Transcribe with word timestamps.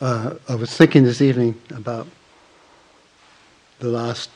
uh, 0.00 0.34
I 0.48 0.54
was 0.54 0.76
thinking 0.76 1.04
this 1.04 1.20
evening 1.20 1.60
about 1.70 2.06
the 3.78 3.88
last 3.88 4.30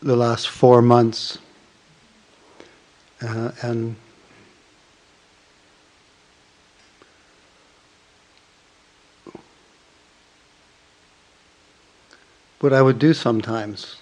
the 0.00 0.16
last 0.16 0.48
four 0.48 0.82
months, 0.82 1.38
uh, 3.22 3.52
and 3.62 3.94
what 12.60 12.72
I 12.72 12.82
would 12.82 12.98
do 12.98 13.14
sometimes, 13.14 13.96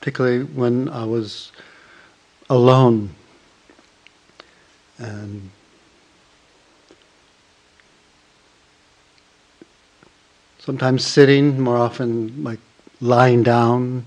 particularly 0.00 0.44
when 0.44 0.88
I 0.88 1.04
was 1.04 1.52
alone 2.50 3.14
and 4.98 5.50
sometimes 10.64 11.04
sitting, 11.04 11.60
more 11.60 11.76
often 11.76 12.42
like 12.42 12.58
lying 13.02 13.42
down, 13.42 14.06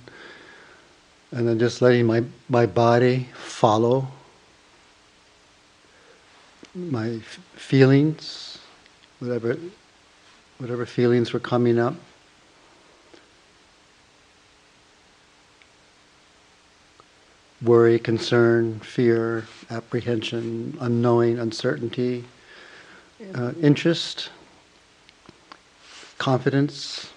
and 1.32 1.48
then 1.48 1.60
just 1.60 1.84
letting 1.84 2.08
my, 2.08 2.24
my 2.50 2.66
body 2.66 3.28
follow 3.36 4.08
my 6.74 7.10
f- 7.10 7.40
feelings, 7.56 8.58
whatever, 9.20 9.58
whatever 10.58 10.86
feelings 10.86 11.32
were 11.32 11.40
coming 11.40 11.78
up. 11.78 11.94
Worry, 17.64 18.00
concern, 18.00 18.80
fear, 18.80 19.46
apprehension, 19.70 20.78
unknowing, 20.80 21.40
uncertainty, 21.40 22.24
uh, 23.34 23.54
interest, 23.62 24.30
confidence. 26.18 27.12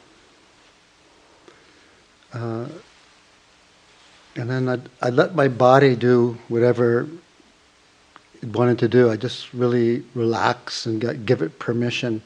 Uh, 2.33 2.67
and 4.37 4.48
then 4.48 4.69
I'd, 4.69 4.89
I'd 5.03 5.15
let 5.15 5.34
my 5.34 5.48
body 5.48 5.97
do 5.97 6.39
whatever 6.48 7.09
it 8.43 8.55
wanted 8.55 8.78
to 8.78 8.89
do. 8.89 9.11
I 9.11 9.17
just 9.17 9.53
really 9.53 10.05
relax 10.15 10.87
and 10.87 11.01
get, 11.01 11.27
give 11.27 11.43
it 11.43 11.59
permission. 11.59 12.23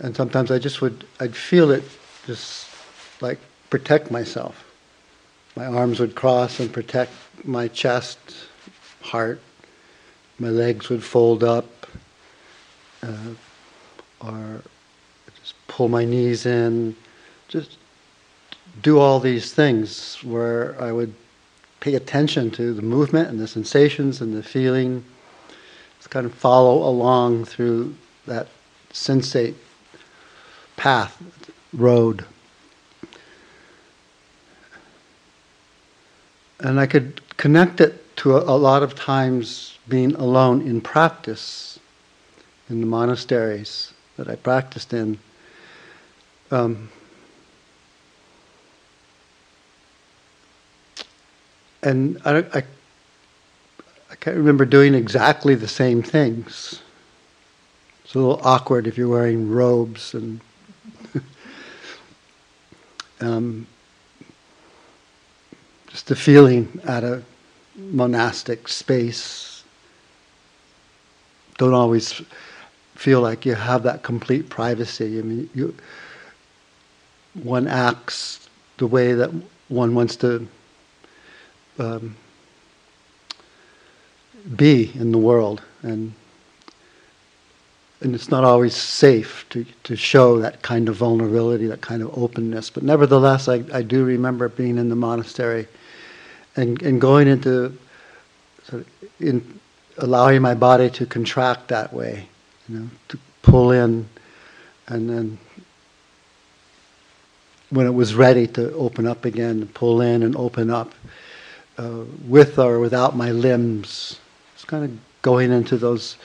And 0.00 0.16
sometimes 0.16 0.50
I 0.50 0.58
just 0.58 0.80
would, 0.80 1.06
I'd 1.20 1.36
feel 1.36 1.70
it 1.70 1.84
just 2.26 2.68
like 3.20 3.38
protect 3.70 4.10
myself. 4.10 4.68
My 5.56 5.66
arms 5.66 6.00
would 6.00 6.14
cross 6.14 6.60
and 6.60 6.72
protect 6.72 7.12
my 7.44 7.68
chest, 7.68 8.18
heart. 9.02 9.40
My 10.38 10.48
legs 10.48 10.88
would 10.88 11.04
fold 11.04 11.44
up. 11.44 11.86
Uh, 13.02 13.34
or 14.26 14.62
just 15.40 15.54
pull 15.66 15.88
my 15.88 16.04
knees 16.04 16.46
in, 16.46 16.94
just 17.48 17.76
do 18.82 18.98
all 18.98 19.20
these 19.20 19.52
things 19.52 20.18
where 20.22 20.80
I 20.80 20.92
would 20.92 21.14
pay 21.80 21.94
attention 21.94 22.50
to 22.52 22.72
the 22.72 22.82
movement 22.82 23.28
and 23.28 23.38
the 23.38 23.48
sensations 23.48 24.20
and 24.20 24.34
the 24.34 24.42
feeling. 24.42 25.04
Just 25.98 26.10
kind 26.10 26.26
of 26.26 26.32
follow 26.32 26.88
along 26.88 27.44
through 27.44 27.94
that 28.26 28.48
sensate 28.92 29.54
path, 30.76 31.20
road. 31.72 32.24
And 36.60 36.78
I 36.78 36.86
could 36.86 37.20
connect 37.36 37.80
it 37.80 38.16
to 38.18 38.36
a, 38.36 38.40
a 38.42 38.56
lot 38.56 38.82
of 38.82 38.94
times 38.94 39.78
being 39.88 40.14
alone 40.14 40.62
in 40.62 40.80
practice 40.80 41.80
in 42.70 42.80
the 42.80 42.86
monasteries 42.86 43.91
that 44.22 44.30
I 44.30 44.36
practiced 44.36 44.92
in. 44.92 45.18
Um, 46.52 46.88
and 51.82 52.20
I, 52.24 52.38
I, 52.38 52.62
I 54.10 54.14
can't 54.20 54.36
remember 54.36 54.64
doing 54.64 54.94
exactly 54.94 55.56
the 55.56 55.66
same 55.66 56.04
things. 56.04 56.82
It's 58.04 58.14
a 58.14 58.18
little 58.18 58.40
awkward 58.44 58.86
if 58.86 58.96
you're 58.96 59.08
wearing 59.08 59.50
robes 59.50 60.14
and 60.14 60.40
um, 63.20 63.66
just 65.88 66.06
the 66.06 66.14
feeling 66.14 66.80
at 66.84 67.02
a 67.02 67.24
monastic 67.74 68.68
space. 68.68 69.64
Don't 71.58 71.74
always 71.74 72.22
feel 73.02 73.20
like 73.20 73.44
you 73.44 73.54
have 73.54 73.82
that 73.82 74.04
complete 74.04 74.48
privacy. 74.48 75.18
I 75.18 75.22
mean, 75.22 75.50
you, 75.54 75.74
one 77.42 77.66
acts 77.66 78.48
the 78.76 78.86
way 78.86 79.12
that 79.12 79.30
one 79.66 79.92
wants 79.96 80.14
to 80.16 80.46
um, 81.80 82.14
be 84.54 84.92
in 84.94 85.10
the 85.10 85.18
world, 85.18 85.62
and 85.82 86.14
and 88.02 88.14
it's 88.14 88.28
not 88.28 88.44
always 88.44 88.76
safe 88.76 89.46
to, 89.50 89.64
to 89.82 89.96
show 89.96 90.38
that 90.38 90.62
kind 90.62 90.88
of 90.88 90.96
vulnerability, 90.96 91.66
that 91.66 91.80
kind 91.80 92.02
of 92.02 92.16
openness. 92.16 92.70
But 92.70 92.84
nevertheless, 92.84 93.48
I, 93.48 93.64
I 93.72 93.82
do 93.82 94.04
remember 94.04 94.48
being 94.48 94.76
in 94.76 94.88
the 94.88 94.96
monastery 94.96 95.68
and, 96.56 96.82
and 96.82 97.00
going 97.00 97.28
into 97.28 97.78
sort 98.64 98.82
of 98.82 98.88
in 99.20 99.60
allowing 99.98 100.42
my 100.42 100.54
body 100.54 100.90
to 100.90 101.06
contract 101.06 101.68
that 101.68 101.92
way 101.92 102.28
you 102.68 102.78
know, 102.78 102.88
to 103.08 103.18
pull 103.42 103.70
in, 103.72 104.08
and 104.88 105.08
then 105.08 105.38
when 107.70 107.86
it 107.86 107.94
was 107.94 108.14
ready 108.14 108.46
to 108.46 108.72
open 108.74 109.06
up 109.06 109.24
again, 109.24 109.66
pull 109.74 110.00
in 110.00 110.22
and 110.22 110.36
open 110.36 110.70
up, 110.70 110.94
uh, 111.78 112.04
with 112.26 112.58
or 112.58 112.78
without 112.78 113.16
my 113.16 113.30
limbs. 113.30 114.18
It's 114.54 114.64
kind 114.64 114.84
of 114.84 114.98
going 115.22 115.52
into 115.52 115.76
those 115.76 116.16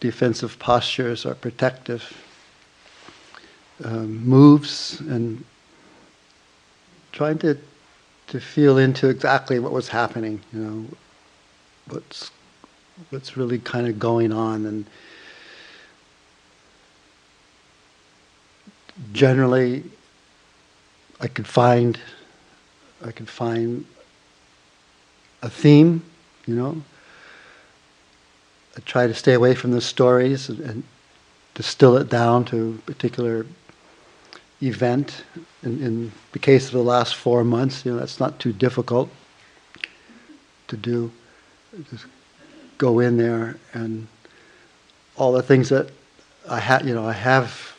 defensive 0.00 0.58
postures 0.58 1.24
or 1.24 1.34
protective 1.34 2.16
um, 3.84 4.26
moves 4.26 5.00
and 5.00 5.44
trying 7.12 7.38
to 7.38 7.56
to 8.26 8.40
feel 8.40 8.78
into 8.78 9.08
exactly 9.08 9.58
what 9.58 9.72
was 9.72 9.88
happening. 9.88 10.40
You 10.52 10.60
know, 10.60 10.84
what's 11.88 12.30
what's 13.10 13.36
really 13.36 13.58
kind 13.58 13.86
of 13.86 13.98
going 13.98 14.32
on 14.32 14.66
and 14.66 14.84
generally 19.12 19.84
I 21.20 21.28
could 21.28 21.46
find 21.46 21.98
I 23.04 23.12
could 23.12 23.28
find 23.28 23.86
a 25.42 25.48
theme, 25.48 26.02
you 26.46 26.54
know. 26.54 26.82
I 28.76 28.80
try 28.80 29.06
to 29.06 29.14
stay 29.14 29.32
away 29.32 29.54
from 29.54 29.72
the 29.72 29.80
stories 29.80 30.48
and, 30.48 30.60
and 30.60 30.82
distill 31.54 31.96
it 31.96 32.08
down 32.08 32.44
to 32.46 32.78
a 32.78 32.90
particular 32.90 33.46
event. 34.62 35.24
In, 35.62 35.82
in, 35.82 36.12
the 36.32 36.38
case 36.38 36.66
of 36.66 36.72
the 36.72 36.82
last 36.82 37.16
four 37.16 37.42
months, 37.42 37.84
you 37.84 37.92
know, 37.92 37.98
that's 37.98 38.20
not 38.20 38.38
too 38.38 38.52
difficult 38.52 39.08
to 40.68 40.76
do. 40.76 41.10
Just 41.90 42.06
go 42.78 43.00
in 43.00 43.16
there 43.16 43.56
and 43.72 44.06
all 45.16 45.32
the 45.32 45.42
things 45.42 45.68
that 45.70 45.90
I 46.48 46.60
had, 46.60 46.86
you 46.86 46.94
know, 46.94 47.06
I 47.06 47.12
have 47.12 47.76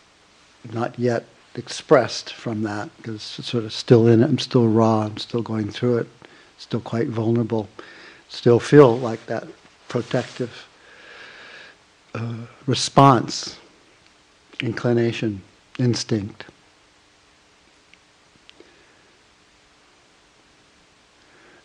not 0.71 0.97
yet 0.97 1.25
expressed 1.55 2.33
from 2.33 2.63
that 2.63 2.89
because 2.97 3.37
it's 3.39 3.49
sort 3.49 3.63
of 3.63 3.73
still 3.73 4.07
in 4.07 4.21
it. 4.21 4.25
I'm 4.25 4.39
still 4.39 4.67
raw. 4.67 5.01
I'm 5.01 5.17
still 5.17 5.41
going 5.41 5.69
through 5.69 5.99
it. 5.99 6.07
Still 6.57 6.79
quite 6.79 7.07
vulnerable. 7.07 7.67
Still 8.29 8.59
feel 8.59 8.97
like 8.97 9.25
that 9.25 9.47
protective 9.87 10.67
uh, 12.13 12.35
response, 12.65 13.57
inclination, 14.61 15.41
instinct. 15.79 16.45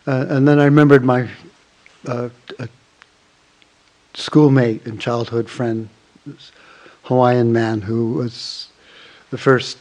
Uh, 0.05 0.25
and 0.29 0.47
then 0.47 0.59
I 0.59 0.65
remembered 0.65 1.03
my 1.03 1.29
uh, 2.05 2.29
schoolmate 4.13 4.85
and 4.85 4.99
childhood 4.99 5.49
friend, 5.49 5.89
Hawaiian 7.03 7.53
man 7.53 7.81
who 7.81 8.13
was 8.13 8.69
the 9.29 9.37
first, 9.37 9.77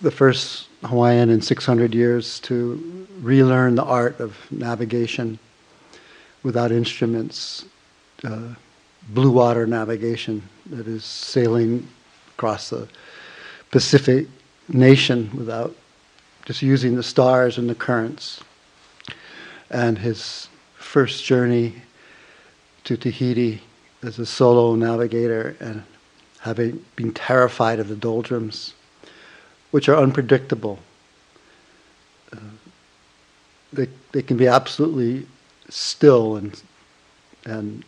the 0.00 0.10
first 0.10 0.68
Hawaiian 0.84 1.30
in 1.30 1.40
600 1.40 1.94
years 1.94 2.40
to 2.40 3.06
relearn 3.20 3.74
the 3.74 3.84
art 3.84 4.20
of 4.20 4.36
navigation 4.50 5.38
without 6.42 6.72
instruments, 6.72 7.64
uh, 8.24 8.54
blue 9.08 9.30
water 9.30 9.66
navigation, 9.66 10.42
that 10.66 10.86
is 10.86 11.04
sailing 11.04 11.86
across 12.34 12.70
the 12.70 12.88
Pacific 13.70 14.26
nation 14.68 15.30
without 15.34 15.74
just 16.44 16.62
using 16.62 16.96
the 16.96 17.02
stars 17.02 17.58
and 17.58 17.70
the 17.70 17.74
currents. 17.74 18.42
And 19.70 19.98
his 19.98 20.48
first 20.74 21.24
journey 21.24 21.74
to 22.84 22.96
Tahiti 22.96 23.62
as 24.02 24.18
a 24.18 24.26
solo 24.26 24.74
navigator 24.74 25.56
and 25.60 25.84
having 26.42 26.84
been 26.96 27.12
terrified 27.12 27.78
of 27.78 27.88
the 27.88 27.94
doldrums, 27.94 28.74
which 29.70 29.88
are 29.88 29.96
unpredictable. 29.96 30.78
Uh, 32.32 32.40
they, 33.72 33.88
they 34.10 34.22
can 34.22 34.36
be 34.36 34.48
absolutely 34.48 35.26
still 35.68 36.36
and 36.36 36.60
and 37.44 37.84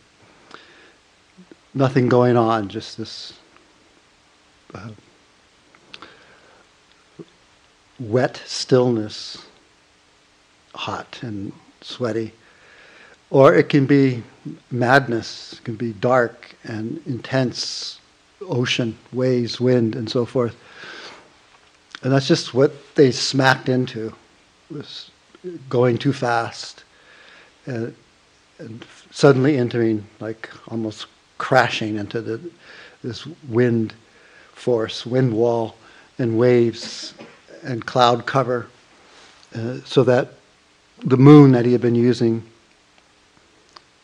nothing 1.75 2.09
going 2.09 2.37
on, 2.37 2.69
just 2.69 2.97
this 2.97 3.35
uh, 4.75 4.91
wet 7.99 8.41
stillness, 8.47 9.45
hot 10.75 11.19
and 11.23 11.53
sweaty. 11.81 12.33
Or 13.31 13.55
it 13.55 13.69
can 13.69 13.87
be 13.87 14.23
madness, 14.71 15.55
it 15.55 15.65
can 15.65 15.75
be 15.77 15.93
dark 15.93 16.55
and 16.65 17.01
intense 17.07 17.99
ocean, 18.49 18.97
waves, 19.13 19.61
wind, 19.61 19.97
and 19.97 20.09
so 20.09 20.25
forth. 20.25 20.57
And 22.03 22.13
that's 22.13 22.29
just 22.29 22.55
what 22.55 22.95
they 22.95 23.11
smacked 23.11 23.69
into, 23.69 24.15
was 24.71 25.11
going 25.69 25.99
too 25.99 26.13
fast. 26.13 26.85
And, 27.67 27.95
and 28.59 28.85
suddenly 29.11 29.57
entering, 29.57 30.07
like 30.21 30.51
almost 30.69 31.07
crashing 31.39 31.97
into 31.97 32.21
the, 32.21 32.41
this 33.03 33.27
wind 33.49 33.95
force, 34.53 35.07
wind 35.07 35.33
wall, 35.33 35.77
and 36.19 36.39
waves 36.39 37.15
and 37.63 37.85
cloud 37.85 38.27
cover, 38.27 38.67
uh, 39.55 39.79
so 39.85 40.05
that 40.05 40.35
the 41.05 41.17
moon 41.17 41.53
that 41.53 41.65
he 41.65 41.73
had 41.73 41.81
been 41.81 41.95
using 41.95 42.43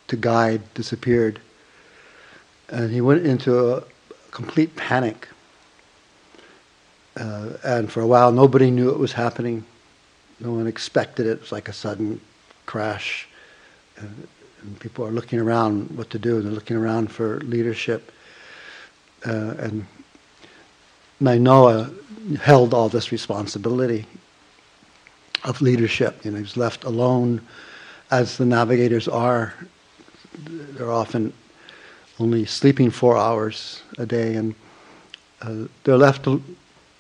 to 0.09 0.17
guide 0.17 0.63
disappeared. 0.75 1.41
And 2.69 2.91
he 2.91 3.01
went 3.01 3.27
into 3.27 3.75
a 3.75 3.85
complete 4.31 4.75
panic. 4.77 5.29
Uh, 7.17 7.51
and 7.65 7.91
for 7.91 8.01
a 8.01 8.07
while, 8.07 8.33
nobody 8.33 8.71
knew 8.71 8.91
it 8.91 8.99
was 8.99 9.13
happening. 9.13 9.65
No 10.39 10.53
one 10.53 10.67
expected 10.67 11.27
it. 11.27 11.31
It 11.31 11.41
was 11.41 11.53
like 11.53 11.69
a 11.69 11.73
sudden 11.73 12.21
crash. 12.67 13.29
And, 13.97 14.29
and 14.63 14.81
people 14.81 15.05
are 15.05 15.11
looking 15.11 15.39
around 15.39 15.91
what 15.97 16.11
to 16.11 16.19
do. 16.19 16.41
They're 16.41 16.53
looking 16.53 16.77
around 16.77 17.11
for 17.11 17.41
leadership. 17.41 18.13
Uh, 19.27 19.55
and 19.59 19.87
Nainoa 21.21 21.93
held 22.39 22.73
all 22.73 22.89
this 22.89 23.13
responsibility 23.13 24.07
of 25.45 25.61
leadership. 25.61 26.25
You 26.25 26.31
know, 26.31 26.39
he 26.39 26.43
was 26.43 26.57
left 26.57 26.85
alone, 26.85 27.41
as 28.11 28.39
the 28.39 28.47
navigators 28.47 29.09
are. 29.09 29.55
They're 30.39 30.93
often 30.93 31.33
only 32.21 32.45
sleeping 32.45 32.91
four 32.91 33.17
hours 33.17 33.83
a 33.99 34.05
day, 34.05 34.35
and 34.35 34.55
uh, 35.43 35.67
they're 35.85 35.97
left 35.97 36.29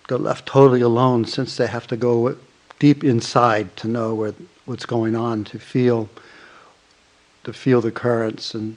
they're 0.08 0.18
left 0.18 0.46
totally 0.46 0.80
alone 0.80 1.24
since 1.24 1.56
they 1.56 1.66
have 1.66 1.86
to 1.86 1.96
go 1.96 2.36
deep 2.78 3.04
inside 3.04 3.76
to 3.76 3.86
know 3.86 4.14
where, 4.14 4.34
what's 4.64 4.86
going 4.86 5.14
on, 5.14 5.44
to 5.44 5.58
feel 5.58 6.08
to 7.44 7.52
feel 7.52 7.80
the 7.80 7.92
currents 7.92 8.54
and 8.54 8.76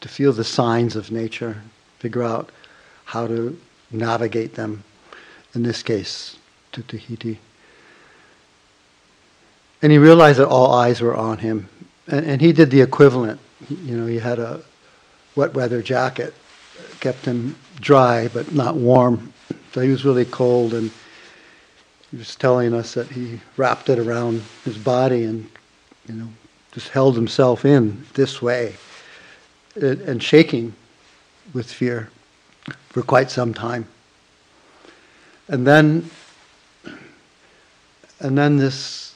to 0.00 0.08
feel 0.08 0.32
the 0.32 0.44
signs 0.44 0.96
of 0.96 1.10
nature, 1.10 1.62
figure 1.98 2.22
out 2.22 2.50
how 3.06 3.26
to 3.26 3.58
navigate 3.90 4.54
them. 4.54 4.84
In 5.54 5.62
this 5.62 5.82
case, 5.82 6.36
to 6.72 6.82
Tahiti. 6.82 7.38
And 9.80 9.92
he 9.92 9.98
realized 9.98 10.40
that 10.40 10.48
all 10.48 10.72
eyes 10.72 11.00
were 11.00 11.14
on 11.14 11.38
him, 11.38 11.68
and, 12.08 12.26
and 12.26 12.40
he 12.40 12.52
did 12.52 12.70
the 12.70 12.80
equivalent. 12.80 13.40
You 13.68 13.96
know, 13.96 14.06
he 14.06 14.18
had 14.18 14.38
a 14.38 14.62
wet 15.36 15.54
weather 15.54 15.82
jacket, 15.82 16.34
kept 17.00 17.24
him 17.24 17.56
dry 17.80 18.28
but 18.28 18.52
not 18.52 18.76
warm. 18.76 19.32
So 19.72 19.80
he 19.80 19.88
was 19.88 20.04
really 20.04 20.24
cold, 20.24 20.72
and 20.74 20.90
he 22.10 22.16
was 22.16 22.34
telling 22.36 22.74
us 22.74 22.94
that 22.94 23.08
he 23.08 23.40
wrapped 23.56 23.88
it 23.88 23.98
around 23.98 24.42
his 24.64 24.78
body 24.78 25.24
and, 25.24 25.48
you 26.06 26.14
know, 26.14 26.28
just 26.72 26.88
held 26.88 27.16
himself 27.16 27.64
in 27.64 28.04
this 28.14 28.40
way, 28.40 28.74
uh, 29.82 29.86
and 29.86 30.22
shaking 30.22 30.74
with 31.52 31.70
fear 31.70 32.10
for 32.88 33.02
quite 33.02 33.30
some 33.30 33.52
time. 33.52 33.86
And 35.48 35.66
then, 35.66 36.08
and 38.20 38.38
then 38.38 38.56
this 38.56 39.14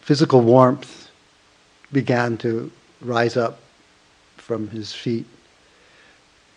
physical 0.00 0.40
warmth 0.40 1.10
began 1.92 2.36
to 2.38 2.70
rise 3.00 3.36
up 3.36 3.60
from 4.46 4.68
his 4.68 4.92
feet 4.92 5.26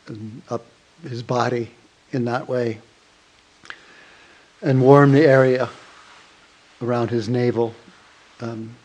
and 0.05 0.43
up 0.51 0.63
his 1.01 1.23
body 1.23 1.71
in 2.11 2.23
that 2.23 2.47
way 2.47 2.77
and 4.61 4.79
warm 4.79 5.11
the 5.11 5.25
area 5.25 5.67
around 6.83 7.09
his 7.09 7.27
navel, 7.27 7.73
um, 8.41 8.75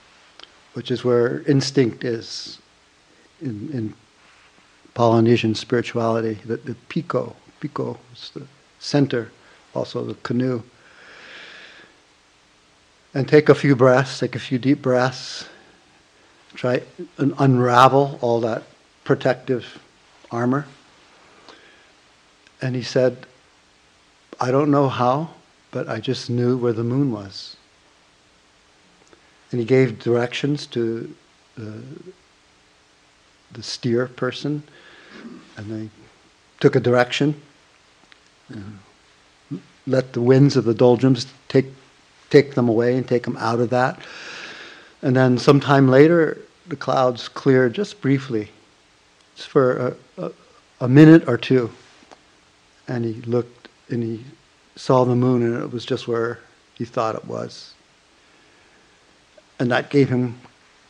which 0.73 0.91
is 0.91 1.05
where 1.05 1.43
instinct 1.43 2.03
is 2.03 2.61
in, 3.43 3.69
in 3.75 3.95
Polynesian 4.95 5.55
spirituality. 5.55 6.39
The, 6.47 6.57
the 6.57 6.77
piko, 6.89 7.35
piko 7.61 7.99
is 8.15 8.31
the 8.31 8.47
center, 8.79 9.31
also 9.75 10.03
the 10.03 10.15
canoe. 10.15 10.62
And 13.12 13.29
take 13.29 13.50
a 13.50 13.55
few 13.55 13.77
breaths, 13.77 14.19
take 14.19 14.35
a 14.35 14.39
few 14.39 14.59
deep 14.59 14.81
breaths. 14.81 15.47
Try 16.55 16.83
and 17.19 17.35
unravel 17.39 18.19
all 18.23 18.41
that 18.41 18.62
protective 19.05 19.79
armor. 20.31 20.67
And 22.61 22.75
he 22.75 22.83
said, 22.83 23.27
I 24.41 24.51
don't 24.51 24.71
know 24.71 24.89
how, 24.89 25.31
but 25.71 25.89
I 25.89 26.01
just 26.01 26.31
knew 26.31 26.56
where 26.56 26.73
the 26.73 26.83
moon 26.83 27.12
was. 27.12 27.56
And 29.51 29.61
he 29.61 29.67
gave 29.67 30.01
directions 30.01 30.67
to 30.69 31.15
the, 31.56 31.83
the 33.52 33.62
steer 33.62 34.09
person, 34.09 34.62
and 35.57 35.71
they 35.71 35.90
took 36.59 36.75
a 36.75 36.81
direction. 36.81 37.40
Uh, 38.52 39.57
let 39.87 40.14
the 40.14 40.23
winds 40.23 40.57
of 40.57 40.64
the 40.64 40.75
doldrums 40.75 41.26
take, 41.49 41.67
take 42.31 42.55
them 42.55 42.69
away 42.69 42.97
and 42.97 43.07
take 43.07 43.25
them 43.25 43.37
out 43.37 43.61
of 43.61 43.71
that. 43.71 44.00
And 45.02 45.14
then 45.14 45.38
sometime 45.38 45.88
later, 45.88 46.38
the 46.67 46.76
clouds 46.76 47.28
cleared 47.28 47.75
just 47.75 48.00
briefly 48.00 48.50
for 49.37 49.97
a, 50.19 50.23
a, 50.23 50.33
a 50.81 50.88
minute 50.88 51.29
or 51.29 51.37
two. 51.37 51.71
And 52.88 53.05
he 53.05 53.14
looked 53.23 53.69
and 53.91 54.03
he 54.03 54.25
saw 54.76 55.05
the 55.05 55.14
moon, 55.14 55.43
and 55.43 55.62
it 55.62 55.73
was 55.73 55.85
just 55.85 56.09
where 56.09 56.41
he 56.75 56.85
thought 56.85 57.14
it 57.14 57.25
was. 57.25 57.75
And 59.59 59.71
that 59.71 59.91
gave 59.91 60.09
him 60.09 60.41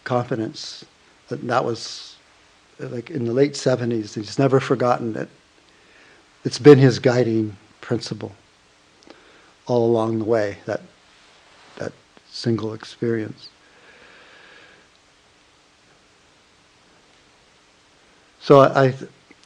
confidence 0.04 0.84
that 1.28 1.46
that 1.46 1.64
was 1.64 2.16
like 2.78 3.10
in 3.10 3.24
the 3.24 3.32
late 3.32 3.52
70s. 3.52 4.14
He's 4.14 4.38
never 4.38 4.60
forgotten 4.60 5.16
it. 5.16 5.28
It's 6.44 6.58
been 6.58 6.78
his 6.78 6.98
guiding 6.98 7.56
principle 7.80 8.32
all 9.66 9.86
along 9.86 10.18
the 10.18 10.24
way, 10.24 10.58
that, 10.66 10.82
that 11.76 11.92
single 12.30 12.74
experience. 12.74 13.48
So 18.44 18.60
I, 18.60 18.92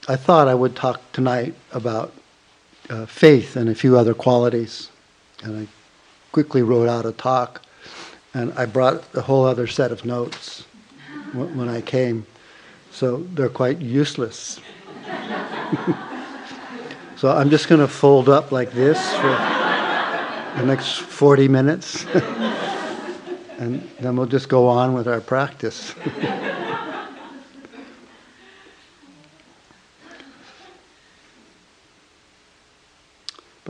I 0.08 0.16
thought 0.16 0.48
I 0.48 0.56
would 0.56 0.74
talk 0.74 1.00
tonight 1.12 1.54
about 1.70 2.12
uh, 2.90 3.06
faith 3.06 3.54
and 3.54 3.70
a 3.70 3.74
few 3.76 3.96
other 3.96 4.12
qualities. 4.12 4.90
And 5.44 5.56
I 5.56 5.68
quickly 6.32 6.62
wrote 6.62 6.88
out 6.88 7.06
a 7.06 7.12
talk, 7.12 7.62
and 8.34 8.52
I 8.54 8.66
brought 8.66 9.04
a 9.14 9.20
whole 9.20 9.44
other 9.44 9.68
set 9.68 9.92
of 9.92 10.04
notes 10.04 10.64
w- 11.32 11.48
when 11.56 11.68
I 11.68 11.80
came. 11.80 12.26
So 12.90 13.18
they're 13.34 13.48
quite 13.48 13.80
useless. 13.80 14.58
so 17.16 17.30
I'm 17.30 17.50
just 17.50 17.68
going 17.68 17.80
to 17.80 17.86
fold 17.86 18.28
up 18.28 18.50
like 18.50 18.72
this 18.72 18.98
for 19.14 19.28
the 20.56 20.64
next 20.66 20.98
40 21.02 21.46
minutes, 21.46 22.04
and 23.58 23.88
then 24.00 24.16
we'll 24.16 24.26
just 24.26 24.48
go 24.48 24.66
on 24.66 24.92
with 24.92 25.06
our 25.06 25.20
practice. 25.20 25.94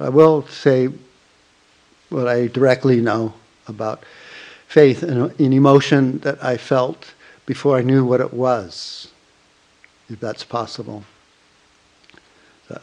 I 0.00 0.08
will 0.08 0.46
say 0.46 0.88
what 2.08 2.28
I 2.28 2.46
directly 2.46 3.00
know 3.00 3.34
about 3.66 4.04
faith 4.66 5.02
and 5.02 5.30
an 5.38 5.52
emotion 5.52 6.18
that 6.20 6.42
I 6.42 6.56
felt 6.56 7.14
before 7.46 7.76
I 7.76 7.82
knew 7.82 8.04
what 8.04 8.20
it 8.20 8.32
was, 8.32 9.10
if 10.08 10.20
that's 10.20 10.44
possible. 10.44 11.04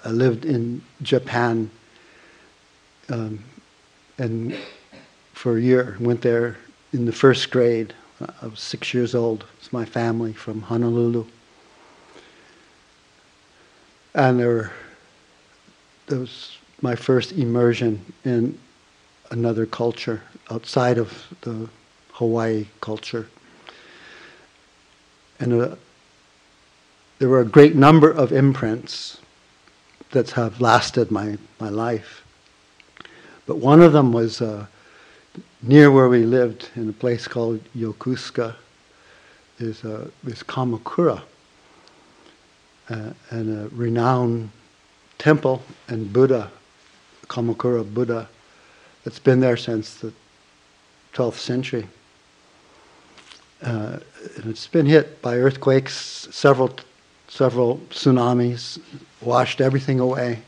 I 0.04 0.10
lived 0.10 0.46
in 0.46 0.82
Japan 1.02 1.70
um, 3.10 3.44
and 4.18 4.58
for 5.34 5.58
a 5.58 5.62
year, 5.62 5.98
went 6.00 6.22
there 6.22 6.58
in 6.94 7.06
the 7.06 7.12
first 7.12 7.52
grade. 7.52 7.94
I 8.42 8.48
was 8.48 8.60
six 8.60 8.94
years 8.94 9.14
old. 9.14 9.46
It's 9.60 9.72
my 9.72 9.86
family 9.86 10.34
from 10.34 10.62
Honolulu. 10.62 11.26
and 14.16 14.40
there 14.40 14.48
were, 14.48 14.72
that 16.08 16.18
was 16.18 16.58
my 16.82 16.96
first 16.96 17.32
immersion 17.34 18.14
in 18.24 18.58
another 19.32 19.66
culture 19.66 20.22
outside 20.52 20.98
of 20.98 21.26
the 21.42 21.70
Hawaii 22.14 22.66
culture. 22.82 23.28
And 25.40 25.62
uh, 25.62 25.76
there 27.20 27.30
were 27.30 27.42
a 27.42 27.46
great 27.46 27.76
number 27.76 28.10
of 28.10 28.32
imprints 28.32 29.20
that 30.12 30.32
have 30.32 30.62
lasted 30.62 31.12
my, 31.12 31.38
my 31.60 31.70
life. 31.70 32.24
But 33.46 33.58
one 33.58 33.82
of 33.82 33.94
them 33.94 34.12
was 34.12 34.42
uh, 34.42 34.66
near 35.62 35.92
where 35.92 36.10
we 36.10 36.24
lived 36.24 36.70
in 36.76 36.90
a 36.90 36.94
place 36.94 37.28
called 37.28 37.60
Yokosuka, 37.76 38.56
is, 39.60 39.84
uh, 39.84 40.08
is 40.26 40.44
Kamakura, 40.44 41.22
uh, 42.90 43.10
and 43.30 43.60
a 43.60 43.68
renowned 43.70 44.50
temple 45.18 45.62
and 45.88 46.12
Buddha, 46.12 46.52
Kamakura 47.28 47.84
Buddha, 47.94 48.28
that's 49.04 49.20
been 49.20 49.40
there 49.40 49.58
since 49.58 49.96
the 49.96 50.12
12th 51.14 51.38
century. 51.38 51.88
Uh, 53.62 54.00
and 54.36 54.46
it's 54.46 54.68
been 54.68 54.86
hit 54.86 55.22
by 55.22 55.38
earthquakes, 55.38 56.28
several, 56.32 56.76
several 57.28 57.78
tsunamis, 57.90 58.80
washed 59.22 59.62
everything 59.62 60.00
away, 60.00 60.40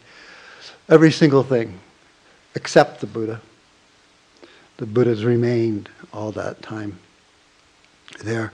every 0.89 1.12
single 1.12 1.43
thing, 1.43 1.79
except 2.55 3.01
the 3.01 3.07
Buddha. 3.07 3.41
The 4.77 4.86
Buddha's 4.86 5.24
remained 5.24 5.89
all 6.13 6.31
that 6.34 6.62
time 6.62 7.00
there. 8.24 8.51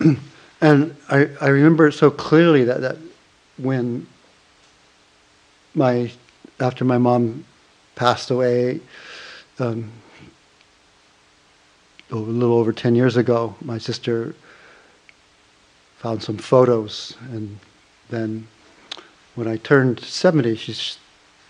and 0.60 0.96
I, 1.08 1.28
I 1.40 1.48
remember 1.48 1.88
it 1.88 1.92
so 1.92 2.10
clearly 2.10 2.64
that, 2.64 2.80
that 2.80 2.96
when 3.58 4.06
my, 5.74 6.10
after 6.58 6.84
my 6.84 6.98
mom 6.98 7.44
passed 8.00 8.30
away, 8.30 8.80
um, 9.58 9.92
a 12.10 12.16
little 12.16 12.56
over 12.56 12.72
10 12.72 12.94
years 12.94 13.18
ago, 13.18 13.54
my 13.60 13.76
sister 13.76 14.34
found 15.98 16.22
some 16.22 16.38
photos. 16.38 17.14
And 17.30 17.58
then 18.08 18.48
when 19.34 19.46
I 19.46 19.58
turned 19.58 20.00
70, 20.00 20.56
she, 20.56 20.96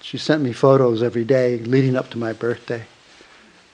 she 0.00 0.19
sent 0.19 0.42
me 0.42 0.52
photos 0.52 1.04
every 1.04 1.25
day 1.25 1.59
leading 1.59 1.95
up 1.95 2.11
to 2.11 2.19
my 2.19 2.33
birthday. 2.33 2.83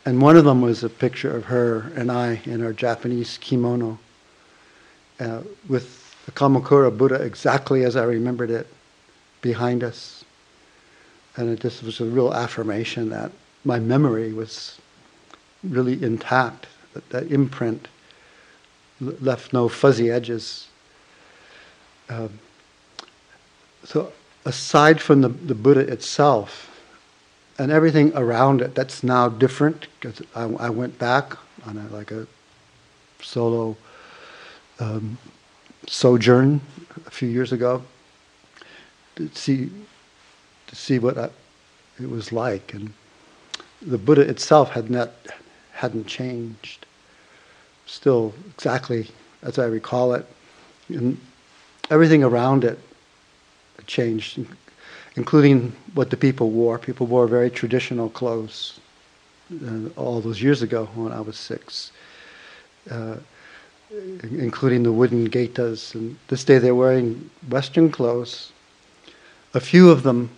And 0.05 0.21
one 0.21 0.37
of 0.37 0.45
them 0.45 0.61
was 0.61 0.85
a 0.85 0.91
picture 0.91 1.35
of 1.35 1.47
her 1.47 1.91
and 1.97 2.13
I 2.13 2.43
in 2.45 2.63
our 2.63 2.75
Japanese 2.75 3.39
kimono 3.39 3.99
uh, 5.19 5.41
with 5.67 6.15
the 6.27 6.33
Kamakura 6.33 6.95
Buddha 6.95 7.23
exactly 7.23 7.85
as 7.85 7.97
I 7.97 8.03
remembered 8.03 8.51
it 8.51 8.67
behind 9.41 9.83
us. 9.83 10.16
And 11.37 11.51
it 11.51 11.61
just 11.61 11.83
was 11.83 12.01
a 12.01 12.05
real 12.05 12.33
affirmation 12.33 13.11
that 13.11 13.31
my 13.65 13.79
memory 13.79 14.33
was 14.33 14.79
really 15.63 16.03
intact, 16.03 16.67
that, 16.95 17.09
that 17.11 17.31
imprint 17.31 17.89
left 19.01 19.53
no 19.53 19.69
fuzzy 19.69 20.11
edges. 20.11 20.69
Um, 22.09 22.39
so, 23.85 24.13
aside 24.45 25.01
from 25.01 25.21
the, 25.21 25.29
the 25.29 25.55
Buddha 25.55 25.81
itself 25.81 26.71
and 27.59 27.71
everything 27.71 28.13
around 28.15 28.61
it 28.61 28.75
that's 28.75 29.03
now 29.03 29.29
different, 29.29 29.87
because 30.01 30.23
I, 30.35 30.45
I, 30.45 30.71
went 30.71 30.99
back 30.99 31.37
on 31.67 31.77
a, 31.77 31.95
like 31.95 32.11
a 32.11 32.27
solo 33.21 33.77
um, 34.79 35.19
sojourn 35.87 36.61
a 37.07 37.11
few 37.11 37.29
years 37.29 37.53
ago 37.53 37.83
to 39.17 39.29
see 39.35 39.71
to 40.67 40.77
see 40.77 40.99
what 40.99 41.19
I, 41.19 41.31
it 42.01 42.11
was 42.11 42.33
like, 42.33 42.75
and 42.75 42.93
the 43.83 43.99
Buddha 43.99 44.23
itself 44.23 44.71
had 44.71 44.91
not 44.91 45.11
hadn't 45.73 46.07
changed, 46.07 46.87
still 47.87 48.33
exactly 48.55 49.09
as 49.43 49.59
I 49.59 49.67
recall 49.67 50.15
it, 50.15 50.27
and 50.89 51.19
everything 51.91 52.25
around 52.25 52.65
it 52.65 52.79
changed, 53.87 54.41
including 55.17 55.75
what 55.95 56.11
the 56.11 56.17
people 56.17 56.51
wore. 56.51 56.79
People 56.79 57.07
wore 57.07 57.27
very 57.27 57.51
traditional 57.51 58.09
clothes 58.09 58.81
uh, 59.65 59.89
all 59.97 60.21
those 60.21 60.43
years 60.43 60.63
ago 60.63 60.87
when 60.95 61.13
I 61.13 61.21
was 61.21 61.37
six. 61.37 61.93
Uh, 62.91 63.17
including 63.91 64.83
the 64.83 64.93
wooden 64.93 65.29
getas. 65.29 65.95
And 65.95 66.17
this 66.29 66.45
day 66.45 66.59
they're 66.59 66.75
wearing 66.75 67.31
Western 67.49 67.91
clothes. 67.91 68.53
A 69.55 69.61
few 69.61 69.91
of 69.91 70.03
them, 70.03 70.31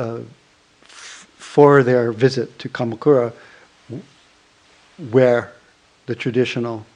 uh, 0.00 0.20
for 0.82 1.82
their 1.82 2.12
visit 2.12 2.58
to 2.58 2.68
Kamakura, 2.68 3.32
wear 5.10 5.52
the 6.06 6.14
traditional 6.14 6.86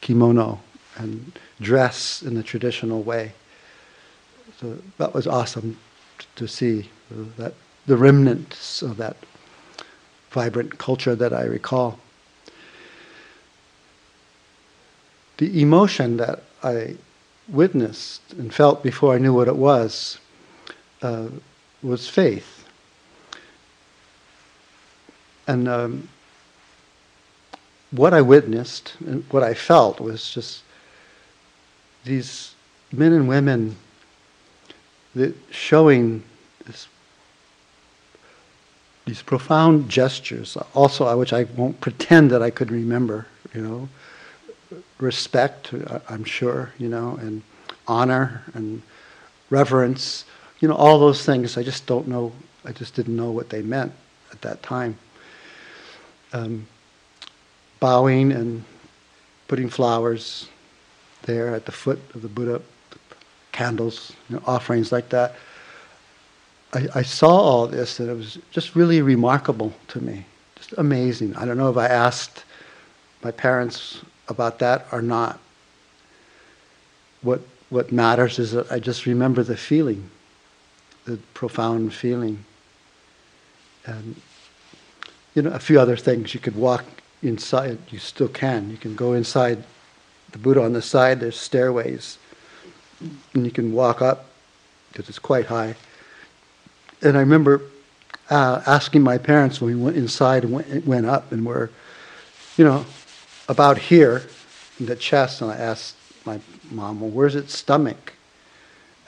kimono 0.00 0.60
and 0.96 1.38
dress 1.60 2.22
in 2.22 2.34
the 2.34 2.42
traditional 2.42 3.02
way. 3.02 3.32
So 4.60 4.78
that 4.98 5.14
was 5.14 5.26
awesome 5.26 5.78
to 6.36 6.46
see 6.46 6.88
that 7.38 7.54
the 7.86 7.96
remnants 7.96 8.82
of 8.82 8.96
that 8.98 9.16
vibrant 10.30 10.78
culture 10.78 11.14
that 11.14 11.32
I 11.32 11.44
recall. 11.44 11.98
the 15.38 15.60
emotion 15.60 16.18
that 16.18 16.40
I 16.62 16.94
witnessed 17.48 18.20
and 18.38 18.54
felt 18.54 18.80
before 18.82 19.12
I 19.14 19.18
knew 19.18 19.34
what 19.34 19.48
it 19.48 19.56
was 19.56 20.18
uh, 21.02 21.26
was 21.82 22.08
faith. 22.08 22.66
And 25.46 25.68
um, 25.68 26.08
what 27.90 28.14
I 28.14 28.20
witnessed 28.20 28.94
and 29.06 29.24
what 29.30 29.42
I 29.42 29.54
felt 29.54 30.00
was 30.00 30.30
just 30.32 30.62
these 32.04 32.54
men 32.92 33.12
and 33.12 33.28
women 33.28 33.76
that 35.14 35.34
showing 35.50 36.22
this, 36.66 36.88
these 39.04 39.22
profound 39.22 39.88
gestures, 39.88 40.56
also 40.74 41.16
which 41.18 41.32
I 41.32 41.44
won't 41.44 41.80
pretend 41.80 42.30
that 42.30 42.42
I 42.42 42.50
could 42.50 42.70
remember, 42.70 43.26
you 43.54 43.60
know, 43.60 43.88
respect, 44.98 45.74
uh, 45.74 45.98
I'm 46.08 46.24
sure, 46.24 46.72
you 46.78 46.88
know, 46.88 47.18
and 47.20 47.42
honor 47.86 48.42
and 48.54 48.82
reverence, 49.50 50.24
you 50.62 50.68
know, 50.68 50.74
all 50.74 50.98
those 50.98 51.26
things. 51.26 51.58
I 51.58 51.62
just 51.62 51.86
don't 51.86 52.06
know, 52.06 52.32
I 52.64 52.72
just 52.72 52.94
didn't 52.94 53.16
know 53.16 53.32
what 53.32 53.50
they 53.50 53.60
meant 53.60 53.92
at 54.30 54.40
that 54.42 54.62
time. 54.62 54.96
Um, 56.32 56.66
bowing 57.80 58.30
and 58.32 58.64
putting 59.48 59.68
flowers 59.68 60.48
there 61.24 61.54
at 61.54 61.66
the 61.66 61.72
foot 61.72 61.98
of 62.14 62.22
the 62.22 62.28
Buddha, 62.28 62.62
candles, 63.50 64.12
you 64.30 64.36
know, 64.36 64.42
offerings 64.46 64.92
like 64.92 65.08
that. 65.10 65.34
I, 66.72 66.86
I, 66.94 67.02
saw 67.02 67.28
all 67.28 67.66
this 67.66 68.00
and 68.00 68.08
it 68.08 68.14
was 68.14 68.38
just 68.50 68.74
really 68.74 69.02
remarkable 69.02 69.74
to 69.88 70.00
me, 70.00 70.24
just 70.54 70.72
amazing. 70.78 71.36
I 71.36 71.44
don't 71.44 71.58
know 71.58 71.68
if 71.68 71.76
I 71.76 71.88
asked 71.88 72.44
my 73.22 73.30
parents 73.30 74.00
about 74.28 74.60
that 74.60 74.86
or 74.90 75.02
not. 75.02 75.38
What, 77.20 77.40
what 77.68 77.92
matters 77.92 78.38
is 78.38 78.52
that 78.52 78.70
I 78.72 78.78
just 78.78 79.06
remember 79.06 79.42
the 79.42 79.56
feeling, 79.56 80.08
the 81.04 81.18
profound 81.34 81.92
feeling. 81.92 82.44
And, 83.84 84.20
you 85.34 85.42
know, 85.42 85.50
a 85.50 85.58
few 85.58 85.80
other 85.80 85.96
things. 85.96 86.34
You 86.34 86.40
could 86.40 86.56
walk 86.56 86.84
inside, 87.22 87.78
you 87.90 87.98
still 87.98 88.28
can. 88.28 88.70
You 88.70 88.76
can 88.76 88.94
go 88.94 89.12
inside 89.12 89.62
the 90.32 90.38
Buddha 90.38 90.62
on 90.62 90.72
the 90.72 90.82
side, 90.82 91.20
there's 91.20 91.38
stairways. 91.38 92.18
And 93.34 93.44
you 93.44 93.50
can 93.50 93.72
walk 93.72 94.00
up 94.00 94.26
because 94.90 95.08
it's 95.08 95.18
quite 95.18 95.46
high. 95.46 95.74
And 97.02 97.16
I 97.16 97.20
remember 97.20 97.62
uh, 98.30 98.62
asking 98.66 99.02
my 99.02 99.18
parents 99.18 99.60
when 99.60 99.76
we 99.76 99.82
went 99.82 99.96
inside 99.96 100.44
and 100.44 100.52
went, 100.52 100.86
went 100.86 101.06
up 101.06 101.32
and 101.32 101.44
were, 101.44 101.70
you 102.56 102.64
know, 102.64 102.86
about 103.48 103.76
here 103.76 104.22
in 104.78 104.86
the 104.86 104.96
chest, 104.96 105.42
and 105.42 105.50
I 105.50 105.56
asked 105.56 105.96
my 106.24 106.40
mom, 106.70 107.00
well, 107.00 107.10
where's 107.10 107.34
its 107.34 107.56
stomach? 107.56 108.12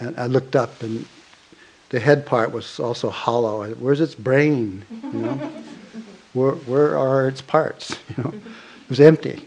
And 0.00 0.18
I 0.18 0.26
looked 0.26 0.56
up, 0.56 0.82
and 0.82 1.06
the 1.94 2.00
head 2.00 2.26
part 2.26 2.50
was 2.50 2.80
also 2.80 3.08
hollow. 3.08 3.64
Where's 3.74 4.00
its 4.00 4.16
brain? 4.16 4.84
You 5.12 5.20
know, 5.20 5.34
where 6.32 6.54
where 6.66 6.98
are 6.98 7.28
its 7.28 7.40
parts? 7.40 7.96
You 8.16 8.24
know, 8.24 8.30
it 8.30 8.90
was 8.90 9.00
empty. 9.00 9.46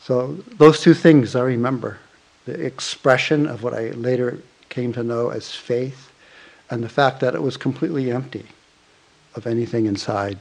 So 0.00 0.32
those 0.58 0.80
two 0.80 0.92
things 0.92 1.36
I 1.36 1.42
remember: 1.42 1.98
the 2.46 2.60
expression 2.66 3.46
of 3.46 3.62
what 3.62 3.74
I 3.74 3.90
later 3.90 4.40
came 4.68 4.92
to 4.94 5.04
know 5.04 5.30
as 5.30 5.54
faith, 5.54 6.10
and 6.68 6.82
the 6.82 6.88
fact 6.88 7.20
that 7.20 7.36
it 7.36 7.42
was 7.42 7.56
completely 7.56 8.10
empty 8.10 8.46
of 9.36 9.46
anything 9.46 9.86
inside. 9.86 10.36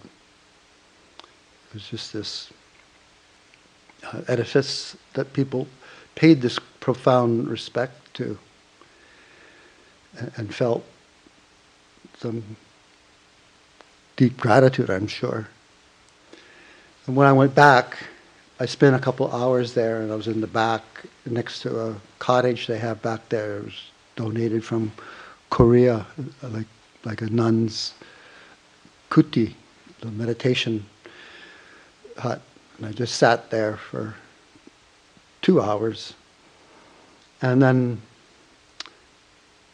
It 1.67 1.73
was 1.75 1.87
just 1.87 2.13
this 2.13 2.49
uh, 4.11 4.21
edifice 4.27 4.97
that 5.13 5.33
people 5.33 5.67
paid 6.15 6.41
this 6.41 6.57
profound 6.79 7.47
respect 7.47 8.15
to. 8.15 8.39
And, 10.35 10.53
felt 10.53 10.83
some 12.17 12.43
deep 14.15 14.37
gratitude, 14.37 14.89
I'm 14.89 15.07
sure. 15.07 15.47
And 17.07 17.15
when 17.15 17.27
I 17.27 17.33
went 17.33 17.53
back, 17.53 17.97
I 18.59 18.65
spent 18.65 18.95
a 18.95 18.99
couple 18.99 19.31
hours 19.31 19.73
there, 19.73 20.01
and 20.01 20.11
I 20.11 20.15
was 20.15 20.27
in 20.27 20.41
the 20.41 20.47
back 20.47 20.83
next 21.25 21.61
to 21.63 21.87
a 21.87 21.95
cottage 22.19 22.67
they 22.67 22.77
have 22.77 23.01
back 23.01 23.27
there. 23.29 23.57
It 23.57 23.65
was 23.65 23.91
donated 24.15 24.63
from 24.63 24.91
Korea, 25.49 26.05
like 26.41 26.67
like 27.03 27.21
a 27.21 27.29
nun's 27.29 27.93
kuti, 29.09 29.53
the 30.01 30.07
meditation 30.07 30.85
hut. 32.17 32.41
And 32.77 32.87
I 32.87 32.91
just 32.91 33.15
sat 33.15 33.49
there 33.51 33.77
for 33.77 34.15
two 35.41 35.61
hours, 35.61 36.13
and 37.41 37.61
then 37.61 38.01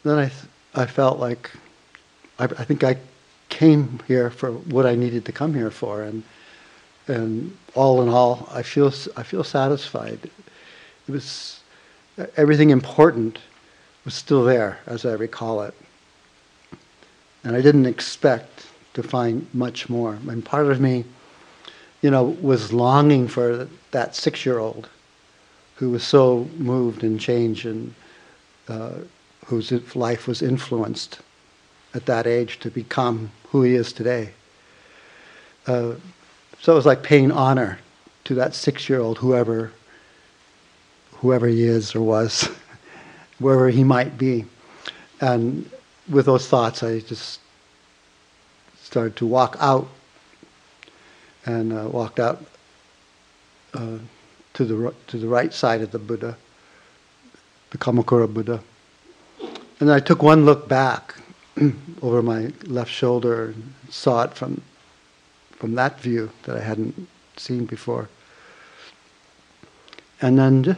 then 0.04 0.18
I 0.18 0.30
I 0.74 0.86
felt 0.86 1.18
like 1.18 1.50
I, 2.38 2.44
I 2.44 2.64
think 2.64 2.82
I 2.84 2.96
came 3.48 4.00
here 4.08 4.30
for 4.30 4.50
what 4.50 4.86
I 4.86 4.94
needed 4.94 5.24
to 5.26 5.32
come 5.32 5.54
here 5.54 5.70
for, 5.70 6.02
and 6.02 6.22
and 7.08 7.56
all 7.74 8.02
in 8.02 8.08
all, 8.08 8.48
I 8.52 8.62
feel 8.62 8.92
I 9.16 9.22
feel 9.22 9.44
satisfied. 9.44 10.18
It 11.08 11.12
was 11.12 11.60
everything 12.36 12.70
important 12.70 13.38
was 14.04 14.14
still 14.14 14.44
there, 14.44 14.78
as 14.86 15.04
I 15.04 15.12
recall 15.12 15.62
it, 15.62 15.74
and 17.44 17.56
I 17.56 17.60
didn't 17.60 17.86
expect 17.86 18.66
to 18.94 19.02
find 19.02 19.46
much 19.54 19.88
more. 19.88 20.18
And 20.28 20.44
part 20.44 20.66
of 20.66 20.80
me, 20.80 21.04
you 22.02 22.10
know, 22.10 22.24
was 22.40 22.72
longing 22.72 23.28
for 23.28 23.68
that 23.90 24.14
six-year-old 24.14 24.88
who 25.76 25.90
was 25.90 26.02
so 26.02 26.48
moved 26.58 27.02
and 27.02 27.18
changed 27.18 27.66
and 27.66 27.94
uh, 28.68 28.92
whose 29.46 29.72
life 29.96 30.26
was 30.26 30.42
influenced 30.42 31.20
at 31.94 32.06
that 32.06 32.26
age 32.26 32.58
to 32.60 32.70
become 32.70 33.30
who 33.48 33.62
he 33.62 33.74
is 33.74 33.92
today. 33.92 34.30
Uh, 35.66 35.94
so 36.60 36.72
it 36.72 36.76
was 36.76 36.86
like 36.86 37.02
paying 37.02 37.30
honor 37.30 37.78
to 38.24 38.34
that 38.34 38.54
six-year-old, 38.54 39.18
whoever, 39.18 39.72
whoever 41.12 41.46
he 41.46 41.64
is 41.64 41.94
or 41.94 42.00
was, 42.00 42.48
wherever 43.38 43.68
he 43.68 43.84
might 43.84 44.16
be. 44.16 44.44
And 45.20 45.68
with 46.08 46.26
those 46.26 46.48
thoughts, 46.48 46.82
I 46.82 47.00
just 47.00 47.40
started 48.80 49.16
to 49.16 49.26
walk 49.26 49.56
out 49.60 49.88
and 51.46 51.72
uh, 51.72 51.88
walked 51.88 52.20
out 52.20 52.44
uh, 53.74 53.98
to 54.54 54.64
the 54.64 54.94
to 55.08 55.18
the 55.18 55.26
right 55.26 55.52
side 55.52 55.80
of 55.80 55.90
the 55.90 55.98
Buddha, 55.98 56.36
the 57.70 57.78
Kamakura 57.78 58.32
Buddha. 58.32 58.60
And 59.82 59.90
I 59.90 59.98
took 59.98 60.22
one 60.22 60.44
look 60.44 60.68
back 60.68 61.16
over 62.02 62.22
my 62.22 62.52
left 62.66 62.92
shoulder 62.92 63.46
and 63.46 63.74
saw 63.90 64.22
it 64.22 64.32
from 64.32 64.62
from 65.56 65.74
that 65.74 65.98
view 65.98 66.30
that 66.44 66.56
I 66.56 66.60
hadn't 66.60 67.08
seen 67.36 67.66
before. 67.66 68.08
And 70.20 70.38
then 70.38 70.76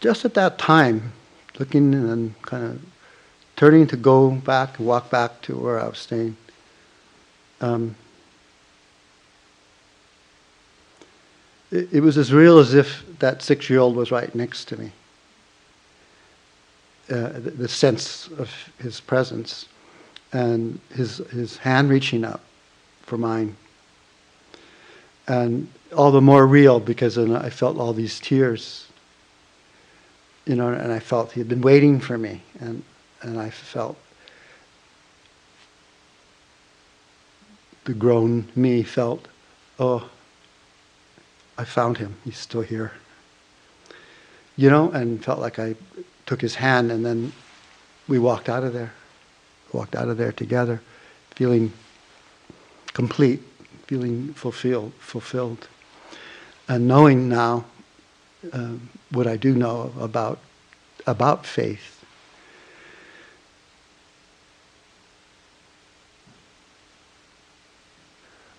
just 0.00 0.26
at 0.26 0.34
that 0.34 0.58
time, 0.58 1.14
looking 1.58 1.94
and 1.94 2.42
kind 2.42 2.64
of 2.64 2.82
turning 3.56 3.86
to 3.86 3.96
go 3.96 4.32
back, 4.32 4.78
walk 4.78 5.08
back 5.08 5.40
to 5.42 5.56
where 5.56 5.80
I 5.80 5.88
was 5.88 5.96
staying, 5.96 6.36
um, 7.62 7.96
it, 11.70 11.88
it 11.90 12.00
was 12.02 12.18
as 12.18 12.30
real 12.30 12.58
as 12.58 12.74
if 12.74 13.04
that 13.20 13.40
six 13.40 13.70
year 13.70 13.78
old 13.78 13.96
was 13.96 14.10
right 14.10 14.34
next 14.34 14.66
to 14.66 14.76
me. 14.76 14.92
Uh, 17.10 17.32
the, 17.32 17.50
the, 17.50 17.68
sense 17.68 18.28
of 18.38 18.48
his 18.78 19.00
presence 19.00 19.66
and 20.32 20.78
his, 20.94 21.18
his 21.30 21.56
hand 21.56 21.90
reaching 21.90 22.24
up 22.24 22.40
for 23.02 23.18
mine 23.18 23.56
and 25.26 25.68
all 25.96 26.10
the 26.10 26.20
more 26.20 26.46
real 26.46 26.80
because 26.80 27.18
I 27.18 27.50
felt 27.50 27.78
all 27.78 27.92
these 27.92 28.18
tears, 28.18 28.86
you 30.46 30.56
know, 30.56 30.68
and 30.68 30.92
I 30.92 30.98
felt 30.98 31.32
he 31.32 31.40
had 31.40 31.48
been 31.48 31.60
waiting 31.60 32.00
for 32.00 32.18
me, 32.18 32.42
and 32.60 32.82
and 33.22 33.38
I 33.38 33.50
felt 33.50 33.96
the 37.84 37.94
grown 37.94 38.48
me 38.54 38.82
felt, 38.82 39.26
oh, 39.78 40.08
I 41.58 41.64
found 41.64 41.98
him. 41.98 42.16
He's 42.24 42.38
still 42.38 42.62
here. 42.62 42.92
You 44.56 44.70
know, 44.70 44.90
and 44.90 45.24
felt 45.24 45.38
like 45.38 45.58
I 45.58 45.74
took 46.32 46.40
his 46.40 46.54
hand, 46.54 46.90
and 46.90 47.04
then 47.04 47.30
we 48.08 48.18
walked 48.18 48.48
out 48.48 48.64
of 48.64 48.72
there, 48.72 48.94
walked 49.70 49.94
out 49.94 50.08
of 50.08 50.16
there 50.16 50.32
together, 50.32 50.80
feeling 51.34 51.70
complete 52.94 53.42
feeling 53.86 54.32
fulfilled, 54.32 54.94
fulfilled, 54.98 55.68
and 56.68 56.88
knowing 56.88 57.28
now 57.28 57.66
uh, 58.50 58.72
what 59.10 59.26
I 59.26 59.36
do 59.36 59.54
know 59.54 59.92
about 60.00 60.38
about 61.06 61.44
faith. 61.44 62.02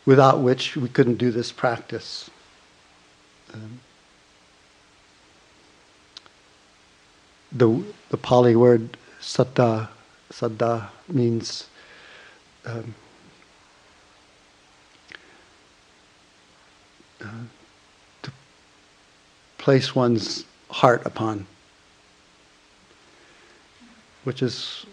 Without 0.06 0.42
which 0.42 0.76
we 0.76 0.90
couldn't 0.90 1.16
do 1.16 1.32
this 1.32 1.52
practice. 1.52 2.30
Um, 3.52 3.80
the 7.54 7.84
the 8.10 8.18
Pali 8.18 8.56
word 8.56 8.98
saddha 9.22 9.88
saddha 10.32 10.90
means 11.08 11.68
um, 12.66 12.96
to 17.20 18.32
place 19.58 19.96
one's 19.96 20.46
heart 20.70 21.06
upon, 21.06 21.46
which 24.24 24.42
is 24.42 24.86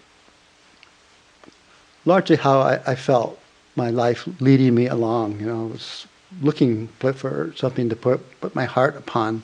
largely 2.04 2.36
how 2.36 2.60
I, 2.60 2.80
I, 2.86 2.94
felt 2.94 3.38
my 3.76 3.90
life 3.90 4.28
leading 4.40 4.74
me 4.74 4.86
along. 4.86 5.40
You 5.40 5.46
know, 5.46 5.62
I 5.66 5.72
was 5.72 6.06
looking 6.40 6.88
for 6.98 7.52
something 7.56 7.88
to 7.88 7.96
put, 7.96 8.40
put 8.40 8.54
my 8.54 8.64
heart 8.64 8.96
upon, 8.96 9.42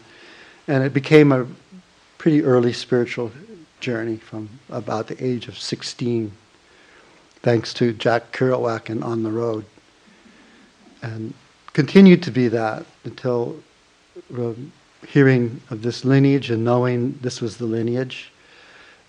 and 0.68 0.84
it 0.84 0.92
became 0.92 1.32
a 1.32 1.46
pretty 2.26 2.42
early 2.42 2.72
spiritual 2.72 3.30
journey 3.78 4.16
from 4.16 4.48
about 4.68 5.06
the 5.06 5.24
age 5.24 5.46
of 5.46 5.56
16, 5.56 6.32
thanks 7.42 7.72
to 7.72 7.92
Jack 7.92 8.32
Kerouac 8.32 8.90
and 8.90 9.04
On 9.04 9.22
the 9.22 9.30
Road. 9.30 9.64
And 11.02 11.32
continued 11.72 12.24
to 12.24 12.32
be 12.32 12.48
that 12.48 12.84
until 13.04 13.62
uh, 14.36 14.54
hearing 15.06 15.60
of 15.70 15.82
this 15.82 16.04
lineage 16.04 16.50
and 16.50 16.64
knowing 16.64 17.16
this 17.22 17.40
was 17.40 17.58
the 17.58 17.66
lineage, 17.66 18.32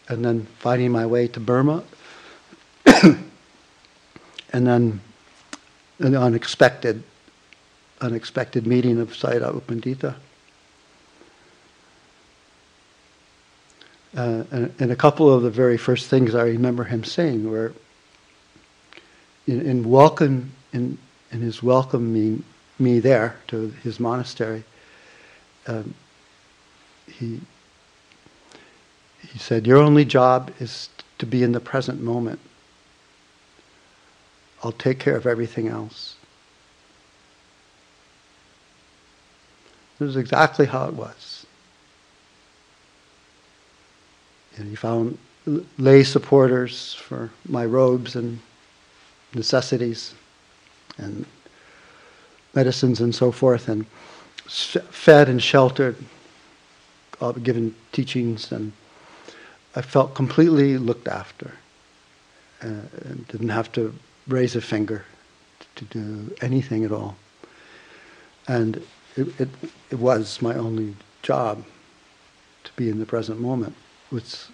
and 0.10 0.24
then 0.24 0.46
finding 0.60 0.92
my 0.92 1.08
way 1.08 1.28
to 1.28 1.40
Burma, 1.40 1.84
and 2.86 3.18
then 4.52 5.02
an 5.98 6.16
unexpected, 6.16 7.02
unexpected 8.00 8.68
meeting 8.68 9.00
of 9.00 9.10
Sayadaw 9.14 9.56
U 9.56 10.16
Uh, 14.16 14.44
and, 14.52 14.74
and, 14.80 14.92
a 14.92 14.96
couple 14.96 15.32
of 15.32 15.44
the 15.44 15.50
very 15.50 15.78
first 15.78 16.08
things 16.08 16.34
I 16.34 16.44
remember 16.44 16.86
him 16.86 17.04
saying 17.04 17.50
were 17.50 17.74
in, 19.46 19.62
in 19.62 19.90
welcome 19.90 20.52
in, 20.72 20.98
in 21.32 21.42
his 21.42 21.62
welcoming 21.62 22.44
me 22.80 23.00
there 23.00 23.36
to 23.48 23.68
his 23.84 24.00
monastery, 24.00 24.64
um, 25.68 25.94
he 27.08 27.42
he 29.22 29.40
said, 29.40 29.68
"Your 29.68 29.78
only 29.80 30.06
job 30.06 30.52
is 30.60 30.90
to 31.18 31.26
be 31.26 31.44
in 31.44 31.52
the 31.52 31.60
present 31.60 32.02
moment. 32.02 32.40
I'll 34.64 34.72
take 34.72 35.00
care 35.00 35.16
of 35.16 35.26
everything 35.26 35.68
else." 35.68 36.16
This 40.00 40.10
is 40.10 40.16
exactly 40.16 40.66
how 40.66 40.88
it 40.88 40.94
was. 40.94 41.37
And 44.58 44.70
he 44.70 44.76
found 44.76 45.18
lay 45.78 46.04
supporters 46.04 46.94
for 46.94 47.30
my 47.48 47.66
robes 47.66 48.16
and 48.16 48.40
necessities, 49.34 50.14
and 50.98 51.26
medicines 52.54 53.02
and 53.02 53.14
so 53.14 53.32
forth, 53.32 53.70
and 53.70 53.86
fed 54.48 55.30
and 55.30 55.42
sheltered, 55.42 55.96
uh, 57.22 57.32
given 57.34 57.76
teachings, 57.92 58.52
and 58.52 58.72
I 59.76 59.82
felt 59.82 60.16
completely 60.16 60.78
looked 60.78 61.08
after. 61.08 61.52
Uh, 62.60 62.82
and 63.06 63.28
didn't 63.28 63.50
have 63.50 63.72
to 63.72 63.94
raise 64.28 64.56
a 64.56 64.62
finger 64.62 65.06
to 65.76 65.86
do 65.86 66.36
anything 66.42 66.84
at 66.84 66.92
all. 66.92 67.16
And 68.48 68.78
it, 69.16 69.40
it, 69.40 69.50
it 69.92 70.00
was 70.00 70.42
my 70.42 70.56
only 70.56 70.96
job 71.22 71.64
to 72.64 72.72
be 72.76 72.90
in 72.90 72.98
the 72.98 73.06
present 73.06 73.40
moment, 73.40 73.76
which, 74.10 74.46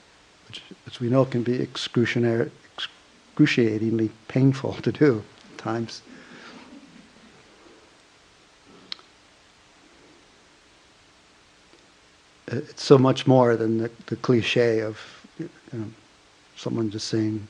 which, 0.48 0.62
as 0.88 1.00
we 1.00 1.10
know, 1.10 1.26
can 1.26 1.44
be 1.44 1.62
excruciatingly 1.62 2.50
painful 4.28 4.74
to 4.74 4.92
do 4.92 5.24
at 5.52 5.58
times. 5.58 6.02
It's 12.48 12.84
so 12.84 12.98
much 12.98 13.26
more 13.26 13.56
than 13.56 13.78
the, 13.78 13.90
the 14.08 14.18
cliche 14.18 14.82
of 14.82 15.00
you 15.40 15.50
know, 15.72 15.86
someone 16.56 16.92
just 16.92 17.08
saying, 17.08 17.48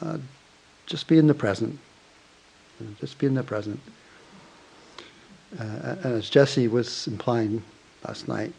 uh, 0.00 0.18
just 0.86 1.08
be 1.08 1.18
in 1.18 1.26
the 1.26 1.34
present. 1.34 1.76
Just 3.00 3.18
be 3.18 3.26
in 3.26 3.34
the 3.34 3.42
present. 3.42 3.80
Uh, 5.58 5.96
as 6.02 6.30
Jesse 6.30 6.68
was 6.68 7.06
implying 7.06 7.62
last 8.06 8.28
night, 8.28 8.52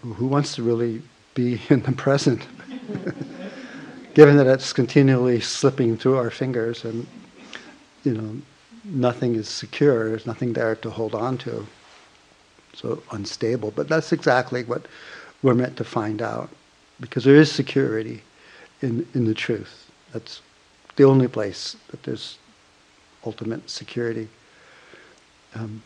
who 0.00 0.26
wants 0.26 0.54
to 0.56 0.62
really 0.62 1.02
be 1.34 1.60
in 1.68 1.82
the 1.82 1.92
present? 1.92 2.46
Given 4.14 4.36
that 4.36 4.46
it's 4.46 4.72
continually 4.72 5.40
slipping 5.40 5.96
through 5.96 6.16
our 6.16 6.30
fingers 6.30 6.84
and, 6.84 7.06
you 8.04 8.14
know, 8.14 8.42
nothing 8.84 9.36
is 9.36 9.48
secure, 9.48 10.08
there's 10.08 10.26
nothing 10.26 10.52
there 10.52 10.74
to 10.76 10.90
hold 10.90 11.14
on 11.14 11.38
to. 11.38 11.66
So 12.74 13.02
unstable. 13.12 13.70
But 13.70 13.88
that's 13.88 14.12
exactly 14.12 14.64
what 14.64 14.86
we're 15.42 15.54
meant 15.54 15.76
to 15.76 15.84
find 15.84 16.22
out. 16.22 16.48
Because 17.00 17.24
there 17.24 17.36
is 17.36 17.50
security 17.50 18.22
in, 18.82 19.06
in 19.14 19.24
the 19.24 19.34
truth. 19.34 19.90
That's 20.12 20.40
the 20.96 21.04
only 21.04 21.28
place 21.28 21.76
that 21.90 22.02
there's 22.02 22.38
ultimate 23.24 23.68
security. 23.70 24.28
Um, 25.54 25.82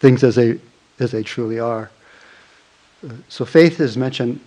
things 0.00 0.24
as 0.24 0.34
they 0.34 0.58
as 0.98 1.12
they 1.12 1.22
truly 1.22 1.60
are. 1.60 1.90
So 3.28 3.44
faith 3.44 3.80
is 3.80 3.96
mentioned 3.96 4.40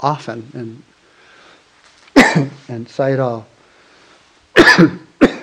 often, 0.00 0.50
and 0.54 0.82
and 2.68 2.86
Sayadaw. 2.86 3.44
the 4.54 5.40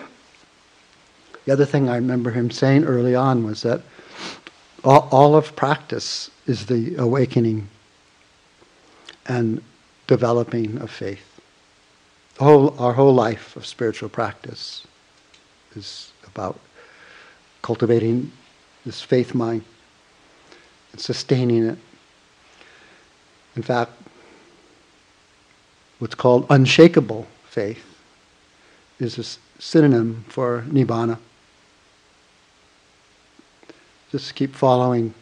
other 1.51 1.65
thing 1.65 1.89
I 1.89 1.95
remember 1.95 2.31
him 2.31 2.49
saying 2.49 2.85
early 2.85 3.15
on 3.15 3.43
was 3.43 3.61
that 3.63 3.81
all, 4.83 5.07
all 5.11 5.35
of 5.35 5.55
practice 5.55 6.31
is 6.47 6.65
the 6.65 6.95
awakening 6.95 7.67
and 9.27 9.61
developing 10.07 10.79
of 10.79 10.89
faith. 10.89 11.39
Whole, 12.39 12.75
our 12.79 12.93
whole 12.93 13.13
life 13.13 13.55
of 13.55 13.65
spiritual 13.65 14.09
practice 14.09 14.87
is 15.75 16.11
about 16.25 16.59
cultivating 17.61 18.31
this 18.85 19.01
faith 19.01 19.35
mind 19.35 19.63
and 20.91 21.01
sustaining 21.01 21.65
it. 21.67 21.77
In 23.59 23.63
fact, 23.63 23.91
what's 25.99 26.15
called 26.15 26.47
unshakable 26.49 27.27
faith 27.43 27.83
is 29.01 29.19
a 29.19 29.61
synonym 29.61 30.23
for 30.29 30.63
nibbana. 30.69 31.17
Just 34.13 34.33
keep 34.35 34.55
following, 34.55 35.13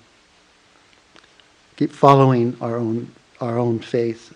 keep 1.77 1.91
following 1.91 2.55
our 2.61 2.75
own 2.75 3.11
our 3.41 3.57
own 3.57 3.79
faith, 3.79 4.35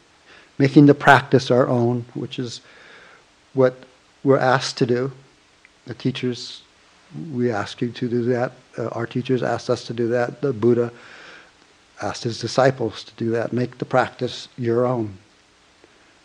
making 0.57 0.87
the 0.87 0.95
practice 0.95 1.51
our 1.51 1.67
own, 1.67 2.03
which 2.15 2.39
is 2.39 2.61
what 3.53 3.75
we're 4.23 4.39
asked 4.39 4.79
to 4.79 4.87
do. 4.87 5.11
The 5.85 5.93
teachers, 5.93 6.63
we 7.31 7.51
ask 7.51 7.79
you 7.81 7.91
to 7.91 8.09
do 8.09 8.23
that. 8.23 8.53
Uh, 8.79 8.87
our 8.87 9.05
teachers 9.05 9.43
asked 9.43 9.69
us 9.69 9.85
to 9.85 9.93
do 9.93 10.07
that. 10.07 10.41
The 10.41 10.53
Buddha 10.53 10.91
asked 12.01 12.23
his 12.23 12.39
disciples 12.39 13.03
to 13.03 13.11
do 13.15 13.29
that. 13.31 13.53
Make 13.53 13.77
the 13.77 13.85
practice 13.85 14.47
your 14.57 14.85
own. 14.85 15.17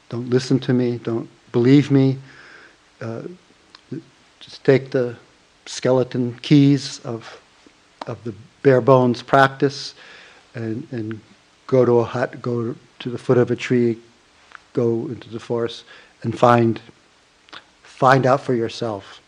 Don't 0.09 0.31
listen 0.31 0.59
to 0.61 0.73
me. 0.73 0.99
Don't 0.99 1.29
believe 1.53 1.91
me. 1.91 2.19
Uh, 3.01 3.23
just 4.41 4.65
take 4.65 4.91
the 4.91 5.17
skeleton 5.67 6.39
keys 6.43 7.01
of 7.05 7.41
of 8.07 8.23
the 8.25 8.33
bare 8.63 8.81
bones 8.81 9.23
practice, 9.23 9.95
and 10.55 10.87
and 10.93 11.21
go 11.67 11.85
to 11.85 11.99
a 11.99 12.05
hut, 12.05 12.41
go 12.41 12.75
to 13.01 13.11
the 13.11 13.19
foot 13.19 13.39
of 13.39 13.51
a 13.51 13.57
tree, 13.57 13.99
go 14.73 15.09
into 15.09 15.29
the 15.29 15.41
forest, 15.41 15.85
and 16.23 16.39
find 16.39 16.81
find 17.83 18.27
out 18.27 18.41
for 18.41 18.55
yourself 18.55 19.21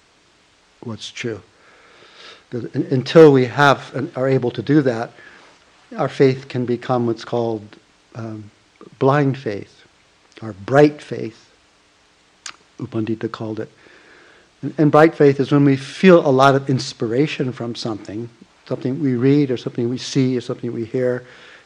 what's 0.80 1.10
true. 1.10 1.40
Until 2.52 3.32
we 3.32 3.44
have 3.46 3.94
and 3.94 4.10
are 4.16 4.28
able 4.28 4.50
to 4.52 4.62
do 4.62 4.80
that, 4.82 5.10
our 5.96 6.08
faith 6.08 6.48
can 6.48 6.66
become 6.66 7.06
what's 7.06 7.24
called 7.24 7.62
um, 8.14 8.50
blind 8.98 9.38
faith, 9.38 9.84
or 10.42 10.52
bright 10.52 11.00
faith. 11.00 11.50
U 12.78 12.86
Pandita 12.86 13.30
called 13.30 13.60
it. 13.60 13.70
And, 14.62 14.74
and 14.78 14.92
bright 14.92 15.14
faith 15.14 15.40
is 15.40 15.50
when 15.50 15.64
we 15.64 15.76
feel 15.76 16.26
a 16.26 16.30
lot 16.30 16.54
of 16.54 16.68
inspiration 16.68 17.52
from 17.52 17.74
something, 17.74 18.28
something 18.66 19.00
we 19.00 19.14
read 19.14 19.50
or 19.50 19.56
something 19.56 19.88
we 19.88 19.98
see 19.98 20.36
or 20.36 20.40
something 20.40 20.72
we 20.72 20.84
hear, 20.84 21.24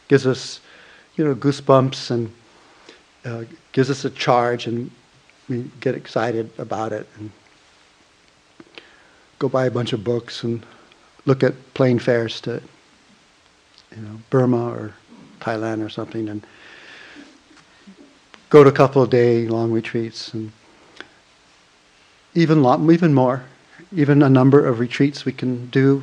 gives 0.09 0.27
us, 0.27 0.61
you 1.17 1.25
know, 1.25 1.35
goosebumps 1.35 2.11
and 2.11 2.33
uh, 3.25 3.45
gives 3.73 3.91
us 3.91 4.05
a 4.05 4.11
charge, 4.11 4.67
and 4.67 4.91
we 5.49 5.71
get 5.81 5.95
excited 5.95 6.51
about 6.59 6.93
it 6.93 7.07
and 7.19 7.31
go 9.39 9.49
buy 9.49 9.67
a 9.67 9.71
bunch 9.71 9.93
of 9.93 10.05
books 10.05 10.45
and 10.45 10.65
look 11.25 11.43
at 11.43 11.55
plane 11.75 11.99
fares 11.99 12.41
to 12.41 12.63
you 13.96 14.02
know, 14.02 14.18
Burma 14.31 14.70
or 14.70 14.94
Thailand 15.40 15.85
or 15.85 15.88
something, 15.88 16.28
and 16.28 16.46
go 18.50 18.62
to 18.62 18.70
a 18.70 18.72
couple 18.72 19.02
of 19.02 19.11
day 19.11 19.46
long 19.48 19.72
retreats, 19.72 20.33
and 20.35 20.52
even 22.35 22.62
lot, 22.62 22.81
even 22.90 23.14
more, 23.14 23.44
even 23.94 24.22
a 24.22 24.28
number 24.28 24.66
of 24.66 24.78
retreats 24.78 25.24
we 25.24 25.33
can 25.33 25.68
do, 25.70 26.02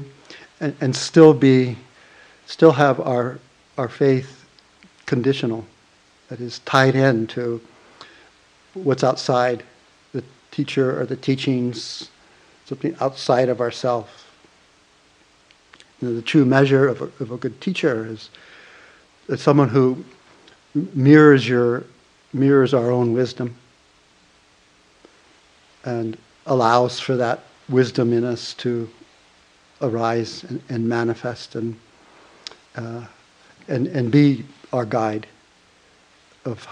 and, 0.59 0.75
and 0.81 0.95
still 0.95 1.33
be, 1.33 1.77
still 2.45 2.71
have 2.73 2.99
our 2.99 3.39
our 3.77 3.87
faith 3.87 4.45
conditional, 5.05 5.65
that 6.27 6.41
is 6.41 6.59
tied 6.59 6.95
in 6.95 7.25
to 7.27 7.61
what's 8.73 9.03
outside 9.03 9.63
the 10.11 10.23
teacher 10.51 10.99
or 10.99 11.05
the 11.05 11.15
teachings, 11.15 12.09
something 12.65 12.95
outside 12.99 13.47
of 13.49 13.61
ourself 13.61 14.28
you 16.01 16.07
know, 16.07 16.15
the 16.15 16.21
true 16.21 16.45
measure 16.45 16.87
of 16.87 17.01
a, 17.01 17.05
of 17.19 17.31
a 17.31 17.37
good 17.37 17.59
teacher 17.61 18.05
is, 18.05 18.29
is 19.27 19.41
someone 19.41 19.69
who 19.69 20.03
mirrors 20.93 21.47
your 21.47 21.83
mirrors 22.31 22.73
our 22.73 22.91
own 22.91 23.11
wisdom 23.13 23.55
and 25.83 26.17
allows 26.45 26.99
for 26.99 27.15
that 27.15 27.43
wisdom 27.69 28.13
in 28.13 28.23
us 28.23 28.53
to 28.53 28.87
arise 29.81 30.43
and, 30.43 30.61
and 30.69 30.87
manifest 30.87 31.55
and, 31.55 31.75
uh, 32.75 33.03
and 33.67 33.87
and 33.87 34.11
be 34.11 34.45
our 34.71 34.85
guide 34.85 35.25
of 36.45 36.65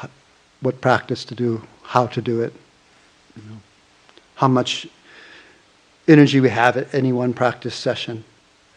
what 0.62 0.80
practice 0.80 1.26
to 1.26 1.36
do, 1.36 1.62
how 1.84 2.08
to 2.08 2.22
do 2.22 2.42
it, 2.42 2.54
you 3.36 3.44
know, 3.50 3.58
how 4.36 4.48
much 4.48 4.88
energy 6.08 6.40
we 6.40 6.50
have 6.50 6.78
at 6.78 6.94
any 6.94 7.12
one 7.12 7.34
practice 7.34 7.76
session 7.76 8.24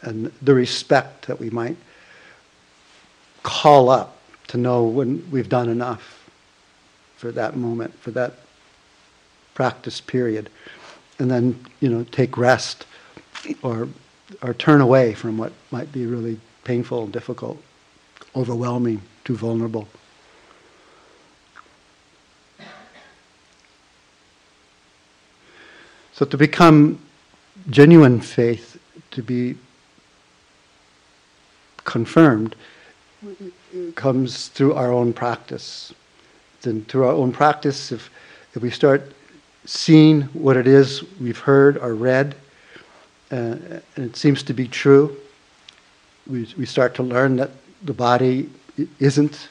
and 0.02 0.32
the 0.42 0.54
respect 0.54 1.26
that 1.26 1.38
we 1.38 1.50
might 1.50 1.76
call 3.42 3.88
up 3.88 4.16
to 4.48 4.56
know 4.56 4.84
when 4.84 5.28
we've 5.30 5.48
done 5.48 5.68
enough 5.68 6.28
for 7.16 7.30
that 7.32 7.56
moment, 7.56 7.94
for 8.00 8.10
that 8.10 8.34
practice 9.54 10.00
period, 10.00 10.50
and 11.18 11.30
then 11.30 11.58
you 11.80 11.88
know 11.88 12.04
take 12.04 12.36
rest 12.36 12.86
or 13.62 13.88
or 14.42 14.54
turn 14.54 14.80
away 14.80 15.12
from 15.14 15.36
what 15.36 15.52
might 15.70 15.90
be 15.92 16.06
really 16.06 16.38
painful, 16.64 17.06
difficult, 17.06 17.60
overwhelming, 18.34 19.02
too 19.24 19.36
vulnerable. 19.36 19.88
So 26.12 26.26
to 26.26 26.36
become 26.36 27.00
genuine 27.70 28.20
faith, 28.20 28.78
to 29.12 29.22
be 29.22 29.56
confirmed 31.84 32.54
comes 33.94 34.48
through 34.48 34.74
our 34.74 34.92
own 34.92 35.12
practice. 35.12 35.92
Then, 36.62 36.84
through 36.84 37.04
our 37.04 37.12
own 37.12 37.32
practice, 37.32 37.92
if, 37.92 38.10
if 38.54 38.62
we 38.62 38.70
start 38.70 39.12
seeing 39.64 40.22
what 40.32 40.56
it 40.56 40.66
is 40.66 41.04
we've 41.20 41.38
heard 41.38 41.76
or 41.78 41.94
read, 41.94 42.34
uh, 43.30 43.56
and 43.96 44.04
it 44.04 44.16
seems 44.16 44.42
to 44.44 44.52
be 44.52 44.66
true, 44.66 45.16
we, 46.26 46.52
we 46.58 46.66
start 46.66 46.94
to 46.94 47.02
learn 47.02 47.36
that 47.36 47.50
the 47.82 47.92
body 47.92 48.50
isn't 48.98 49.48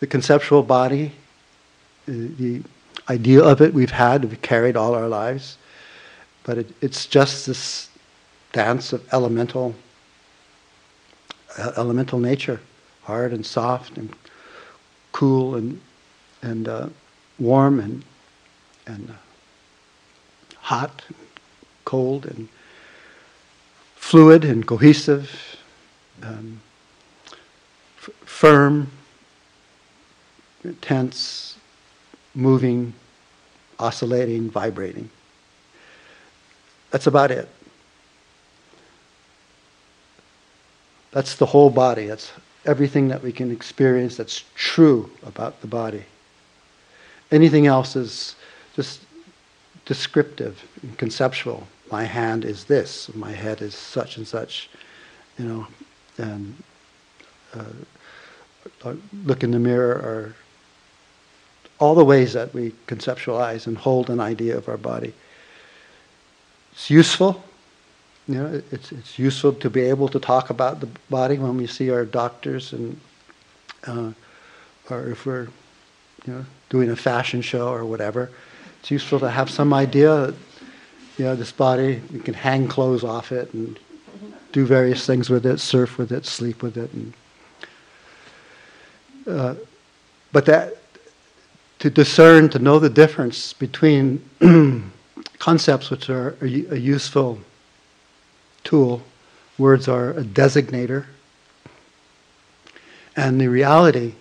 the 0.00 0.06
conceptual 0.06 0.62
body, 0.62 1.12
uh, 2.08 2.12
the 2.12 2.62
idea 3.08 3.42
of 3.42 3.60
it 3.60 3.72
we've 3.72 3.90
had, 3.90 4.24
we've 4.24 4.42
carried 4.42 4.76
all 4.76 4.94
our 4.94 5.08
lives, 5.08 5.56
but 6.44 6.58
it, 6.58 6.70
it's 6.80 7.06
just 7.06 7.46
this 7.46 7.88
dance 8.52 8.92
of 8.92 9.06
elemental 9.12 9.74
elemental 11.58 12.18
nature, 12.18 12.60
hard 13.02 13.32
and 13.32 13.44
soft 13.44 13.96
and 13.96 14.14
cool 15.12 15.56
and 15.56 15.80
and 16.42 16.68
uh, 16.68 16.88
warm 17.38 17.80
and 17.80 18.04
and 18.86 19.10
uh, 19.10 19.14
hot, 20.60 21.02
cold, 21.84 22.26
and 22.26 22.48
fluid 23.96 24.44
and 24.44 24.66
cohesive, 24.66 25.56
um, 26.22 26.60
f- 27.98 28.10
firm, 28.24 28.90
tense, 30.80 31.56
moving, 32.34 32.92
oscillating, 33.78 34.50
vibrating. 34.50 35.10
That's 36.90 37.06
about 37.06 37.30
it. 37.30 37.48
That's 41.18 41.34
the 41.34 41.46
whole 41.46 41.68
body. 41.68 42.06
That's 42.06 42.30
everything 42.64 43.08
that 43.08 43.24
we 43.24 43.32
can 43.32 43.50
experience 43.50 44.16
that's 44.16 44.44
true 44.54 45.10
about 45.26 45.60
the 45.62 45.66
body. 45.66 46.04
Anything 47.32 47.66
else 47.66 47.96
is 47.96 48.36
just 48.76 49.00
descriptive 49.84 50.62
and 50.80 50.96
conceptual. 50.96 51.66
My 51.90 52.04
hand 52.04 52.44
is 52.44 52.66
this, 52.66 53.12
my 53.16 53.32
head 53.32 53.62
is 53.62 53.74
such 53.74 54.16
and 54.16 54.28
such, 54.28 54.70
you 55.40 55.44
know, 55.44 55.66
and 56.18 56.62
uh, 57.52 58.94
look 59.24 59.42
in 59.42 59.50
the 59.50 59.58
mirror 59.58 59.94
or 59.94 60.36
all 61.80 61.96
the 61.96 62.04
ways 62.04 62.32
that 62.34 62.54
we 62.54 62.72
conceptualize 62.86 63.66
and 63.66 63.76
hold 63.76 64.08
an 64.08 64.20
idea 64.20 64.56
of 64.56 64.68
our 64.68 64.76
body. 64.76 65.12
It's 66.74 66.90
useful. 66.90 67.42
You 68.28 68.34
know, 68.34 68.62
it's, 68.70 68.92
it's 68.92 69.18
useful 69.18 69.54
to 69.54 69.70
be 69.70 69.80
able 69.80 70.08
to 70.08 70.20
talk 70.20 70.50
about 70.50 70.80
the 70.80 70.88
body 71.08 71.38
when 71.38 71.56
we 71.56 71.66
see 71.66 71.90
our 71.90 72.04
doctors 72.04 72.74
and, 72.74 73.00
uh, 73.86 74.12
or 74.90 75.08
if 75.08 75.24
we're, 75.24 75.48
you 76.26 76.34
know, 76.34 76.44
doing 76.68 76.90
a 76.90 76.96
fashion 76.96 77.40
show 77.40 77.68
or 77.68 77.86
whatever. 77.86 78.30
It's 78.80 78.90
useful 78.90 79.18
to 79.20 79.30
have 79.30 79.48
some 79.48 79.72
idea 79.72 80.26
that, 80.26 80.34
you 81.16 81.24
know, 81.24 81.36
this 81.36 81.52
body, 81.52 82.02
you 82.12 82.20
can 82.20 82.34
hang 82.34 82.68
clothes 82.68 83.02
off 83.02 83.32
it 83.32 83.52
and 83.54 83.78
do 84.52 84.66
various 84.66 85.06
things 85.06 85.30
with 85.30 85.46
it, 85.46 85.58
surf 85.58 85.96
with 85.96 86.12
it, 86.12 86.26
sleep 86.26 86.62
with 86.62 86.76
it. 86.76 86.90
And, 86.92 87.12
uh, 89.26 89.54
but 90.32 90.44
that, 90.44 90.76
to 91.78 91.88
discern, 91.88 92.50
to 92.50 92.58
know 92.58 92.78
the 92.78 92.90
difference 92.90 93.54
between 93.54 94.22
concepts 95.38 95.88
which 95.88 96.10
are 96.10 96.36
a, 96.42 96.74
a 96.74 96.76
useful 96.76 97.38
tool, 98.68 99.00
words 99.56 99.88
are 99.88 100.10
a 100.10 100.22
designator, 100.22 101.06
and 103.16 103.40
the 103.40 103.48
reality 103.48 104.14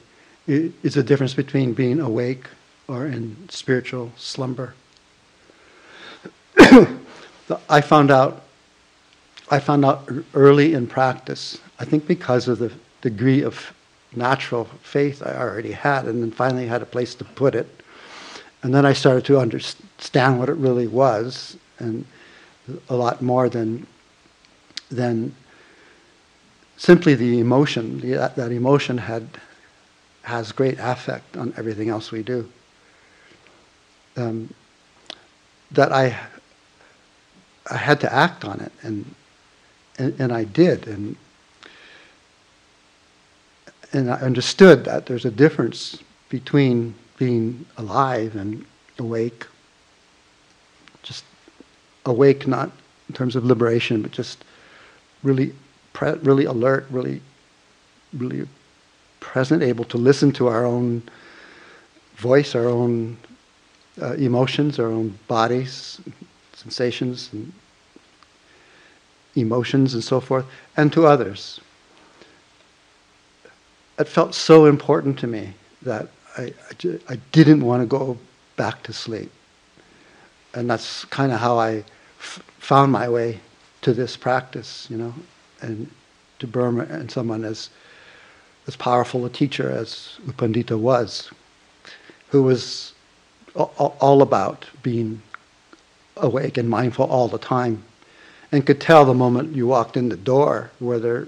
is 0.48 0.94
the 0.94 1.04
difference 1.04 1.34
between 1.34 1.74
being 1.74 2.00
awake 2.00 2.46
or 2.88 3.06
in 3.06 3.36
spiritual 3.50 4.10
slumber. 4.16 4.74
I 7.70 7.82
found 7.82 8.10
out 8.10 8.44
I 9.50 9.60
found 9.60 9.84
out 9.84 10.10
early 10.34 10.74
in 10.74 10.88
practice, 10.88 11.60
I 11.80 11.86
think 11.86 12.08
because 12.08 12.48
of 12.48 12.60
the 12.60 12.72
degree 13.02 13.44
of 13.44 13.74
natural 14.16 14.66
faith 14.82 15.22
I 15.26 15.36
already 15.36 15.72
had, 15.72 16.06
and 16.06 16.22
then 16.22 16.32
finally 16.32 16.68
had 16.68 16.82
a 16.82 16.86
place 16.86 17.16
to 17.16 17.24
put 17.24 17.54
it. 17.54 17.68
And 18.64 18.74
then 18.74 18.86
I 18.86 18.94
started 18.94 19.26
to 19.26 19.40
understand 19.40 20.40
what 20.40 20.50
it 20.50 20.56
really 20.56 20.88
was, 20.88 21.58
and 21.80 22.06
a 22.90 22.96
lot 22.96 23.22
more 23.22 23.48
than, 23.50 23.88
than 24.90 25.36
simply 26.78 27.16
the 27.16 27.40
emotion. 27.40 28.00
The, 28.00 28.32
that 28.36 28.52
emotion 28.52 28.98
had, 28.98 29.28
has 30.24 30.52
great 30.52 30.78
affect 30.80 31.38
on 31.38 31.54
everything 31.58 31.90
else 31.90 32.12
we 32.12 32.24
do 32.24 32.50
um, 34.18 34.54
that 35.72 35.92
I 35.94 36.18
I 37.70 37.78
had 37.78 38.00
to 38.02 38.14
act 38.14 38.44
on 38.44 38.60
it, 38.60 38.72
and 38.82 39.14
and, 40.00 40.20
and 40.20 40.34
I 40.34 40.44
did, 40.44 40.88
and 40.88 41.16
and 43.94 44.12
I 44.12 44.16
understood 44.16 44.84
that 44.86 45.06
there's 45.06 45.26
a 45.26 45.32
difference 45.32 46.02
between 46.30 46.96
being 47.18 47.66
alive 47.78 48.36
and 48.36 48.66
awake. 49.00 49.46
Just 51.04 51.24
awake, 52.06 52.48
not 52.48 52.72
in 53.08 53.16
terms 53.16 53.36
of 53.36 53.46
liberation, 53.46 54.02
but 54.02 54.12
just 54.12 54.44
really, 55.28 55.54
really 56.24 56.46
alert, 56.46 56.88
really, 56.90 57.22
really 58.14 58.48
present, 59.20 59.62
able 59.62 59.84
to 59.86 59.98
listen 59.98 60.32
to 60.32 60.48
our 60.48 60.66
own 60.66 61.04
voice, 62.16 62.56
our 62.56 62.68
own 62.68 63.18
uh, 64.02 64.14
emotions, 64.14 64.80
our 64.80 64.88
own 64.88 65.18
bodies, 65.28 66.00
sensations, 66.54 67.30
and 67.34 67.52
emotions, 69.36 69.94
and 69.94 70.04
so 70.04 70.20
forth, 70.20 70.46
and 70.78 70.94
to 70.94 71.06
others. 71.06 71.60
It 74.00 74.08
felt 74.08 74.34
so 74.34 74.66
important 74.66 75.20
to 75.20 75.28
me 75.28 75.54
that 75.82 76.08
I, 76.38 76.54
I, 76.70 77.00
I 77.10 77.16
didn't 77.32 77.62
want 77.62 77.82
to 77.82 77.88
go 77.88 78.18
back 78.56 78.84
to 78.84 78.94
sleep. 78.94 79.32
And 80.54 80.70
that's 80.70 81.06
kind 81.06 81.32
of 81.32 81.40
how 81.40 81.58
I 81.60 81.84
f- 82.20 82.42
found 82.60 82.92
my 82.92 83.10
way 83.10 83.40
to 83.88 83.94
this 83.94 84.18
practice, 84.18 84.86
you 84.90 84.98
know, 84.98 85.14
and 85.62 85.90
to 86.40 86.46
Burma 86.46 86.84
and 86.90 87.10
someone 87.10 87.46
as, 87.46 87.70
as 88.68 88.76
powerful 88.76 89.26
a 89.26 89.30
teacher 89.30 89.72
as 89.72 90.18
U 90.26 90.34
Pandita 90.34 90.78
was, 90.78 91.32
who 92.28 92.44
was 92.44 92.92
all 93.56 94.22
about 94.22 94.66
being 94.84 95.22
awake 96.18 96.58
and 96.58 96.70
mindful 96.70 97.06
all 97.06 97.30
the 97.30 97.38
time, 97.38 97.82
and 98.52 98.66
could 98.66 98.82
tell 98.82 99.06
the 99.06 99.14
moment 99.14 99.56
you 99.56 99.68
walked 99.68 99.96
in 99.96 100.10
the 100.10 100.18
door 100.18 100.70
whether 100.80 101.26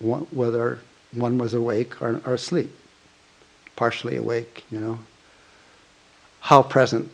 one, 0.00 0.26
whether 0.32 0.80
one 1.12 1.38
was 1.38 1.54
awake 1.54 2.02
or, 2.02 2.20
or 2.26 2.34
asleep, 2.34 2.76
partially 3.76 4.16
awake. 4.16 4.64
You 4.72 4.80
know 4.80 4.98
how 6.40 6.64
present, 6.64 7.08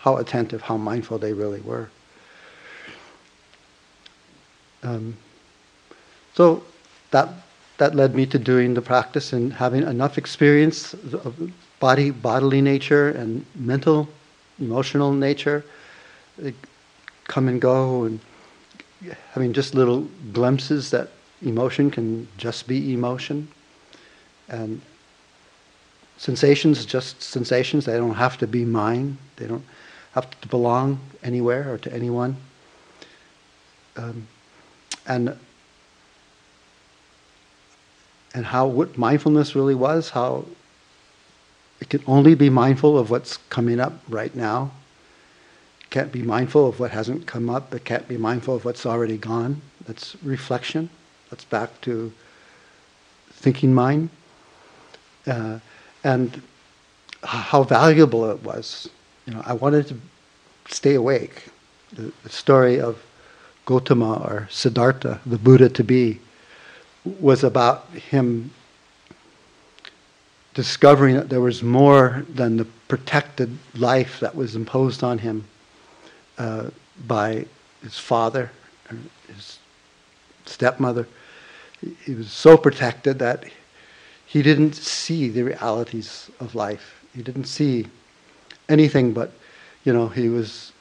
how 0.00 0.16
attentive, 0.16 0.62
how 0.62 0.76
mindful 0.76 1.18
they 1.18 1.32
really 1.32 1.60
were. 1.60 1.88
Um, 4.82 5.16
so 6.34 6.62
that 7.10 7.28
that 7.78 7.94
led 7.94 8.14
me 8.14 8.26
to 8.26 8.38
doing 8.38 8.74
the 8.74 8.82
practice 8.82 9.32
and 9.32 9.52
having 9.52 9.84
enough 9.84 10.18
experience 10.18 10.94
of 10.94 11.52
body, 11.78 12.10
bodily 12.10 12.60
nature 12.60 13.10
and 13.10 13.44
mental, 13.54 14.08
emotional 14.58 15.12
nature 15.12 15.64
come 17.28 17.46
and 17.46 17.60
go, 17.60 18.04
and 18.04 18.20
having 19.32 19.52
just 19.52 19.74
little 19.74 20.08
glimpses 20.32 20.90
that 20.90 21.10
emotion 21.42 21.90
can 21.90 22.26
just 22.36 22.66
be 22.66 22.92
emotion, 22.92 23.46
and 24.48 24.80
sensations 26.16 26.84
just 26.84 27.22
sensations. 27.22 27.84
They 27.84 27.96
don't 27.96 28.14
have 28.14 28.38
to 28.38 28.46
be 28.46 28.64
mine. 28.64 29.18
They 29.36 29.46
don't 29.46 29.64
have 30.12 30.28
to 30.40 30.48
belong 30.48 30.98
anywhere 31.22 31.72
or 31.72 31.78
to 31.78 31.92
anyone. 31.92 32.36
Um, 33.96 34.26
and 35.08 35.36
and 38.34 38.46
how 38.46 38.66
what 38.66 38.96
mindfulness 38.96 39.56
really 39.56 39.74
was, 39.74 40.10
how 40.10 40.44
it 41.80 41.88
can 41.88 42.02
only 42.06 42.34
be 42.34 42.50
mindful 42.50 42.98
of 42.98 43.10
what's 43.10 43.38
coming 43.48 43.80
up 43.80 43.94
right 44.08 44.34
now. 44.36 44.70
Can't 45.90 46.12
be 46.12 46.22
mindful 46.22 46.68
of 46.68 46.78
what 46.78 46.90
hasn't 46.90 47.26
come 47.26 47.48
up. 47.48 47.74
It 47.74 47.84
can't 47.84 48.06
be 48.06 48.18
mindful 48.18 48.54
of 48.54 48.64
what's 48.64 48.84
already 48.84 49.16
gone. 49.16 49.62
That's 49.86 50.16
reflection. 50.22 50.90
That's 51.30 51.44
back 51.44 51.80
to 51.82 52.12
thinking 53.30 53.72
mind. 53.72 54.10
Uh, 55.26 55.60
and 56.04 56.42
how 57.24 57.62
valuable 57.62 58.30
it 58.30 58.42
was. 58.42 58.88
You 59.26 59.34
know, 59.34 59.42
I 59.46 59.54
wanted 59.54 59.88
to 59.88 59.96
stay 60.68 60.94
awake. 60.94 61.44
The, 61.92 62.12
the 62.22 62.28
story 62.28 62.80
of 62.80 63.02
Gotama 63.68 64.18
or 64.24 64.48
Siddhartha, 64.50 65.20
the 65.26 65.36
Buddha 65.36 65.68
to 65.68 65.84
be, 65.84 66.20
was 67.04 67.44
about 67.44 67.86
him 67.90 68.50
discovering 70.54 71.14
that 71.16 71.28
there 71.28 71.42
was 71.42 71.62
more 71.62 72.24
than 72.30 72.56
the 72.56 72.64
protected 72.88 73.58
life 73.76 74.20
that 74.20 74.34
was 74.34 74.56
imposed 74.56 75.04
on 75.04 75.18
him 75.18 75.44
uh, 76.38 76.70
by 77.06 77.44
his 77.82 77.98
father, 77.98 78.50
his 79.26 79.58
stepmother. 80.46 81.06
He 82.06 82.14
was 82.14 82.32
so 82.32 82.56
protected 82.56 83.18
that 83.18 83.44
he 84.24 84.40
didn't 84.40 84.74
see 84.76 85.28
the 85.28 85.42
realities 85.42 86.30
of 86.40 86.54
life. 86.54 87.04
He 87.14 87.22
didn't 87.22 87.44
see 87.44 87.86
anything 88.68 89.12
but, 89.12 89.30
you 89.84 89.92
know, 89.92 90.08
he 90.08 90.30
was 90.30 90.72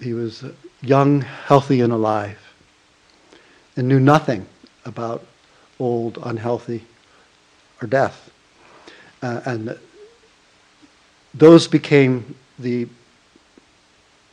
he 0.00 0.12
was 0.12 0.44
young, 0.86 1.20
healthy, 1.20 1.80
and 1.80 1.92
alive, 1.92 2.38
and 3.76 3.88
knew 3.88 4.00
nothing 4.00 4.46
about 4.84 5.26
old, 5.78 6.18
unhealthy, 6.22 6.84
or 7.82 7.88
death. 7.88 8.30
Uh, 9.22 9.40
and 9.44 9.78
those 11.34 11.68
became 11.68 12.34
the 12.58 12.86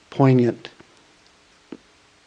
poignant, 0.09 0.69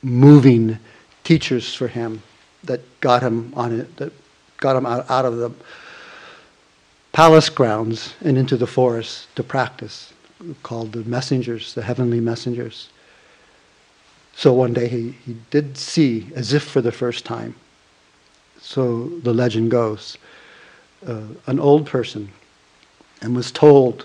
moving 0.03 0.79
teachers 1.25 1.75
for 1.75 1.89
him 1.89 2.23
that 2.65 2.81
got 3.01 3.23
him 3.23 3.53
on 3.57 3.81
it, 3.81 3.97
that 3.97 4.13
got 4.59 4.77
him 4.77 4.87
out, 4.87 5.09
out 5.11 5.25
of 5.25 5.37
the 5.37 5.51
palace 7.13 7.49
grounds 7.49 8.15
and 8.23 8.37
into 8.37 8.57
the 8.57 8.67
forest 8.67 9.35
to 9.37 9.43
practice, 9.43 10.13
called 10.63 10.93
the 10.93 11.05
messengers, 11.05 11.75
the 11.75 11.83
heavenly 11.83 12.21
messengers. 12.21 12.89
So 14.37 14.53
one 14.53 14.75
day 14.75 14.87
he, 14.87 15.13
he 15.25 15.35
did 15.51 15.79
see, 15.79 16.31
as 16.35 16.53
if 16.53 16.63
for 16.63 16.83
the 16.83 16.93
first 16.93 17.25
time, 17.25 17.55
so 18.61 19.09
the 19.21 19.33
legend 19.33 19.71
goes, 19.71 20.19
uh, 21.07 21.23
an 21.47 21.59
old 21.59 21.87
person 21.87 22.31
and 23.23 23.35
was 23.35 23.51
told 23.51 24.05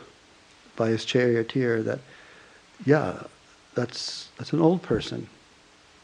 by 0.78 0.88
his 0.88 1.04
charioteer 1.04 1.84
that, 1.84 2.00
yeah, 2.86 3.24
that's, 3.76 4.30
that's 4.38 4.54
an 4.54 4.62
old 4.62 4.82
person. 4.82 5.28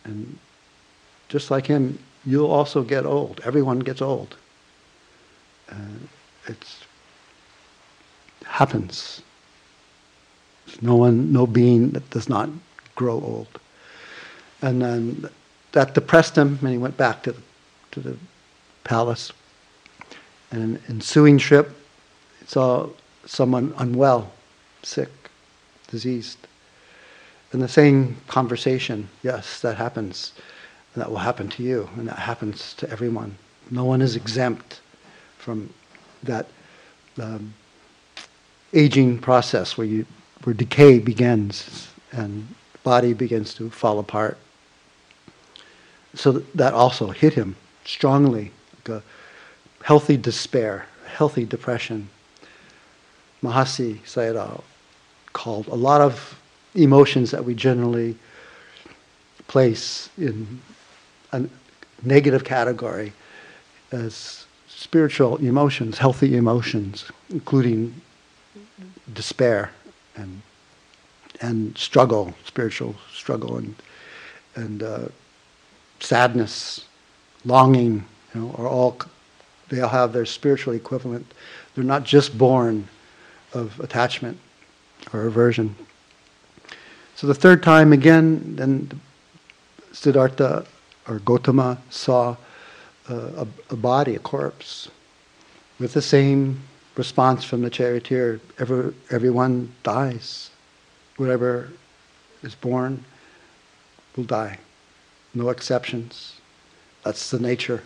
And 0.03 0.37
just 1.29 1.49
like 1.49 1.65
him, 1.65 1.97
you'll 2.25 2.51
also 2.51 2.83
get 2.83 3.05
old. 3.05 3.39
Everyone 3.45 3.79
gets 3.79 4.01
old. 4.01 4.35
Uh, 5.71 5.75
it's 6.47 6.83
happens. 8.43 9.21
There's 10.65 10.81
no 10.81 10.95
one, 10.95 11.31
no 11.31 11.47
being 11.47 11.91
that 11.91 12.09
does 12.09 12.27
not 12.27 12.49
grow 12.95 13.13
old. 13.13 13.47
And 14.61 14.81
then 14.81 15.29
that 15.71 15.93
depressed 15.93 16.37
him, 16.37 16.57
and 16.61 16.69
he 16.69 16.77
went 16.77 16.97
back 16.97 17.23
to 17.23 17.31
the, 17.31 17.41
to 17.91 17.99
the 17.99 18.17
palace. 18.83 19.31
And 20.51 20.61
an 20.61 20.81
ensuing 20.89 21.37
trip, 21.37 21.69
he 22.39 22.47
saw 22.47 22.89
someone 23.25 23.73
unwell, 23.77 24.31
sick, 24.83 25.09
diseased. 25.87 26.37
And 27.51 27.61
the 27.61 27.67
same 27.67 28.17
conversation, 28.27 29.09
yes, 29.23 29.61
that 29.61 29.77
happens. 29.77 30.33
And 30.93 31.03
that 31.03 31.09
will 31.09 31.17
happen 31.17 31.49
to 31.49 31.63
you, 31.63 31.89
and 31.97 32.07
that 32.07 32.19
happens 32.19 32.73
to 32.75 32.89
everyone. 32.89 33.37
No 33.69 33.85
one 33.85 34.01
is 34.01 34.15
exempt 34.15 34.79
from 35.37 35.71
that 36.23 36.47
um, 37.21 37.53
aging 38.73 39.19
process 39.19 39.77
where 39.77 39.87
you 39.87 40.05
where 40.43 40.53
decay 40.53 40.99
begins 40.99 41.89
and 42.11 42.47
body 42.83 43.13
begins 43.13 43.53
to 43.55 43.69
fall 43.69 43.99
apart. 43.99 44.37
So 46.17 46.31
that 46.55 46.73
also 46.73 47.11
hit 47.11 47.33
him 47.33 47.55
strongly, 47.85 48.51
like 48.79 48.89
a 48.89 49.03
healthy 49.83 50.17
despair, 50.17 50.87
healthy 51.05 51.45
depression. 51.45 52.09
Mahasi 53.43 53.99
Sayadaw 53.99 54.61
called 55.33 55.67
a 55.67 55.75
lot 55.75 56.01
of 56.01 56.39
emotions 56.73 57.29
that 57.31 57.45
we 57.45 57.53
generally 57.53 58.17
place 59.47 60.09
in 60.17 60.59
a 61.31 61.45
negative 62.03 62.43
category 62.43 63.13
as 63.91 64.45
spiritual 64.67 65.37
emotions, 65.37 65.99
healthy 65.99 66.35
emotions, 66.35 67.05
including 67.29 67.93
despair 69.13 69.71
and 70.15 70.41
and 71.41 71.77
struggle, 71.77 72.33
spiritual 72.43 72.95
struggle, 73.13 73.57
and 73.57 73.75
and 74.55 74.81
uh, 74.81 75.07
sadness, 75.99 76.85
longing, 77.45 78.05
you 78.33 78.41
know, 78.41 78.55
are 78.57 78.67
all 78.67 78.97
they 79.69 79.81
all 79.81 79.89
have 79.89 80.13
their 80.13 80.25
spiritual 80.25 80.73
equivalent. 80.73 81.33
They're 81.75 81.83
not 81.83 82.03
just 82.03 82.37
born 82.37 82.87
of 83.53 83.79
attachment 83.79 84.39
or 85.13 85.27
aversion. 85.27 85.75
So 87.15 87.27
the 87.27 87.33
third 87.33 87.63
time 87.63 87.93
again, 87.93 88.55
then 88.55 89.01
Siddhartha 89.91 90.65
or 91.07 91.19
Gotama 91.19 91.77
saw 91.89 92.35
uh, 93.09 93.45
a, 93.45 93.47
a, 93.71 93.75
body, 93.75 94.15
a 94.15 94.19
corpse, 94.19 94.89
with 95.79 95.93
the 95.93 96.01
same 96.01 96.61
response 96.95 97.43
from 97.43 97.61
the 97.61 97.69
charioteer. 97.69 98.39
Every, 98.59 98.93
everyone 99.09 99.73
dies. 99.83 100.51
Whatever 101.15 101.69
is 102.43 102.53
born 102.53 103.03
will 104.15 104.25
die. 104.25 104.59
No 105.37 105.49
exceptions. 105.49 106.33
That's 107.03 107.29
the 107.29 107.37
nature. 107.37 107.83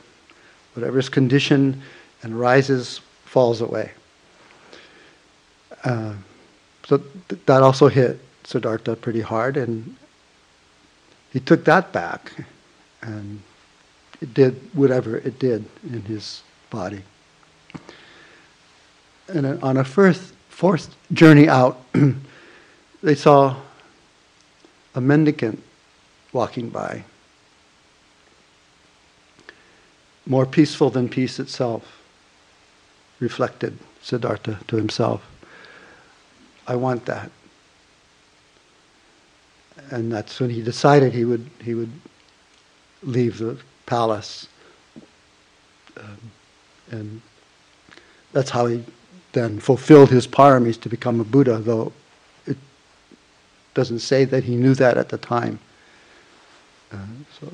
Whatever 0.74 1.00
is 1.00 1.10
conditioned 1.10 1.82
and 2.24 2.40
rises 2.40 3.02
falls 3.26 3.60
away. 3.60 3.92
Uh, 5.84 6.14
so 6.86 7.02
th- 7.28 7.42
that 7.46 7.62
also 7.62 7.90
hit 7.90 8.20
Siddhartha 8.46 8.96
pretty 8.96 9.20
hard, 9.20 9.58
and 9.58 9.98
he 11.34 11.42
took 11.42 11.66
that 11.66 11.92
back, 11.92 12.32
and 13.02 13.42
it 14.22 14.34
did 14.34 14.56
whatever 14.72 15.18
it 15.18 15.38
did 15.38 15.66
in 15.84 16.04
his 16.04 16.44
body. 16.70 17.02
And 19.28 19.62
on 19.62 19.76
a 19.76 19.84
first, 19.84 20.34
fourth 20.48 20.96
journey 21.12 21.50
out, 21.50 21.84
they 23.04 23.16
saw 23.16 23.58
a 24.96 25.02
mendicant 25.02 25.62
walking 26.32 26.70
by, 26.70 27.04
more 30.32 30.46
peaceful 30.46 30.90
than 30.90 31.10
peace 31.10 31.40
itself, 31.42 32.02
reflected 33.20 33.78
Siddhartha 34.02 34.60
to 34.70 34.78
himself. 34.78 35.22
I 36.66 36.76
want 36.78 37.06
that. 37.06 37.30
And 39.90 40.10
that's 40.10 40.40
when 40.40 40.50
he 40.50 40.62
decided 40.62 41.12
he 41.12 41.26
would 41.26 41.50
he 41.62 41.76
would 41.76 41.92
leave 43.04 43.40
the 43.40 43.58
palace. 43.86 44.48
Um, 45.98 46.32
and 46.92 47.22
that's 48.32 48.52
how 48.52 48.68
he 48.68 48.86
then 49.34 49.60
fulfilled 49.60 50.12
his 50.12 50.28
paramis 50.28 50.80
to 50.80 50.88
become 50.88 51.20
a 51.20 51.26
Buddha, 51.26 51.58
though 51.58 51.92
it 52.46 52.58
doesn't 53.74 54.00
say 54.00 54.24
that 54.24 54.46
he 54.46 54.56
knew 54.56 54.76
that 54.76 54.98
at 54.98 55.10
the 55.10 55.18
time. 55.18 55.60
Uh, 56.90 57.00
so 57.38 57.52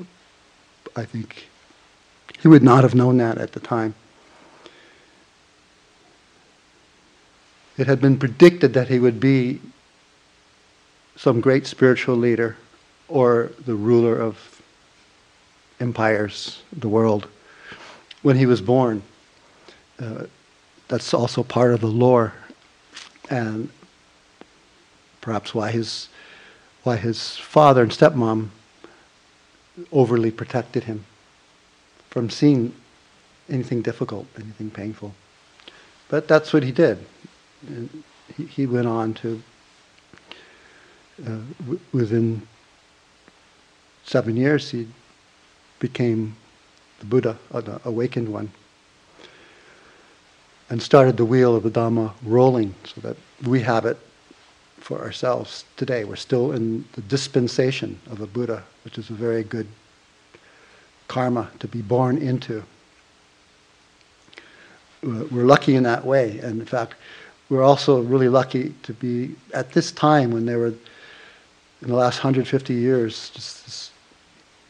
I 0.94 1.04
think 1.04 1.47
he 2.40 2.48
would 2.48 2.62
not 2.62 2.84
have 2.84 2.94
known 2.94 3.18
that 3.18 3.38
at 3.38 3.52
the 3.52 3.60
time. 3.60 3.94
It 7.76 7.86
had 7.86 8.00
been 8.00 8.18
predicted 8.18 8.74
that 8.74 8.88
he 8.88 8.98
would 8.98 9.20
be 9.20 9.60
some 11.16 11.40
great 11.40 11.66
spiritual 11.66 12.16
leader 12.16 12.56
or 13.08 13.50
the 13.64 13.74
ruler 13.74 14.16
of 14.16 14.60
empires, 15.80 16.62
the 16.72 16.88
world, 16.88 17.28
when 18.22 18.36
he 18.36 18.46
was 18.46 18.60
born. 18.60 19.02
Uh, 20.00 20.24
that's 20.88 21.12
also 21.12 21.42
part 21.42 21.72
of 21.72 21.80
the 21.80 21.86
lore, 21.86 22.32
and 23.30 23.68
perhaps 25.20 25.54
why 25.54 25.70
his 25.70 26.08
why 26.82 26.96
his 26.96 27.36
father 27.36 27.82
and 27.82 27.92
stepmom 27.92 28.48
overly 29.92 30.30
protected 30.30 30.84
him 30.84 31.04
from 32.10 32.30
seeing 32.30 32.74
anything 33.48 33.82
difficult, 33.82 34.26
anything 34.36 34.70
painful. 34.70 35.14
But 36.08 36.28
that's 36.28 36.52
what 36.52 36.62
he 36.62 36.72
did. 36.72 36.98
And 37.66 38.02
he, 38.36 38.44
he 38.44 38.66
went 38.66 38.86
on 38.86 39.14
to, 39.14 39.42
uh, 41.26 41.38
w- 41.60 41.80
within 41.92 42.46
seven 44.04 44.36
years, 44.36 44.70
he 44.70 44.88
became 45.78 46.36
the 47.00 47.06
Buddha, 47.06 47.38
uh, 47.52 47.60
the 47.60 47.80
awakened 47.84 48.28
one, 48.28 48.50
and 50.70 50.82
started 50.82 51.16
the 51.16 51.24
wheel 51.24 51.54
of 51.56 51.62
the 51.62 51.70
Dhamma 51.70 52.12
rolling 52.22 52.74
so 52.84 53.00
that 53.02 53.16
we 53.46 53.60
have 53.60 53.84
it 53.86 53.98
for 54.78 55.00
ourselves 55.00 55.64
today. 55.76 56.04
We're 56.04 56.16
still 56.16 56.52
in 56.52 56.84
the 56.92 57.02
dispensation 57.02 58.00
of 58.10 58.20
a 58.20 58.26
Buddha, 58.26 58.64
which 58.84 58.98
is 58.98 59.10
a 59.10 59.14
very 59.14 59.42
good 59.42 59.66
karma 61.08 61.50
to 61.58 61.66
be 61.66 61.82
born 61.82 62.18
into. 62.18 62.62
We're 65.02 65.44
lucky 65.44 65.74
in 65.74 65.82
that 65.84 66.04
way. 66.04 66.38
And 66.38 66.60
in 66.60 66.66
fact, 66.66 66.94
we're 67.48 67.62
also 67.62 68.02
really 68.02 68.28
lucky 68.28 68.74
to 68.82 68.92
be 68.92 69.34
at 69.54 69.72
this 69.72 69.90
time 69.90 70.30
when 70.30 70.44
there 70.46 70.58
were, 70.58 70.74
in 71.82 71.88
the 71.88 71.94
last 71.94 72.18
150 72.18 72.74
years, 72.74 73.30
just 73.30 73.64
this 73.64 73.90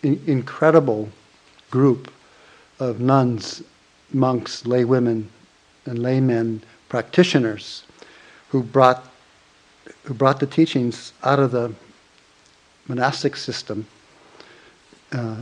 in- 0.02 0.22
incredible 0.26 1.08
group 1.70 2.12
of 2.78 3.00
nuns, 3.00 3.62
monks, 4.12 4.64
lay 4.64 4.84
women, 4.84 5.28
and 5.86 5.98
laymen 5.98 6.62
practitioners 6.88 7.84
who 8.48 8.62
brought 8.62 9.04
who 10.04 10.14
brought 10.14 10.40
the 10.40 10.46
teachings 10.46 11.12
out 11.22 11.38
of 11.38 11.50
the 11.50 11.72
monastic 12.86 13.36
system 13.36 13.86
uh, 15.12 15.36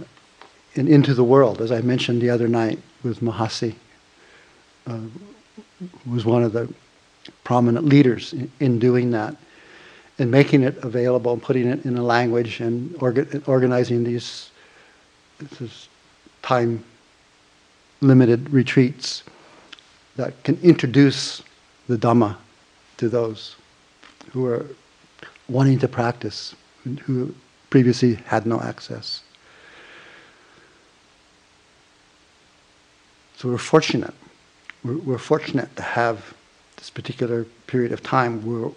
and 0.76 0.88
into 0.88 1.14
the 1.14 1.24
world, 1.24 1.60
as 1.60 1.72
I 1.72 1.80
mentioned 1.80 2.20
the 2.20 2.30
other 2.30 2.48
night 2.48 2.78
with 3.02 3.20
Mahasi, 3.20 3.74
uh, 4.86 4.98
who 5.78 6.10
was 6.10 6.24
one 6.24 6.42
of 6.42 6.52
the 6.52 6.72
prominent 7.44 7.86
leaders 7.86 8.32
in, 8.32 8.50
in 8.60 8.78
doing 8.78 9.10
that 9.10 9.36
and 10.18 10.30
making 10.30 10.62
it 10.62 10.76
available 10.78 11.32
and 11.32 11.42
putting 11.42 11.66
it 11.66 11.84
in 11.84 11.96
a 11.96 12.02
language 12.02 12.60
and 12.60 12.90
orga- 12.94 13.46
organizing 13.48 14.04
these 14.04 14.50
time 16.42 16.82
limited 18.00 18.50
retreats 18.50 19.22
that 20.16 20.42
can 20.44 20.58
introduce 20.62 21.42
the 21.88 21.96
Dhamma 21.96 22.36
to 22.96 23.08
those 23.08 23.56
who 24.32 24.46
are 24.46 24.66
wanting 25.48 25.78
to 25.78 25.88
practice, 25.88 26.54
who 27.02 27.34
previously 27.70 28.14
had 28.14 28.46
no 28.46 28.60
access. 28.60 29.22
So 33.36 33.50
we're 33.50 33.58
fortunate. 33.58 34.14
We're, 34.82 34.96
we're 34.96 35.18
fortunate 35.18 35.74
to 35.76 35.82
have 35.82 36.34
this 36.76 36.88
particular 36.88 37.44
period 37.66 37.92
of 37.92 38.02
time 38.02 38.44
where, 38.46 38.70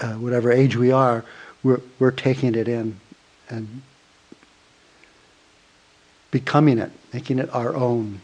uh, 0.00 0.14
whatever 0.14 0.52
age 0.52 0.76
we 0.76 0.92
are, 0.92 1.24
we're, 1.64 1.80
we're 1.98 2.12
taking 2.12 2.54
it 2.54 2.68
in 2.68 2.98
and 3.48 3.82
becoming 6.30 6.78
it, 6.78 6.92
making 7.12 7.40
it 7.40 7.52
our 7.52 7.74
own, 7.74 8.20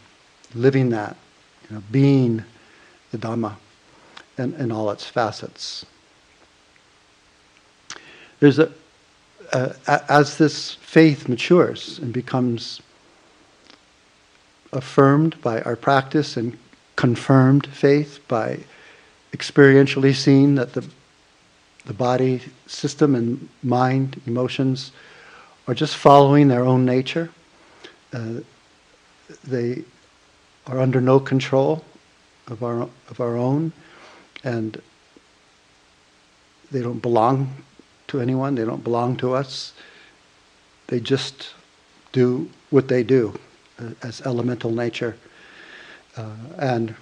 living 0.55 0.89
that, 0.89 1.17
you 1.69 1.75
know, 1.75 1.83
being 1.91 2.43
the 3.11 3.17
Dhamma 3.17 3.55
in, 4.37 4.53
in 4.55 4.71
all 4.71 4.89
its 4.91 5.05
facets. 5.05 5.85
There's 8.39 8.59
a, 8.59 8.71
uh, 9.51 9.73
as 10.07 10.37
this 10.37 10.73
faith 10.75 11.27
matures 11.27 11.99
and 11.99 12.13
becomes 12.13 12.81
affirmed 14.73 15.41
by 15.41 15.61
our 15.61 15.75
practice 15.75 16.37
and 16.37 16.57
confirmed 16.95 17.67
faith 17.67 18.19
by 18.27 18.59
experientially 19.33 20.13
seeing 20.13 20.55
that 20.55 20.73
the, 20.73 20.87
the 21.85 21.93
body 21.93 22.41
system 22.65 23.15
and 23.15 23.47
mind, 23.63 24.19
emotions 24.25 24.91
are 25.67 25.73
just 25.73 25.95
following 25.95 26.47
their 26.47 26.65
own 26.65 26.85
nature. 26.85 27.29
Uh, 28.13 28.39
they 29.43 29.83
are 30.65 30.79
under 30.79 31.01
no 31.01 31.19
control 31.19 31.83
of 32.47 32.63
our, 32.63 32.81
of 33.09 33.19
our 33.19 33.35
own, 33.35 33.71
and 34.43 34.81
they 36.71 36.81
don't 36.81 37.01
belong 37.01 37.53
to 38.07 38.21
anyone, 38.21 38.55
they 38.55 38.65
don't 38.65 38.83
belong 38.83 39.17
to 39.17 39.33
us. 39.33 39.73
They 40.87 41.01
just 41.01 41.53
do 42.13 42.49
what 42.69 42.87
they 42.87 43.03
do 43.03 43.37
as 44.01 44.21
elemental 44.21 44.71
nature. 44.71 45.15
Uh, 46.15 46.31
and 46.57 46.95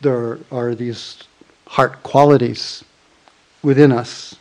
there 0.00 0.38
are 0.50 0.74
these 0.74 1.22
heart 1.66 2.02
qualities 2.02 2.84
within 3.62 3.92
us 3.92 4.34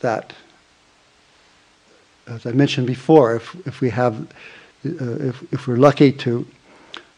that, 0.00 0.32
as 2.26 2.46
I 2.46 2.52
mentioned 2.52 2.86
before, 2.86 3.36
if, 3.36 3.54
if 3.66 3.80
we 3.80 3.90
have, 3.90 4.20
uh, 4.20 4.28
if, 4.84 5.52
if 5.52 5.66
we're 5.66 5.76
lucky 5.76 6.12
to 6.12 6.46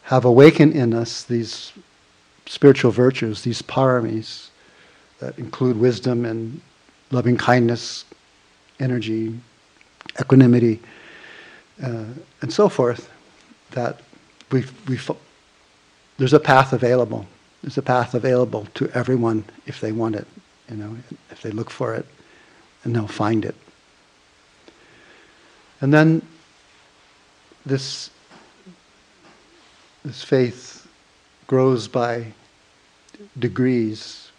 have 0.03 0.25
awakened 0.25 0.75
in 0.75 0.93
us 0.93 1.23
these 1.23 1.73
spiritual 2.47 2.91
virtues, 2.91 3.43
these 3.43 3.63
paramis, 3.63 4.49
that 5.21 5.39
include 5.39 5.79
wisdom 5.79 6.25
and 6.25 6.61
loving 7.11 7.37
kindness, 7.37 8.05
energy, 8.81 9.39
equanimity, 10.21 10.81
uh, 11.83 12.05
and 12.41 12.53
so 12.53 12.69
forth, 12.69 13.11
that 13.73 14.01
we 14.51 14.65
we 14.87 14.99
there's 16.19 16.33
a 16.33 16.41
path 16.41 16.73
available. 16.73 17.27
There's 17.63 17.79
a 17.79 17.83
path 17.83 18.15
available 18.15 18.67
to 18.75 18.89
everyone 18.91 19.45
if 19.67 19.81
they 19.81 19.91
want 19.91 20.17
it, 20.17 20.27
you 20.71 20.77
know, 20.77 20.97
if 21.31 21.43
they 21.43 21.51
look 21.51 21.71
for 21.71 21.95
it, 21.95 22.07
and 22.85 22.95
they'll 22.95 23.07
find 23.07 23.45
it. 23.45 23.55
And 25.81 25.93
then 25.93 26.23
this 27.67 28.11
this 30.05 30.23
faith 30.23 30.87
grows 31.47 31.89
by 31.89 32.27
degrees 33.39 34.31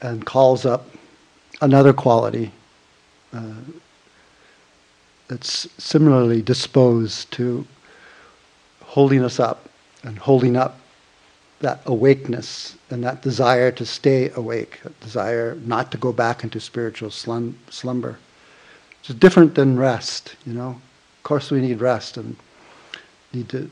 and 0.00 0.24
calls 0.24 0.64
up 0.64 0.88
another 1.60 1.92
quality 1.92 2.52
uh, 3.32 3.54
that's 5.28 5.68
similarly 5.82 6.42
disposed 6.42 7.30
to 7.32 7.66
holding 8.82 9.22
us 9.22 9.38
up 9.38 9.68
and 10.02 10.18
holding 10.18 10.56
up 10.56 10.78
that 11.60 11.80
awakeness 11.86 12.76
and 12.90 13.02
that 13.04 13.20
desire 13.20 13.70
to 13.72 13.84
stay 13.84 14.30
awake, 14.30 14.80
that 14.82 14.98
desire 15.00 15.56
not 15.64 15.92
to 15.92 15.98
go 15.98 16.12
back 16.12 16.44
into 16.44 16.60
spiritual 16.60 17.10
slum- 17.10 17.58
slumber. 17.68 18.18
It's 19.00 19.12
different 19.14 19.54
than 19.54 19.78
rest, 19.78 20.36
you 20.46 20.52
know. 20.52 20.70
Of 20.70 21.22
course, 21.22 21.50
we 21.50 21.60
need 21.60 21.80
rest 21.80 22.16
and 22.16 22.36
need 23.32 23.48
to 23.50 23.70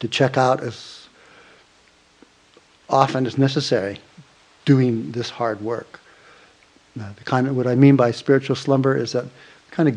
to 0.00 0.08
check 0.08 0.36
out 0.36 0.62
as 0.62 1.08
often 2.88 3.26
as 3.26 3.38
necessary 3.38 3.98
doing 4.64 5.10
this 5.12 5.30
hard 5.30 5.60
work. 5.60 6.00
Now, 6.94 7.12
the 7.16 7.24
kind 7.24 7.46
of 7.46 7.56
what 7.56 7.66
I 7.66 7.74
mean 7.74 7.96
by 7.96 8.10
spiritual 8.10 8.56
slumber 8.56 8.96
is 8.96 9.12
that 9.12 9.24
kind 9.70 9.88
of 9.88 9.96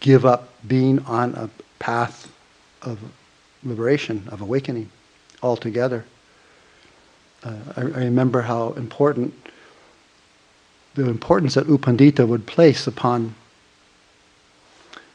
give 0.00 0.26
up 0.26 0.48
being 0.66 0.98
on 1.00 1.34
a 1.34 1.48
path 1.78 2.32
of 2.82 2.98
liberation, 3.62 4.26
of 4.30 4.40
awakening 4.40 4.90
altogether. 5.42 6.04
Uh, 7.42 7.54
I, 7.76 7.80
I, 7.80 8.04
remember 8.04 8.42
how 8.42 8.72
important 8.72 9.34
the 10.94 11.08
importance 11.08 11.54
that 11.54 11.66
U 11.66 11.78
Pandita 11.78 12.26
would 12.26 12.46
place 12.46 12.86
upon 12.86 13.34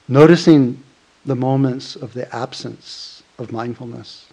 noticing 0.08 0.82
the 1.26 1.36
moments 1.36 1.96
of 1.96 2.14
the 2.14 2.34
absence 2.36 3.24
of 3.38 3.52
mindfulness. 3.52 4.28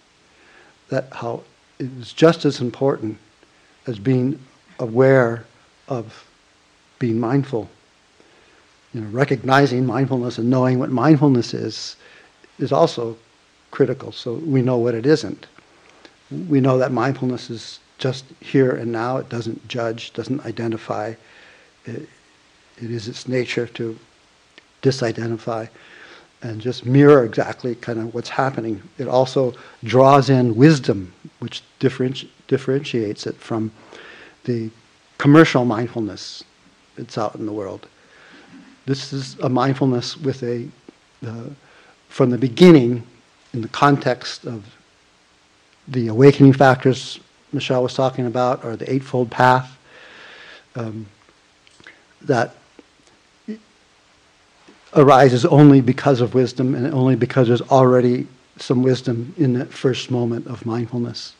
That 0.89 1.07
how 1.11 1.43
it 1.79 1.89
is 1.99 2.13
just 2.13 2.45
as 2.45 2.61
important 2.61 3.17
as 3.85 3.99
being 3.99 4.39
aware 4.79 5.45
of 5.87 6.27
being 6.99 7.19
mindful. 7.19 7.69
You 8.93 9.01
know, 9.01 9.07
recognizing 9.09 9.85
mindfulness 9.85 10.37
and 10.37 10.49
knowing 10.49 10.79
what 10.79 10.91
mindfulness 10.91 11.53
is 11.53 11.95
is 12.59 12.71
also 12.71 13.17
critical, 13.71 14.11
so 14.11 14.35
we 14.35 14.61
know 14.61 14.77
what 14.77 14.93
it 14.93 15.05
isn't. 15.05 15.47
We 16.47 16.61
know 16.61 16.77
that 16.77 16.91
mindfulness 16.91 17.49
is 17.49 17.79
just 17.97 18.25
here 18.39 18.71
and 18.71 18.91
now. 18.91 19.17
It 19.17 19.29
doesn't 19.29 19.67
judge, 19.67 20.13
doesn't 20.13 20.45
identify. 20.45 21.15
It, 21.85 22.07
it 22.77 22.91
is 22.91 23.07
its 23.07 23.27
nature 23.27 23.67
to 23.67 23.97
disidentify 24.81 25.69
and 26.43 26.59
just 26.59 26.85
mirror 26.85 27.23
exactly 27.23 27.73
kind 27.75 27.99
of 27.99 28.13
what's 28.13 28.29
happening. 28.29 28.81
It 28.97 29.07
also 29.07 29.53
draws 29.83 30.29
in 30.29 30.55
wisdom, 30.55 31.13
which 31.39 31.63
differenti- 31.79 32.27
differentiates 32.47 33.25
it 33.25 33.35
from 33.35 33.71
the 34.43 34.69
commercial 35.17 35.63
mindfulness 35.63 36.43
that's 36.97 37.17
out 37.17 37.35
in 37.35 37.45
the 37.45 37.53
world. 37.53 37.87
This 38.85 39.13
is 39.13 39.37
a 39.39 39.49
mindfulness 39.49 40.17
with 40.17 40.43
a, 40.43 40.67
uh, 41.25 41.45
from 42.09 42.29
the 42.29 42.37
beginning, 42.37 43.03
in 43.53 43.61
the 43.61 43.67
context 43.69 44.45
of 44.45 44.65
the 45.87 46.07
awakening 46.07 46.53
factors 46.53 47.19
Michelle 47.53 47.83
was 47.83 47.93
talking 47.93 48.25
about, 48.25 48.65
or 48.65 48.75
the 48.75 48.91
Eightfold 48.91 49.29
Path, 49.29 49.77
um, 50.75 51.05
that 52.23 52.55
arises 54.95 55.45
only 55.45 55.81
because 55.81 56.21
of 56.21 56.33
wisdom 56.33 56.75
and 56.75 56.93
only 56.93 57.15
because 57.15 57.47
there's 57.47 57.61
already 57.61 58.27
some 58.57 58.83
wisdom 58.83 59.33
in 59.37 59.53
that 59.53 59.71
first 59.71 60.11
moment 60.11 60.47
of 60.47 60.65
mindfulness. 60.65 61.35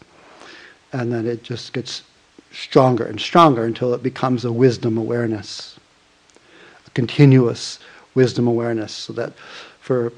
And 0.91 1.11
then 1.11 1.25
it 1.25 1.43
just 1.43 1.73
gets 1.73 2.03
stronger 2.51 3.05
and 3.05 3.19
stronger 3.19 3.65
until 3.65 3.93
it 3.93 4.03
becomes 4.03 4.45
a 4.45 4.51
wisdom 4.51 4.97
awareness, 4.97 5.72
continuous 6.93 7.79
wisdom 8.15 8.47
awareness, 8.47 8.91
so 8.91 9.13
that 9.13 9.33
for 9.79 10.13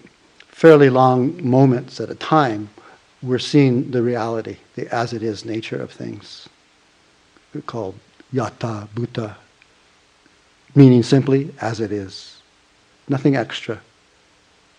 fairly 0.47 0.89
long 0.89 1.47
moments 1.47 1.99
at 1.99 2.09
a 2.09 2.15
time, 2.15 2.69
we're 3.21 3.39
seeing 3.39 3.91
the 3.91 4.01
reality, 4.01 4.57
the 4.75 4.93
as 4.93 5.13
it 5.13 5.23
is 5.23 5.45
nature 5.45 5.81
of 5.81 5.91
things. 5.91 6.47
Called 7.65 7.95
yatha 8.33 8.87
bhuta, 8.89 9.35
meaning 10.75 11.03
simply 11.03 11.53
as 11.61 11.79
it 11.79 11.91
is 11.91 12.41
nothing 13.07 13.35
extra, 13.35 13.79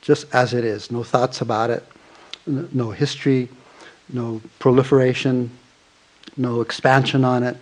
just 0.03 0.33
as 0.35 0.53
it 0.53 0.65
is. 0.65 0.91
No 0.91 1.03
thoughts 1.03 1.41
about 1.41 1.71
it, 1.71 1.85
no 2.47 2.91
history, 2.91 3.49
no 4.13 4.41
proliferation, 4.59 5.51
no 6.37 6.61
expansion 6.61 7.25
on 7.25 7.43
it, 7.43 7.57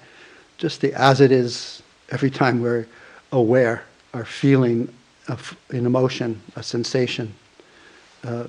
just 0.59 0.81
the 0.81 0.93
as 0.95 1.21
it 1.21 1.31
is 1.31 1.83
every 2.11 2.31
time 2.31 2.61
we're 2.61 2.87
aware 3.33 3.85
or 4.15 4.25
feeling 4.25 4.93
an 5.29 5.87
emotion, 5.87 6.41
a 6.57 6.63
sensation, 6.63 7.35
uh, 8.23 8.47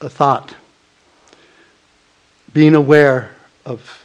a 0.00 0.08
thought. 0.08 0.54
Being 2.52 2.74
aware 2.74 3.30
of 3.64 4.04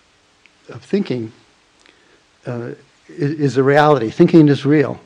of 0.70 0.82
thinking 0.82 1.32
uh, 2.46 2.72
is 3.08 3.58
a 3.58 3.64
reality. 3.64 4.10
Thinking 4.10 4.48
is 4.48 4.66
real. 4.66 5.00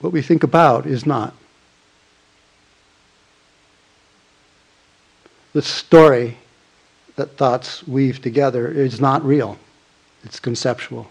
What 0.00 0.12
we 0.12 0.22
think 0.22 0.44
about 0.44 0.86
is 0.86 1.06
not. 1.06 1.34
The 5.54 5.62
story 5.62 6.36
that 7.16 7.36
thoughts 7.36 7.86
weave 7.86 8.22
together 8.22 8.68
is 8.68 9.00
not 9.00 9.24
real, 9.24 9.58
it's 10.22 10.38
conceptual. 10.38 11.08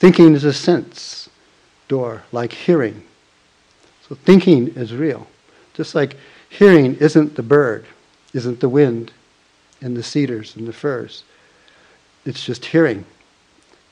Thinking 0.00 0.34
is 0.34 0.44
a 0.44 0.54
sense 0.54 1.28
door, 1.86 2.22
like 2.32 2.54
hearing. 2.54 3.02
So 4.08 4.14
thinking 4.14 4.68
is 4.68 4.94
real. 4.94 5.26
Just 5.74 5.94
like 5.94 6.16
hearing 6.48 6.96
isn't 6.96 7.36
the 7.36 7.42
bird, 7.42 7.84
isn't 8.32 8.60
the 8.60 8.68
wind 8.70 9.12
and 9.82 9.94
the 9.94 10.02
cedars 10.02 10.56
and 10.56 10.66
the 10.66 10.72
firs. 10.72 11.22
It's 12.24 12.42
just 12.42 12.64
hearing. 12.64 13.04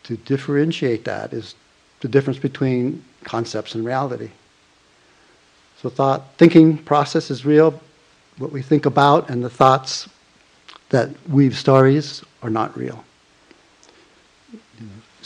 To 0.04 0.16
differentiate 0.16 1.04
that 1.04 1.34
is 1.34 1.54
the 2.00 2.08
difference 2.08 2.38
between 2.38 3.04
concepts 3.24 3.74
and 3.74 3.84
reality. 3.84 4.30
So 5.82 5.90
thought 5.90 6.32
thinking 6.38 6.78
process 6.78 7.30
is 7.30 7.44
real. 7.44 7.78
What 8.38 8.50
we 8.50 8.62
think 8.62 8.86
about 8.86 9.28
and 9.28 9.44
the 9.44 9.50
thoughts 9.50 10.08
that 10.88 11.10
weave 11.28 11.54
stories 11.54 12.24
are 12.42 12.48
not 12.48 12.74
real. 12.78 13.04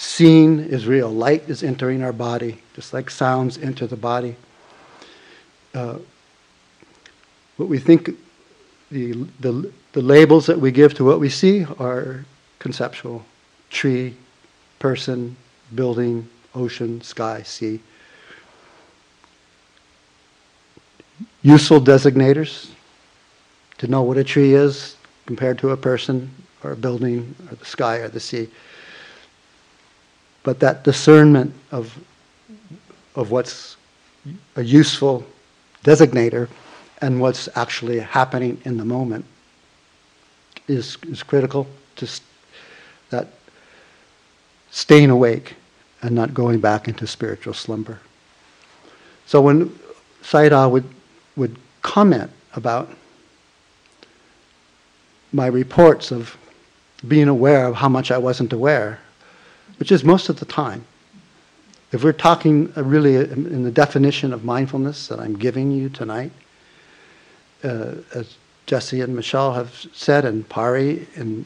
Seeing 0.02 0.58
is 0.58 0.88
real. 0.88 1.08
Light 1.08 1.48
is 1.48 1.62
entering 1.62 2.02
our 2.02 2.12
body, 2.12 2.60
just 2.74 2.92
like 2.92 3.08
sounds 3.08 3.56
enter 3.56 3.86
the 3.86 3.96
body. 3.96 4.34
Uh, 5.72 5.98
what 7.56 7.68
we 7.68 7.78
think, 7.78 8.10
the, 8.90 9.12
the, 9.38 9.72
the 9.92 10.02
labels 10.02 10.46
that 10.46 10.58
we 10.58 10.72
give 10.72 10.92
to 10.94 11.04
what 11.04 11.20
we 11.20 11.28
see 11.28 11.64
are 11.78 12.24
conceptual 12.58 13.24
tree, 13.70 14.16
person, 14.80 15.36
building, 15.72 16.28
ocean, 16.52 17.00
sky, 17.00 17.42
sea. 17.44 17.80
Useful 21.42 21.80
designators 21.80 22.70
to 23.78 23.86
know 23.86 24.02
what 24.02 24.16
a 24.16 24.24
tree 24.24 24.54
is 24.54 24.96
compared 25.26 25.58
to 25.58 25.70
a 25.70 25.76
person 25.76 26.28
or 26.64 26.72
a 26.72 26.76
building 26.76 27.36
or 27.48 27.54
the 27.54 27.64
sky 27.64 27.98
or 27.98 28.08
the 28.08 28.18
sea. 28.18 28.48
But 30.42 30.60
that 30.60 30.84
discernment 30.84 31.54
of, 31.70 31.96
of 33.14 33.30
what's 33.30 33.76
a 34.56 34.62
useful 34.62 35.24
designator 35.84 36.48
and 37.00 37.20
what's 37.20 37.48
actually 37.56 37.98
happening 37.98 38.60
in 38.64 38.76
the 38.76 38.84
moment 38.84 39.24
is, 40.68 40.96
is 41.08 41.22
critical 41.22 41.66
to 41.96 42.06
st- 42.06 42.26
that 43.10 43.28
staying 44.70 45.10
awake 45.10 45.54
and 46.02 46.14
not 46.14 46.32
going 46.32 46.60
back 46.60 46.88
into 46.88 47.06
spiritual 47.06 47.54
slumber. 47.54 48.00
So 49.26 49.40
when 49.40 49.78
Sayadaw 50.22 50.70
would, 50.70 50.88
would 51.36 51.56
comment 51.82 52.30
about 52.54 52.90
my 55.32 55.46
reports 55.46 56.10
of 56.10 56.36
being 57.08 57.28
aware 57.28 57.66
of 57.66 57.74
how 57.74 57.88
much 57.88 58.10
I 58.10 58.18
wasn't 58.18 58.52
aware, 58.52 59.00
which 59.78 59.92
is 59.92 60.04
most 60.04 60.28
of 60.28 60.38
the 60.38 60.44
time. 60.44 60.84
If 61.92 62.02
we're 62.02 62.12
talking 62.12 62.72
really 62.74 63.16
in 63.16 63.62
the 63.64 63.70
definition 63.70 64.32
of 64.32 64.44
mindfulness 64.44 65.08
that 65.08 65.20
I'm 65.20 65.36
giving 65.36 65.70
you 65.70 65.90
tonight, 65.90 66.32
uh, 67.62 67.94
as 68.14 68.36
Jesse 68.66 69.00
and 69.02 69.14
Michelle 69.14 69.52
have 69.52 69.86
said, 69.92 70.24
and 70.24 70.48
Pari 70.48 71.06
in 71.16 71.44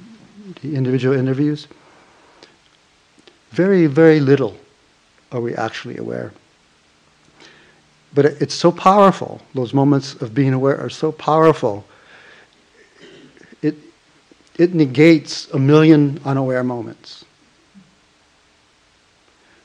the 0.63 0.77
individual 0.77 1.17
interviews, 1.17 1.67
very, 3.51 3.87
very 3.87 4.21
little 4.21 4.57
are 5.33 5.41
we 5.41 5.55
actually 5.55 5.97
aware. 5.97 6.33
But 8.15 8.25
it's 8.25 8.55
so 8.55 8.73
powerful, 8.73 9.43
those 9.55 9.75
moments 9.75 10.15
of 10.23 10.35
being 10.35 10.55
aware 10.55 10.79
are 10.81 10.89
so 10.89 11.13
powerful. 11.13 11.85
It, 13.61 13.75
it 14.57 14.75
negates 14.75 15.51
a 15.51 15.59
million 15.59 16.19
unaware 16.25 16.65
moments. 16.65 17.26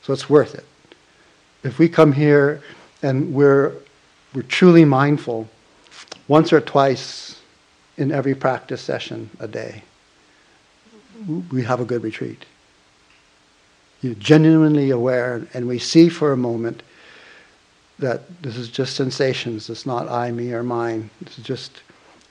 So 0.02 0.12
it's 0.12 0.28
worth 0.28 0.54
it. 0.54 0.64
If 1.62 1.78
we 1.78 1.88
come 1.88 2.12
here 2.12 2.62
and 3.02 3.32
we're, 3.32 3.72
we're 4.34 4.42
truly 4.42 4.84
mindful 4.84 5.48
once 6.28 6.52
or 6.52 6.60
twice 6.60 7.40
in 7.96 8.10
every 8.10 8.34
practice 8.34 8.80
session 8.80 9.30
a 9.38 9.46
day, 9.46 9.82
we 11.50 11.62
have 11.62 11.80
a 11.80 11.84
good 11.84 12.02
retreat. 12.02 12.44
You're 14.00 14.14
genuinely 14.14 14.90
aware, 14.90 15.46
and 15.54 15.68
we 15.68 15.78
see 15.78 16.08
for 16.08 16.32
a 16.32 16.36
moment 16.36 16.82
that 18.00 18.42
this 18.42 18.56
is 18.56 18.68
just 18.68 18.96
sensations. 18.96 19.70
It's 19.70 19.86
not 19.86 20.08
I, 20.08 20.32
me, 20.32 20.52
or 20.52 20.64
mine. 20.64 21.10
It's 21.20 21.36
just 21.36 21.82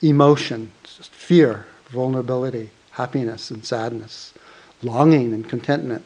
emotion, 0.02 0.72
it's 0.84 0.98
just 0.98 1.12
fear, 1.12 1.66
vulnerability, 1.90 2.72
happiness, 2.92 3.52
and 3.52 3.64
sadness, 3.64 4.34
longing 4.84 5.34
and 5.34 5.48
contentment. 5.48 6.04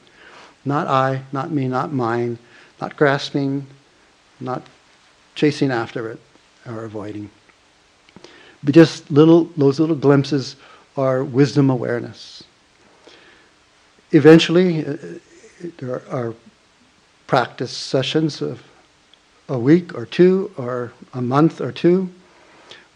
Not 0.66 0.88
I, 0.88 1.22
not 1.32 1.51
me, 1.51 1.68
not 1.68 1.93
mine, 1.93 2.39
not 2.82 2.97
grasping, 2.97 3.68
not 4.39 4.63
chasing 5.36 5.72
after 5.72 6.09
it 6.09 6.20
or 6.66 6.84
avoiding. 6.84 7.30
But 8.63 8.74
just 8.74 9.11
little, 9.11 9.45
those 9.57 9.80
little 9.80 9.95
glimpses 9.95 10.55
are 10.97 11.24
wisdom 11.24 11.70
awareness. 11.70 12.43
Eventually, 14.11 14.86
uh, 14.86 14.97
there 15.78 16.01
are 16.09 16.34
practice 17.28 17.72
sessions 17.72 18.41
of 18.41 18.63
a 19.49 19.59
week 19.59 19.95
or 19.95 20.05
two 20.05 20.51
or 20.57 20.91
a 21.13 21.22
month 21.22 21.61
or 21.61 21.72
two 21.72 22.09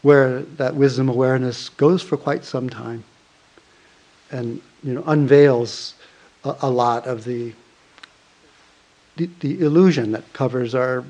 where 0.01 0.41
that 0.41 0.75
wisdom 0.75 1.09
awareness 1.09 1.69
goes 1.69 2.01
for 2.01 2.17
quite 2.17 2.43
some 2.43 2.69
time 2.69 3.03
and 4.31 4.61
you 4.83 4.93
know 4.93 5.03
unveils 5.07 5.95
a, 6.43 6.55
a 6.61 6.69
lot 6.69 7.05
of 7.07 7.23
the, 7.23 7.53
the, 9.17 9.29
the 9.39 9.61
illusion 9.61 10.11
that 10.11 10.31
covers 10.33 10.75
our 10.75 11.03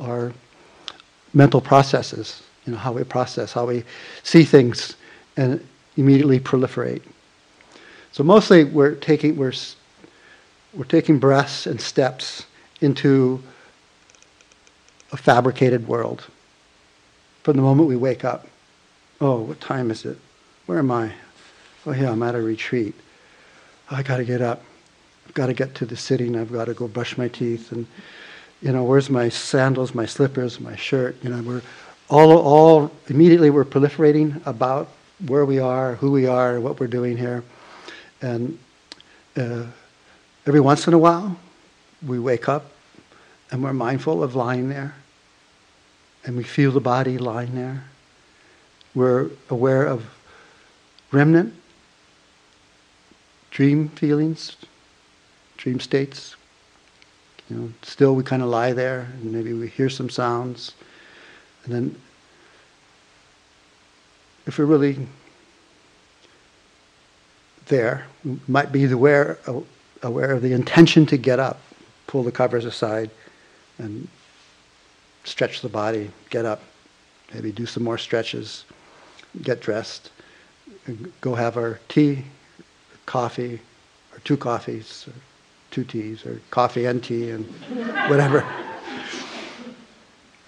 our 0.00 0.32
mental 1.32 1.60
processes 1.60 2.42
you 2.66 2.72
know 2.72 2.78
how 2.78 2.92
we 2.92 3.04
process 3.04 3.52
how 3.52 3.64
we 3.64 3.84
see 4.24 4.42
things 4.42 4.96
and 5.36 5.64
immediately 5.96 6.40
proliferate 6.40 7.02
so 8.10 8.24
mostly 8.24 8.64
we're 8.64 8.96
taking 8.96 9.36
we're 9.36 9.52
we're 10.72 10.84
taking 10.84 11.18
breaths 11.20 11.66
and 11.66 11.80
steps 11.80 12.46
into 12.80 13.40
a 15.12 15.16
fabricated 15.16 15.86
world 15.86 16.26
from 17.44 17.56
the 17.56 17.62
moment 17.62 17.88
we 17.88 17.96
wake 17.96 18.24
up. 18.24 18.46
Oh, 19.20 19.42
what 19.42 19.60
time 19.60 19.90
is 19.90 20.04
it? 20.04 20.18
Where 20.66 20.78
am 20.78 20.90
I? 20.90 21.12
Oh, 21.86 21.92
yeah, 21.92 22.10
I'm 22.10 22.22
at 22.22 22.34
a 22.34 22.40
retreat. 22.40 22.94
I 23.90 24.02
got 24.02 24.18
to 24.18 24.24
get 24.24 24.40
up. 24.40 24.62
I've 25.26 25.34
got 25.34 25.46
to 25.46 25.54
get 25.54 25.74
to 25.76 25.86
the 25.86 25.96
sitting. 25.96 26.36
I've 26.36 26.52
got 26.52 26.66
to 26.66 26.74
go 26.74 26.88
brush 26.88 27.18
my 27.18 27.28
teeth. 27.28 27.72
And, 27.72 27.86
you 28.62 28.72
know, 28.72 28.84
where's 28.84 29.10
my 29.10 29.28
sandals, 29.28 29.94
my 29.94 30.06
slippers, 30.06 30.60
my 30.60 30.76
shirt? 30.76 31.16
You 31.22 31.30
know, 31.30 31.42
we're 31.42 31.62
all, 32.08 32.32
all 32.38 32.90
immediately 33.08 33.50
we're 33.50 33.64
proliferating 33.64 34.44
about 34.46 34.88
where 35.26 35.44
we 35.44 35.58
are, 35.58 35.94
who 35.96 36.10
we 36.10 36.26
are, 36.26 36.60
what 36.60 36.80
we're 36.80 36.86
doing 36.86 37.16
here. 37.16 37.44
And 38.22 38.58
uh, 39.36 39.64
every 40.46 40.60
once 40.60 40.86
in 40.86 40.94
a 40.94 40.98
while, 40.98 41.38
we 42.06 42.18
wake 42.18 42.48
up 42.48 42.70
and 43.50 43.62
we're 43.62 43.72
mindful 43.72 44.22
of 44.22 44.34
lying 44.34 44.68
there 44.68 44.94
and 46.24 46.36
we 46.36 46.42
feel 46.42 46.72
the 46.72 46.80
body 46.80 47.18
lying 47.18 47.54
there. 47.54 47.84
We're 48.94 49.30
aware 49.50 49.84
of 49.86 50.04
remnant, 51.10 51.54
dream 53.54 53.88
feelings, 53.90 54.56
dream 55.56 55.78
states. 55.80 56.34
You 57.48 57.56
know, 57.56 57.72
still 57.82 58.14
we 58.14 58.24
kind 58.24 58.42
of 58.42 58.48
lie 58.48 58.72
there 58.72 59.08
and 59.22 59.32
maybe 59.32 59.52
we 59.52 59.68
hear 59.68 59.88
some 59.88 60.10
sounds. 60.10 60.72
And 61.64 61.72
then 61.72 61.96
if 64.46 64.58
we're 64.58 64.64
really 64.64 65.06
there, 67.66 68.06
we 68.24 68.38
might 68.48 68.72
be 68.72 68.84
aware, 68.90 69.38
aware 70.02 70.32
of 70.32 70.42
the 70.42 70.52
intention 70.52 71.06
to 71.06 71.16
get 71.16 71.38
up, 71.38 71.60
pull 72.08 72.24
the 72.24 72.32
covers 72.32 72.64
aside 72.64 73.08
and 73.78 74.08
stretch 75.22 75.62
the 75.62 75.68
body, 75.68 76.10
get 76.28 76.44
up, 76.44 76.60
maybe 77.32 77.52
do 77.52 77.66
some 77.66 77.84
more 77.84 77.98
stretches, 77.98 78.64
get 79.42 79.60
dressed, 79.60 80.10
go 81.20 81.36
have 81.36 81.56
our 81.56 81.78
tea, 81.88 82.24
coffee, 83.06 83.60
or 84.12 84.18
two 84.20 84.36
coffees, 84.36 85.06
or 85.08 85.14
two 85.70 85.84
teas, 85.84 86.24
or 86.24 86.40
coffee 86.50 86.86
and 86.86 87.02
tea, 87.02 87.30
and 87.30 87.44
whatever. 88.08 88.46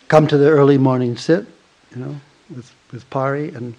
Come 0.08 0.26
to 0.28 0.38
the 0.38 0.48
early 0.48 0.78
morning 0.78 1.16
sit, 1.16 1.46
you 1.94 2.00
know, 2.00 2.20
with, 2.54 2.72
with 2.92 3.08
Pari, 3.10 3.48
and, 3.54 3.74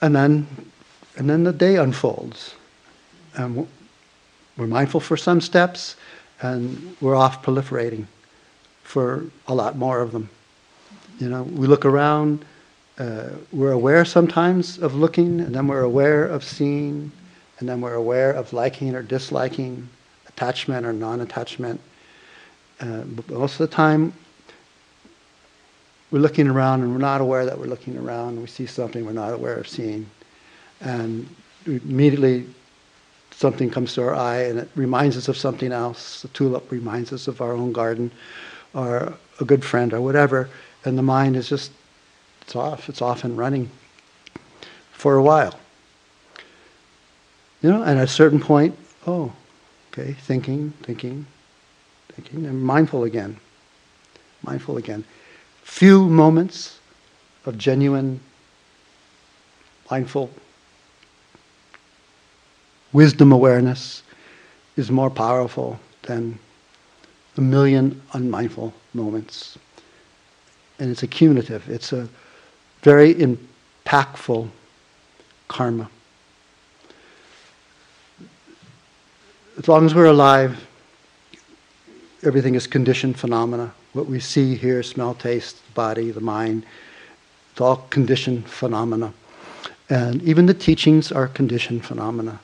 and 0.00 0.14
then 0.16 0.46
and 1.16 1.28
then 1.28 1.44
the 1.44 1.52
day 1.52 1.76
unfolds. 1.76 2.54
And 3.36 3.68
we're 4.56 4.66
mindful 4.66 5.00
for 5.00 5.16
some 5.16 5.40
steps, 5.40 5.96
and 6.40 6.96
we're 7.00 7.14
off 7.14 7.42
proliferating 7.44 8.06
for 8.82 9.24
a 9.46 9.54
lot 9.54 9.76
more 9.76 10.00
of 10.00 10.12
them. 10.12 10.30
You 11.18 11.28
know, 11.28 11.42
we 11.42 11.66
look 11.66 11.84
around, 11.84 12.44
uh, 12.98 13.28
we're 13.52 13.72
aware 13.72 14.04
sometimes 14.04 14.78
of 14.78 14.94
looking, 14.94 15.40
and 15.40 15.54
then 15.54 15.66
we're 15.66 15.82
aware 15.82 16.24
of 16.24 16.42
seeing, 16.42 17.12
and 17.60 17.68
then 17.68 17.80
we're 17.80 17.94
aware 17.94 18.32
of 18.32 18.52
liking 18.52 18.94
or 18.94 19.02
disliking, 19.02 19.88
attachment 20.28 20.86
or 20.86 20.92
non 20.92 21.20
attachment. 21.20 21.80
Uh, 22.80 23.04
most 23.28 23.60
of 23.60 23.68
the 23.68 23.74
time, 23.74 24.14
we're 26.10 26.20
looking 26.20 26.48
around 26.48 26.82
and 26.82 26.90
we're 26.92 26.98
not 26.98 27.20
aware 27.20 27.44
that 27.44 27.58
we're 27.58 27.66
looking 27.66 27.98
around. 27.98 28.40
We 28.40 28.46
see 28.46 28.66
something 28.66 29.04
we're 29.04 29.12
not 29.12 29.34
aware 29.34 29.56
of 29.56 29.68
seeing. 29.68 30.06
And 30.80 31.28
immediately 31.66 32.46
something 33.30 33.70
comes 33.70 33.94
to 33.94 34.02
our 34.02 34.14
eye 34.14 34.44
and 34.44 34.58
it 34.58 34.68
reminds 34.74 35.18
us 35.18 35.28
of 35.28 35.36
something 35.36 35.70
else. 35.70 36.22
The 36.22 36.28
tulip 36.28 36.72
reminds 36.72 37.12
us 37.12 37.28
of 37.28 37.42
our 37.42 37.52
own 37.52 37.72
garden 37.72 38.10
or 38.72 39.12
a 39.38 39.44
good 39.44 39.62
friend 39.62 39.92
or 39.92 40.00
whatever. 40.00 40.48
And 40.86 40.96
the 40.96 41.02
mind 41.02 41.36
is 41.36 41.48
just, 41.50 41.70
it's 42.40 42.56
off. 42.56 42.88
It's 42.88 43.02
off 43.02 43.22
and 43.24 43.36
running 43.36 43.70
for 44.92 45.16
a 45.16 45.22
while. 45.22 45.59
You 47.62 47.70
know, 47.70 47.82
and 47.82 47.98
at 47.98 48.04
a 48.04 48.08
certain 48.08 48.40
point, 48.40 48.76
oh, 49.06 49.32
okay, 49.92 50.12
thinking, 50.12 50.72
thinking, 50.82 51.26
thinking, 52.14 52.46
and 52.46 52.62
mindful 52.62 53.04
again. 53.04 53.36
Mindful 54.42 54.78
again 54.78 55.04
few 55.70 56.08
moments 56.08 56.80
of 57.46 57.56
genuine, 57.56 58.20
mindful 59.88 60.28
wisdom 62.92 63.30
awareness 63.30 64.02
is 64.76 64.90
more 64.90 65.10
powerful 65.10 65.78
than 66.02 66.36
a 67.36 67.40
million 67.40 68.02
unmindful 68.12 68.74
moments. 68.94 69.56
And 70.80 70.90
it's 70.90 71.04
accumulative, 71.04 71.68
it's 71.70 71.92
a 71.92 72.08
very 72.82 73.14
impactful 73.14 74.50
karma. 75.46 75.88
As 79.60 79.68
long 79.68 79.84
as 79.84 79.94
we're 79.94 80.06
alive, 80.06 80.66
everything 82.22 82.54
is 82.54 82.66
conditioned 82.66 83.20
phenomena 83.20 83.74
what 83.92 84.06
we 84.06 84.20
see, 84.20 84.54
hear, 84.54 84.82
smell, 84.82 85.14
taste, 85.14 85.56
the 85.66 85.72
body, 85.72 86.10
the 86.10 86.20
mind. 86.20 86.64
It's 87.52 87.60
all 87.60 87.84
conditioned 87.90 88.48
phenomena. 88.48 89.12
And 89.90 90.22
even 90.22 90.46
the 90.46 90.54
teachings 90.54 91.12
are 91.12 91.28
conditioned 91.28 91.84
phenomena. 91.84 92.40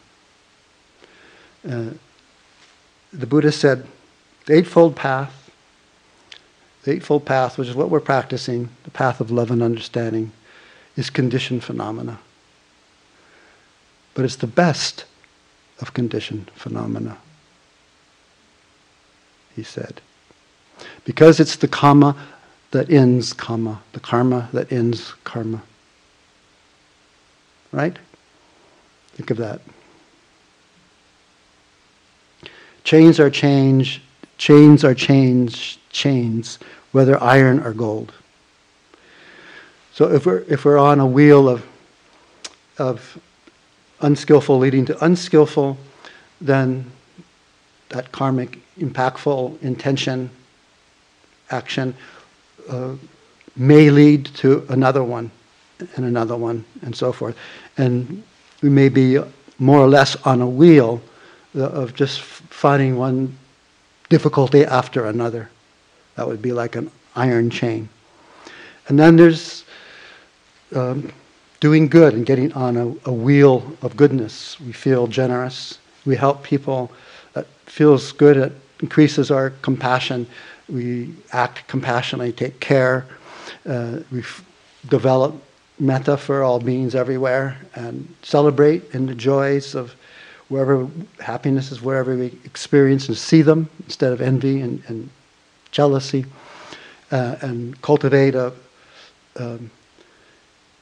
Uh, 1.67 1.91
the 3.15 3.27
Buddha 3.27 3.51
said, 3.53 3.87
the 4.45 4.55
Eightfold 4.55 4.95
Path, 4.95 5.51
the 6.83 6.93
Eightfold 6.93 7.25
Path, 7.25 7.57
which 7.57 7.69
is 7.69 7.75
what 7.75 7.89
we're 7.89 8.01
practicing, 8.01 8.69
the 8.85 8.91
path 8.91 9.23
of 9.23 9.31
love 9.31 9.51
and 9.51 9.63
understanding, 9.63 10.33
is 10.97 11.09
conditioned 11.09 11.65
phenomena. 11.65 12.19
But 14.13 14.27
it's 14.27 14.37
the 14.37 14.47
best 14.47 15.07
of 15.81 15.93
conditioned 15.95 16.51
phenomena, 16.55 17.19
he 19.55 19.63
said. 19.63 20.01
Because 21.05 21.41
it's 21.41 21.57
the 21.57 21.69
karma 21.69 22.17
that 22.71 22.91
ends 22.91 23.33
karma, 23.33 23.81
the 23.93 24.01
karma 24.01 24.49
that 24.53 24.73
ends 24.73 25.15
karma. 25.25 25.63
Right? 27.73 27.97
Think 29.15 29.31
of 29.31 29.37
that. 29.39 29.61
Chains 32.85 33.19
are 33.19 33.31
change, 33.31 34.03
chains 34.39 34.85
are 34.85 34.95
change, 34.95 35.79
chains, 35.91 36.59
whether 36.93 37.23
iron 37.23 37.61
or 37.61 37.73
gold. 37.73 38.13
So 39.93 40.13
if 40.13 40.27
we're 40.27 40.45
if 40.49 40.65
we're 40.65 40.79
on 40.79 41.01
a 41.01 41.07
wheel 41.07 41.49
of 41.49 41.67
of 42.79 43.19
unskillful 44.01 44.59
leading 44.59 44.85
to 44.87 45.05
unskillful, 45.05 45.77
then 46.41 46.91
that 47.89 48.13
karmic 48.13 48.59
impactful 48.79 49.63
intention 49.63 50.31
action 51.51 51.95
uh, 52.69 52.95
may 53.57 53.91
lead 53.91 54.27
to 54.27 54.67
another 54.69 55.03
one 55.03 55.31
and 55.95 56.05
another 56.05 56.37
one 56.37 56.65
and 56.83 56.95
so 56.95 57.13
forth. 57.13 57.37
And 57.77 58.23
we 58.63 58.69
may 58.69 58.89
be 58.89 59.19
more 59.59 59.79
or 59.79 59.89
less 59.89 60.17
on 60.27 60.41
a 60.41 60.49
wheel 60.49 61.01
of 61.55 61.95
just 61.95 62.21
finding 62.21 62.97
one 62.97 63.37
difficulty 64.09 64.65
after 64.65 65.07
another. 65.07 65.51
That 66.17 66.27
would 66.27 66.43
be 66.43 66.53
like 66.53 66.77
an 66.77 66.91
iron 67.15 67.51
chain. 67.51 67.89
And 68.89 68.99
then 68.99 69.17
there's 69.17 69.65
um, 70.75 71.13
doing 71.67 71.89
good 71.89 72.15
and 72.15 72.25
getting 72.25 72.53
on 72.53 72.77
a, 72.77 72.87
a, 73.11 73.13
wheel 73.13 73.77
of 73.83 73.97
goodness. 73.97 74.61
We 74.61 74.73
feel 74.73 75.09
generous. 75.09 75.81
We 76.05 76.15
help 76.15 76.45
people. 76.45 76.93
That 77.33 77.47
feels 77.65 78.13
good. 78.13 78.37
It 78.37 78.53
increases 78.79 79.33
our 79.33 79.51
compassion 79.63 80.29
we 80.69 81.13
act 81.33 81.67
compassionately, 81.67 82.33
take 82.33 82.61
care. 82.61 83.05
Uh, 83.69 83.99
we 84.13 84.23
develop 84.89 85.35
metta 85.81 86.17
for 86.17 86.45
all 86.45 86.61
beings 86.61 86.95
everywhere 86.95 87.57
and 87.75 88.15
celebrate 88.23 88.83
in 88.95 89.07
the 89.07 89.15
joys 89.17 89.75
of 89.75 89.93
wherever 90.49 90.89
happiness 91.19 91.73
is, 91.73 91.83
wherever 91.83 92.17
we 92.17 92.27
experience 92.45 93.09
and 93.09 93.17
see 93.17 93.43
them 93.43 93.69
instead 93.85 94.13
of 94.13 94.21
envy 94.21 94.61
and, 94.61 94.83
and 94.87 95.11
jealousy, 95.73 96.25
uh, 97.11 97.35
and 97.41 97.81
cultivate 97.83 98.37
a, 98.37 98.53
um, 99.35 99.69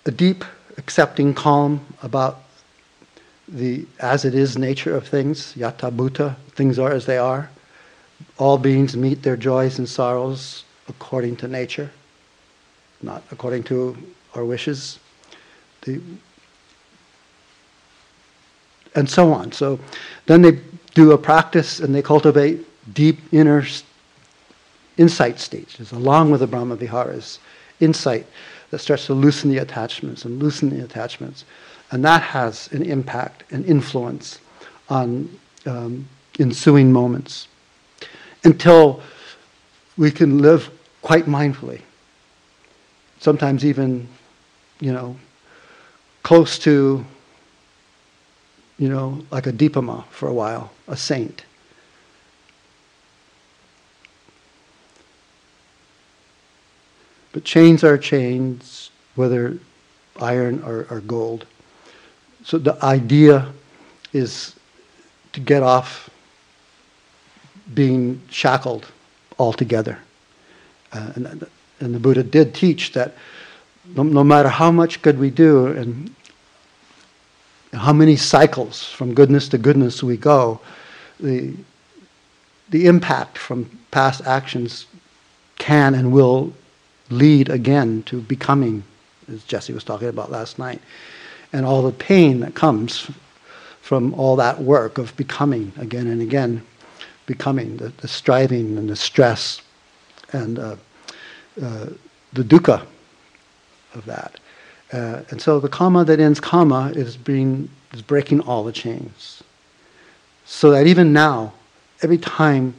a 0.04 0.10
deep, 0.10 0.44
accepting 0.76 1.34
calm 1.34 1.84
about 2.02 2.40
the 3.48 3.86
as 4.00 4.24
it 4.24 4.34
is 4.34 4.56
nature 4.56 4.96
of 4.96 5.06
things, 5.06 5.54
yatha 5.54 5.90
bhuta, 5.94 6.36
things 6.54 6.78
are 6.78 6.92
as 6.92 7.06
they 7.06 7.18
are 7.18 7.50
all 8.38 8.58
beings 8.58 8.96
meet 8.96 9.22
their 9.22 9.36
joys 9.36 9.78
and 9.78 9.88
sorrows 9.88 10.64
according 10.88 11.36
to 11.36 11.48
nature, 11.48 11.90
not 13.02 13.22
according 13.30 13.62
to 13.62 13.96
our 14.34 14.44
wishes. 14.44 14.98
The, 15.82 16.00
and 18.94 19.08
so 19.08 19.32
on. 19.32 19.52
So 19.52 19.80
then 20.26 20.42
they 20.42 20.60
do 20.94 21.12
a 21.12 21.18
practice 21.18 21.80
and 21.80 21.94
they 21.94 22.02
cultivate 22.02 22.64
deep 22.94 23.18
inner 23.32 23.64
insight 24.96 25.40
stages 25.40 25.90
along 25.90 26.30
with 26.30 26.40
the 26.40 26.46
Brahma 26.46 26.76
Viharas. 26.76 27.38
Insight 27.80 28.26
that 28.74 28.80
starts 28.80 29.06
to 29.06 29.14
loosen 29.14 29.50
the 29.50 29.58
attachments 29.58 30.24
and 30.24 30.42
loosen 30.42 30.68
the 30.68 30.84
attachments. 30.84 31.44
And 31.92 32.04
that 32.04 32.22
has 32.22 32.68
an 32.72 32.82
impact, 32.82 33.44
an 33.52 33.64
influence 33.66 34.40
on 34.88 35.30
um, 35.64 36.08
ensuing 36.40 36.92
moments 36.92 37.46
until 38.42 39.00
we 39.96 40.10
can 40.10 40.38
live 40.38 40.70
quite 41.02 41.26
mindfully. 41.26 41.82
Sometimes 43.20 43.64
even, 43.64 44.08
you 44.80 44.92
know, 44.92 45.16
close 46.24 46.58
to, 46.58 47.06
you 48.76 48.88
know, 48.88 49.24
like 49.30 49.46
a 49.46 49.52
Dipama 49.52 50.04
for 50.08 50.28
a 50.28 50.34
while, 50.34 50.72
a 50.88 50.96
saint. 50.96 51.44
But 57.34 57.42
chains 57.42 57.82
are 57.82 57.98
chains, 57.98 58.92
whether 59.16 59.58
iron 60.20 60.62
or, 60.62 60.86
or 60.88 61.00
gold. 61.00 61.46
So 62.44 62.58
the 62.58 62.82
idea 62.84 63.50
is 64.12 64.54
to 65.32 65.40
get 65.40 65.64
off 65.64 66.08
being 67.74 68.22
shackled 68.30 68.86
altogether. 69.36 69.98
Uh, 70.92 71.10
and, 71.16 71.46
and 71.80 71.94
the 71.94 71.98
Buddha 71.98 72.22
did 72.22 72.54
teach 72.54 72.92
that 72.92 73.14
no, 73.96 74.04
no 74.04 74.22
matter 74.22 74.48
how 74.48 74.70
much 74.70 75.02
good 75.02 75.18
we 75.18 75.30
do 75.30 75.66
and 75.66 76.14
how 77.72 77.92
many 77.92 78.14
cycles 78.14 78.84
from 78.84 79.12
goodness 79.12 79.48
to 79.48 79.58
goodness 79.58 80.04
we 80.04 80.16
go, 80.16 80.60
the, 81.18 81.52
the 82.70 82.86
impact 82.86 83.38
from 83.38 83.76
past 83.90 84.24
actions 84.24 84.86
can 85.58 85.94
and 85.94 86.12
will 86.12 86.52
lead 87.10 87.48
again 87.48 88.02
to 88.04 88.20
becoming, 88.20 88.82
as 89.30 89.44
Jesse 89.44 89.72
was 89.72 89.84
talking 89.84 90.08
about 90.08 90.30
last 90.30 90.58
night, 90.58 90.80
and 91.52 91.64
all 91.64 91.82
the 91.82 91.92
pain 91.92 92.40
that 92.40 92.54
comes 92.54 93.10
from 93.80 94.14
all 94.14 94.36
that 94.36 94.60
work 94.60 94.98
of 94.98 95.16
becoming 95.16 95.72
again 95.76 96.06
and 96.06 96.22
again 96.22 96.62
becoming, 97.26 97.76
the, 97.76 97.88
the 97.98 98.08
striving 98.08 98.76
and 98.78 98.88
the 98.88 98.96
stress 98.96 99.60
and 100.32 100.58
uh, 100.58 100.76
uh, 101.62 101.86
the 102.32 102.42
dukkha 102.42 102.84
of 103.94 104.04
that. 104.06 104.40
Uh, 104.92 105.22
and 105.30 105.40
so 105.40 105.60
the 105.60 105.68
karma 105.68 106.04
that 106.04 106.20
ends 106.20 106.40
karma 106.40 106.90
is 106.94 107.16
being 107.16 107.68
is 107.92 108.02
breaking 108.02 108.40
all 108.40 108.64
the 108.64 108.72
chains. 108.72 109.42
So 110.44 110.70
that 110.72 110.86
even 110.86 111.12
now, 111.12 111.52
every 112.02 112.18
time, 112.18 112.74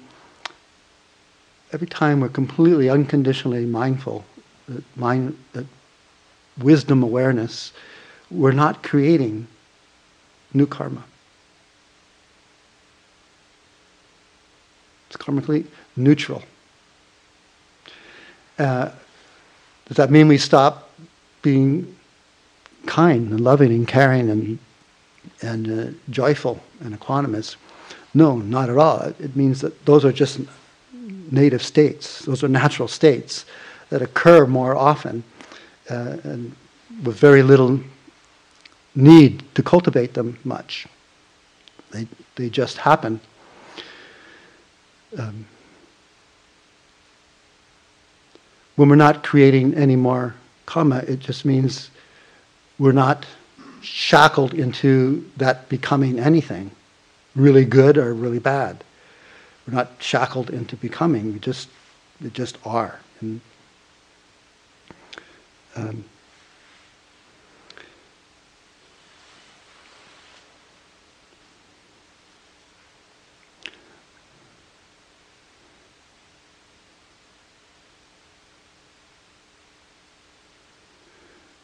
every 1.75 1.87
time 1.87 2.21
we're 2.21 2.29
completely 2.29 2.89
unconditionally 2.89 3.65
mindful, 3.65 4.23
that 4.69 4.97
mind, 4.97 5.37
that 5.51 5.65
wisdom 6.57 7.03
awareness, 7.03 7.73
we're 8.31 8.53
not 8.53 8.81
creating 8.81 9.45
new 10.53 10.65
karma. 10.65 11.03
It's 15.09 15.17
karmically 15.17 15.65
neutral. 15.97 16.43
Uh, 18.57 18.89
does 19.85 19.97
that 19.97 20.09
mean 20.09 20.29
we 20.29 20.37
stop 20.37 20.89
being 21.41 21.93
kind 22.85 23.31
and 23.31 23.41
loving 23.41 23.71
and 23.71 23.85
caring 23.85 24.29
and 24.29 24.59
and 25.41 25.67
uh, 25.67 25.91
joyful 26.09 26.63
and 26.79 26.97
equanimous? 26.97 27.57
No, 28.13 28.37
not 28.37 28.69
at 28.69 28.77
all. 28.77 29.13
It 29.19 29.35
means 29.35 29.59
that 29.59 29.85
those 29.85 30.05
are 30.05 30.13
just 30.13 30.39
native 31.31 31.63
states. 31.63 32.25
Those 32.25 32.43
are 32.43 32.47
natural 32.47 32.87
states 32.87 33.45
that 33.89 34.01
occur 34.01 34.45
more 34.45 34.75
often 34.75 35.23
uh, 35.89 36.17
and 36.23 36.55
with 37.03 37.17
very 37.17 37.43
little 37.43 37.79
need 38.95 39.43
to 39.55 39.63
cultivate 39.63 40.13
them 40.13 40.37
much. 40.43 40.87
They, 41.91 42.07
they 42.35 42.49
just 42.49 42.77
happen. 42.77 43.19
Um, 45.17 45.45
when 48.75 48.89
we're 48.89 48.95
not 48.95 49.23
creating 49.23 49.73
any 49.75 49.95
more 49.95 50.35
karma, 50.65 50.99
it 50.99 51.19
just 51.19 51.45
means 51.45 51.89
we're 52.79 52.91
not 52.91 53.25
shackled 53.81 54.53
into 54.53 55.29
that 55.37 55.69
becoming 55.69 56.19
anything, 56.19 56.71
really 57.35 57.65
good 57.65 57.97
or 57.97 58.13
really 58.13 58.39
bad. 58.39 58.83
We're 59.67 59.75
not 59.75 59.91
shackled 59.99 60.49
into 60.49 60.75
becoming. 60.75 61.33
We 61.33 61.39
just, 61.39 61.69
we 62.21 62.29
just 62.29 62.57
are. 62.65 62.99
And, 63.21 63.41
um, 65.75 66.05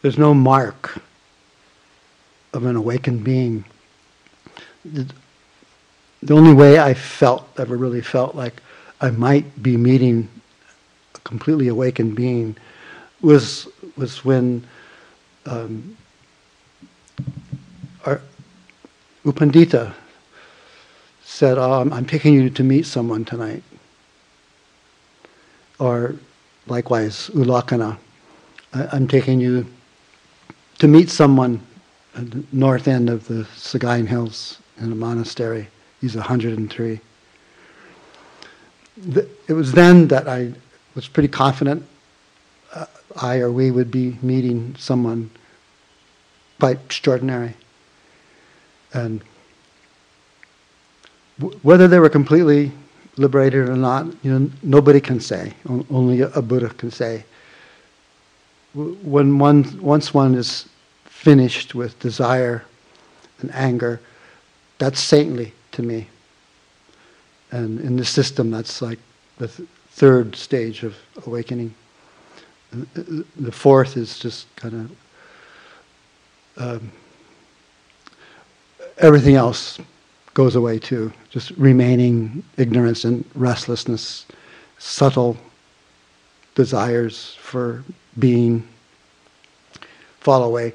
There's 0.02 0.18
no 0.18 0.34
mark 0.34 0.99
of 2.54 2.66
an 2.66 2.76
awakened 2.76 3.24
being. 3.24 3.66
The 6.24 6.36
only 6.36 6.53
way 6.53 6.80
I 6.80 6.93
felt, 6.93 7.49
ever 7.57 7.76
really 7.76 8.01
felt 8.01 8.36
like 8.36 8.61
I 8.99 9.09
might 9.09 9.63
be 9.63 9.76
meeting 9.76 10.30
a 11.15 11.19
completely 11.19 11.67
awakened 11.67 12.15
being 12.15 12.55
was, 13.22 13.67
was 13.97 14.24
when 14.24 14.65
um, 15.47 15.97
our 18.05 18.22
U 19.26 19.34
Pandita 19.34 19.93
said, 21.24 21.57
oh, 21.57 21.82
I'm, 21.82 21.91
I'm 21.91 22.05
picking 22.05 22.34
you 22.36 22.49
to 22.51 22.63
meet 22.63 22.86
someone 22.86 23.26
tonight. 23.26 23.63
Or 25.80 26.15
likewise, 26.67 27.32
U 27.34 27.43
Lakkhana, 27.43 27.97
I'm 28.74 29.07
taking 29.07 29.39
you 29.39 29.65
to 30.78 30.88
meet 30.88 31.09
someone 31.09 31.61
at 32.15 32.30
the 32.30 32.43
north 32.51 32.88
end 32.88 33.09
of 33.09 33.28
the 33.28 33.47
Sagaing 33.55 34.07
Hills 34.07 34.59
in 34.80 34.91
a 34.91 34.95
monastery. 34.95 35.67
He's 36.02 36.16
103. 36.16 36.99
It 39.47 39.54
was 39.54 39.72
then 39.72 40.08
that 40.08 40.28
I 40.28 40.54
was 40.95 41.08
pretty 41.08 41.30
confident 41.30 41.86
uh, 42.74 42.86
I 43.22 43.38
or 43.39 43.52
we 43.52 43.72
would 43.72 43.91
be 43.91 44.18
meeting 44.22 44.76
someone 44.78 45.30
quite 46.60 46.78
extraordinary. 46.86 47.54
And 48.93 49.22
w- 51.39 51.58
whether 51.62 51.88
they 51.88 51.99
were 51.99 52.10
completely 52.10 52.72
liberated 53.18 53.70
or 53.70 53.76
not, 53.76 54.06
you 54.24 54.39
know, 54.39 54.52
nobody 54.64 54.99
can 54.99 55.20
say. 55.20 55.54
O- 55.70 55.86
only 55.89 56.22
a, 56.22 56.28
a 56.30 56.41
Buddha 56.41 56.70
can 56.70 56.91
say. 56.91 57.26
W- 58.76 58.95
when 59.04 59.38
one, 59.39 59.80
once 59.82 60.14
one 60.14 60.36
is 60.36 60.68
finished 61.06 61.76
with 61.76 61.99
desire 61.99 62.64
and 63.39 63.54
anger, 63.54 63.99
that's 64.78 64.99
saintly 64.99 65.54
to 65.74 65.82
me. 65.82 66.07
And 67.51 67.80
in 67.82 67.95
the 67.97 68.05
system, 68.05 68.51
that's 68.51 68.82
like 68.82 68.99
the 69.38 69.47
th- 69.47 69.67
third 69.89 70.36
stage 70.36 70.84
of 70.84 70.95
awakening. 71.26 71.74
The 72.72 73.51
fourth 73.51 73.97
is 73.97 74.17
just 74.17 74.53
kind 74.55 74.89
of 76.57 76.63
um, 76.63 76.91
everything 78.97 79.36
else 79.36 79.80
goes 80.34 80.55
away 80.55 80.80
too. 80.80 81.11
Just 81.30 81.51
remaining 81.51 82.43
ignorance 82.57 83.03
and 83.03 83.26
restlessness, 83.36 84.26
subtle 84.78 85.36
desires 86.55 87.36
for 87.41 87.84
being 88.17 88.65
fall 90.19 90.43
away 90.43 90.74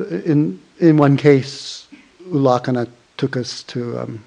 in 0.00 0.60
in 0.78 0.96
one 0.96 1.16
case, 1.16 1.86
U 2.20 2.34
Lakkhana 2.34 2.88
took 3.18 3.36
us 3.36 3.62
to 3.64 3.98
um, 3.98 4.24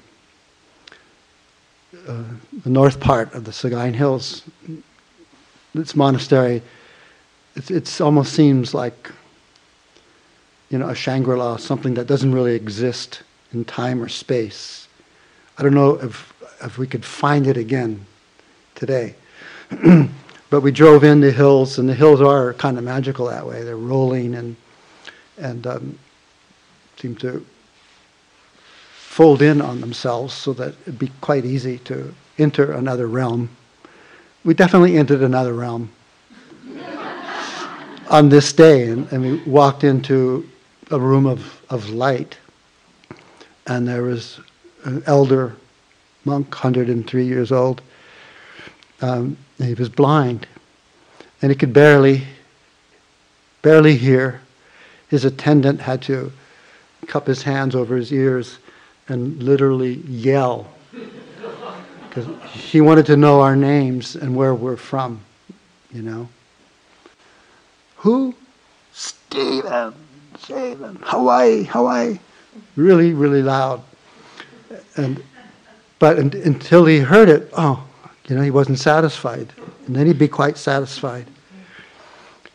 uh, 2.08 2.24
the 2.64 2.70
north 2.70 3.00
part 3.00 3.34
of 3.34 3.46
the 3.46 3.52
Sagaing 3.52 3.96
Hills. 3.96 4.44
This 5.74 5.96
monastery, 5.96 6.62
it 7.56 8.02
almost 8.02 8.34
seems 8.34 8.74
like 8.74 9.10
you 10.70 10.78
know 10.78 10.90
a 10.90 10.96
Shangri-La, 10.96 11.58
something 11.58 11.94
that 11.96 12.06
doesn't 12.06 12.34
really 12.34 12.54
exist 12.54 13.24
in 13.54 13.66
time 13.66 14.04
or 14.04 14.10
space. 14.10 14.88
I 15.58 15.64
don't 15.64 15.74
know 15.74 15.96
if 15.96 16.34
if 16.62 16.78
we 16.78 16.86
could 16.86 17.06
find 17.06 17.48
it 17.48 17.58
again 17.58 18.06
today. 18.76 19.16
but 20.50 20.62
we 20.62 20.72
drove 20.72 21.06
in 21.06 21.22
the 21.22 21.32
hills, 21.32 21.80
and 21.80 21.88
the 21.88 21.96
hills 21.96 22.20
are 22.20 22.54
kind 22.56 22.78
of 22.78 22.84
magical 22.84 23.28
that 23.28 23.48
way. 23.48 23.64
They're 23.64 23.78
rolling 23.78 24.36
and 24.36 24.56
and 25.38 25.66
um, 25.66 25.98
seem 26.98 27.16
to 27.16 27.46
fold 29.12 29.42
in 29.42 29.62
on 29.62 29.82
themselves 29.82 30.34
so 30.34 30.54
that 30.54 30.74
it'd 30.84 30.98
be 30.98 31.12
quite 31.20 31.44
easy 31.44 31.80
to 31.80 32.16
enter 32.38 32.72
another 32.72 33.08
realm. 33.08 33.50
We 34.46 34.54
definitely 34.54 34.96
entered 34.96 35.22
another 35.22 35.54
realm 35.54 35.92
on 38.10 38.30
this 38.30 38.54
day, 38.54 38.88
and, 38.88 39.12
and, 39.12 39.22
we 39.22 39.44
walked 39.44 39.84
into 39.84 40.50
a 40.92 40.98
room 40.98 41.26
of, 41.26 41.62
of 41.70 41.90
light, 41.90 42.38
and 43.68 43.86
there 43.86 44.04
was 44.04 44.40
an 44.86 45.04
elder 45.06 45.58
monk, 46.24 46.50
103 46.50 47.26
years 47.26 47.52
old. 47.52 47.82
Um, 49.02 49.36
he 49.58 49.74
was 49.74 49.90
blind, 49.90 50.48
and 51.42 51.52
he 51.52 51.58
could 51.58 51.74
barely, 51.74 52.24
barely 53.62 53.98
hear 53.98 54.40
his 55.10 55.26
attendant 55.26 55.82
had 55.82 56.02
to 56.04 56.32
cup 57.08 57.28
his 57.28 57.44
hands 57.44 57.76
over 57.76 57.98
his 57.98 58.14
ears 58.14 58.58
and 59.12 59.44
literally 59.44 59.96
yell 60.08 60.68
because 62.08 62.26
he 62.54 62.80
wanted 62.80 63.06
to 63.06 63.18
know 63.18 63.42
our 63.42 63.56
names 63.56 64.16
and 64.16 64.36
where 64.36 64.56
we're 64.56 64.78
from, 64.78 65.22
you 65.94 66.02
know. 66.02 66.30
Who? 67.98 68.34
Steven, 68.94 69.94
Steven, 70.40 70.98
Hawaii, 71.04 71.64
Hawaii. 71.64 72.20
Really, 72.76 73.14
really 73.14 73.42
loud. 73.42 73.82
And, 74.96 75.22
but 76.00 76.18
until 76.18 76.86
he 76.86 77.00
heard 77.00 77.28
it, 77.30 77.50
oh, 77.54 77.86
you 78.28 78.36
know, 78.36 78.42
he 78.42 78.52
wasn't 78.52 78.80
satisfied. 78.80 79.54
And 79.88 79.96
then 79.96 80.08
he'd 80.08 80.20
be 80.20 80.28
quite 80.28 80.58
satisfied. 80.58 81.28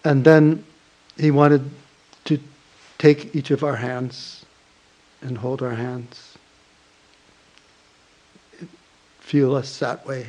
And 0.04 0.24
then 0.24 0.64
he 1.18 1.30
wanted 1.30 1.70
to 2.24 2.38
take 2.98 3.34
each 3.34 3.50
of 3.50 3.62
our 3.62 3.76
hands 3.76 4.44
and 5.20 5.36
hold 5.36 5.62
our 5.62 5.74
hands. 5.74 6.26
Feel 9.27 9.57
us 9.57 9.81
that 9.81 10.07
way. 10.07 10.29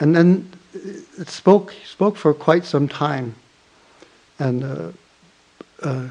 And 0.00 0.16
then 0.16 0.50
it 0.72 1.28
spoke 1.28 1.74
spoke 1.84 2.16
for 2.16 2.32
quite 2.32 2.64
some 2.64 2.88
time, 2.88 3.34
and 4.38 4.64
uh, 4.64 4.92
uh, 5.82 6.08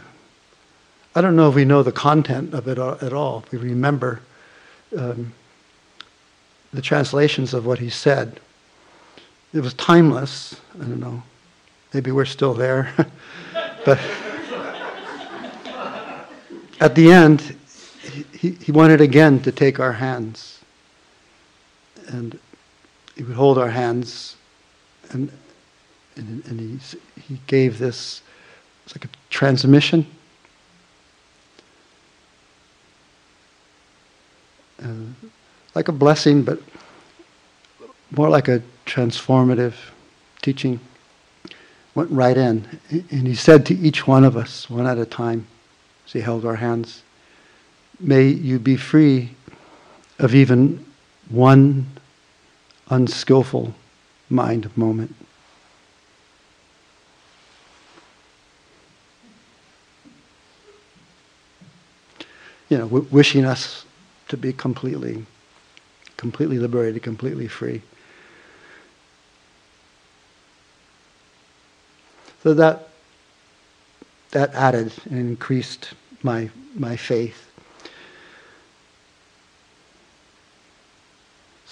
I 1.15 1.21
don't 1.21 1.35
know 1.35 1.49
if 1.49 1.55
we 1.55 1.65
know 1.65 1.81
the 1.81 1.91
content 1.91 2.53
of 2.53 2.67
it 2.67 2.77
at 2.77 3.11
all. 3.11 3.43
We 3.51 3.57
remember 3.57 4.21
um, 4.95 5.33
the 6.71 6.81
translations 6.83 7.55
of 7.55 7.65
what 7.65 7.79
he 7.79 7.89
said. 7.89 8.39
It 9.51 9.61
was 9.61 9.73
timeless. 9.73 10.61
I 10.75 10.83
don't 10.83 10.99
know 10.99 11.23
Maybe 11.91 12.11
we're 12.11 12.25
still 12.25 12.53
there. 12.53 12.93
but 13.85 13.97
at 16.79 16.93
the 16.93 17.11
end, 17.11 17.57
he, 18.37 18.51
he 18.51 18.71
wanted 18.71 19.01
again 19.01 19.41
to 19.41 19.51
take 19.51 19.79
our 19.79 19.93
hands. 19.93 20.59
And 22.07 22.39
he 23.15 23.23
would 23.23 23.35
hold 23.35 23.57
our 23.57 23.69
hands 23.69 24.35
and, 25.11 25.31
and, 26.15 26.45
and 26.45 26.59
he, 26.59 26.97
he 27.21 27.39
gave 27.47 27.77
this, 27.77 28.21
it's 28.85 28.95
like 28.95 29.05
a 29.05 29.09
transmission. 29.29 30.05
Uh, 34.81 34.87
like 35.73 35.87
a 35.87 35.91
blessing, 35.91 36.43
but 36.43 36.59
more 38.11 38.29
like 38.29 38.47
a 38.47 38.61
transformative 38.85 39.73
teaching. 40.41 40.79
Went 41.95 42.11
right 42.11 42.37
in. 42.37 42.79
And 42.89 43.27
he 43.27 43.35
said 43.35 43.65
to 43.67 43.73
each 43.73 44.05
one 44.05 44.23
of 44.23 44.35
us, 44.35 44.69
one 44.69 44.85
at 44.85 44.97
a 44.97 45.05
time, 45.05 45.47
as 46.05 46.13
he 46.13 46.21
held 46.21 46.45
our 46.45 46.55
hands, 46.55 47.03
May 47.99 48.27
you 48.27 48.59
be 48.59 48.75
free 48.77 49.31
of 50.19 50.35
even 50.35 50.85
one 51.29 51.87
unskillful 52.89 53.73
mind 54.29 54.75
moment. 54.77 55.15
You 62.69 62.79
know, 62.79 62.85
w- 62.85 63.07
wishing 63.11 63.45
us 63.45 63.85
to 64.29 64.37
be 64.37 64.51
completely, 64.53 65.25
completely 66.17 66.57
liberated, 66.59 67.01
completely 67.03 67.47
free. 67.47 67.81
So 72.43 72.53
that 72.55 72.89
that 74.31 74.53
added 74.53 74.91
and 75.05 75.19
increased 75.19 75.93
my 76.23 76.49
my 76.75 76.95
faith. 76.97 77.49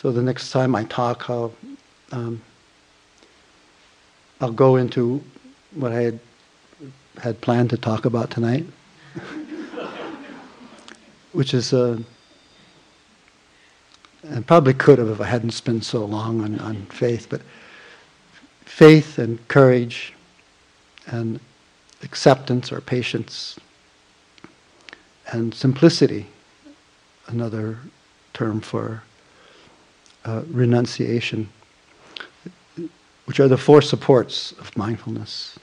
So 0.04 0.12
the 0.12 0.22
next 0.22 0.52
time 0.52 0.76
I 0.76 0.84
talk, 0.84 1.30
I'll 1.30 1.54
um, 2.12 2.42
I'll 4.42 4.52
go 4.52 4.76
into 4.76 5.24
what 5.76 5.94
I 5.94 6.02
had 6.02 6.20
had 7.20 7.40
planned 7.40 7.70
to 7.70 7.78
talk 7.78 8.04
about 8.04 8.30
tonight, 8.30 8.66
which 11.32 11.54
is 11.54 11.72
uh, 11.72 12.00
and 14.24 14.46
probably 14.46 14.74
could 14.74 15.00
have 15.00 15.08
if 15.08 15.22
I 15.22 15.28
hadn't 15.28 15.52
spent 15.52 15.86
so 15.86 16.04
long 16.04 16.42
on, 16.42 16.60
on 16.60 16.86
faith, 16.88 17.28
but 17.30 17.40
faith 18.66 19.18
and 19.18 19.48
courage 19.48 20.14
and 21.08 21.40
acceptance 22.02 22.74
or 22.74 22.82
patience 22.82 23.58
and 25.32 25.56
simplicity, 25.56 26.28
another 27.28 27.78
term 28.34 28.60
for 28.60 29.04
uh, 30.26 30.42
renunciation, 30.50 31.50
which 33.26 33.40
are 33.40 33.48
the 33.48 33.58
four 33.58 33.82
supports 33.82 34.54
of 34.54 34.76
mindfulness. 34.78 35.58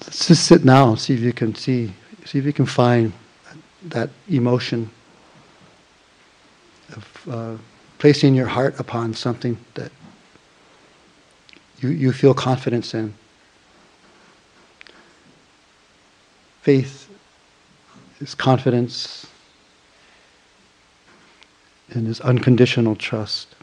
Let's 0.00 0.28
just 0.28 0.44
sit 0.46 0.64
now, 0.64 0.94
see 0.94 1.14
if 1.14 1.20
you 1.20 1.32
can 1.32 1.54
see, 1.54 1.92
see 2.24 2.38
if 2.38 2.44
you 2.44 2.52
can 2.52 2.66
find 2.66 3.12
that 3.84 4.10
emotion 4.28 4.90
of 6.94 7.28
uh, 7.30 7.56
placing 7.98 8.34
your 8.34 8.46
heart 8.46 8.78
upon 8.78 9.14
something 9.14 9.58
that 9.74 9.90
you, 11.80 11.88
you 11.88 12.12
feel 12.12 12.34
confidence 12.34 12.94
in. 12.94 13.14
Faith 16.62 17.13
is 18.20 18.34
confidence 18.34 19.26
and 21.90 22.06
his 22.06 22.20
unconditional 22.20 22.96
trust. 22.96 23.54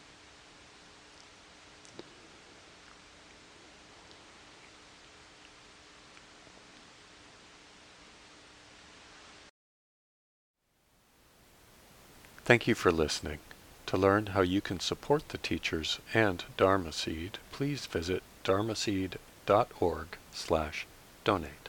Thank 12.44 12.66
you 12.66 12.74
for 12.74 12.92
listening. 12.92 13.38
To 13.86 13.96
learn 13.96 14.26
how 14.26 14.40
you 14.40 14.60
can 14.60 14.80
support 14.80 15.28
the 15.28 15.38
teachers 15.38 16.00
and 16.12 16.44
Dharma 16.56 16.92
Seed, 16.92 17.38
please 17.50 17.86
visit 17.86 18.22
dharmaseed.org 18.44 20.06
slash 20.32 20.86
donate. 21.24 21.61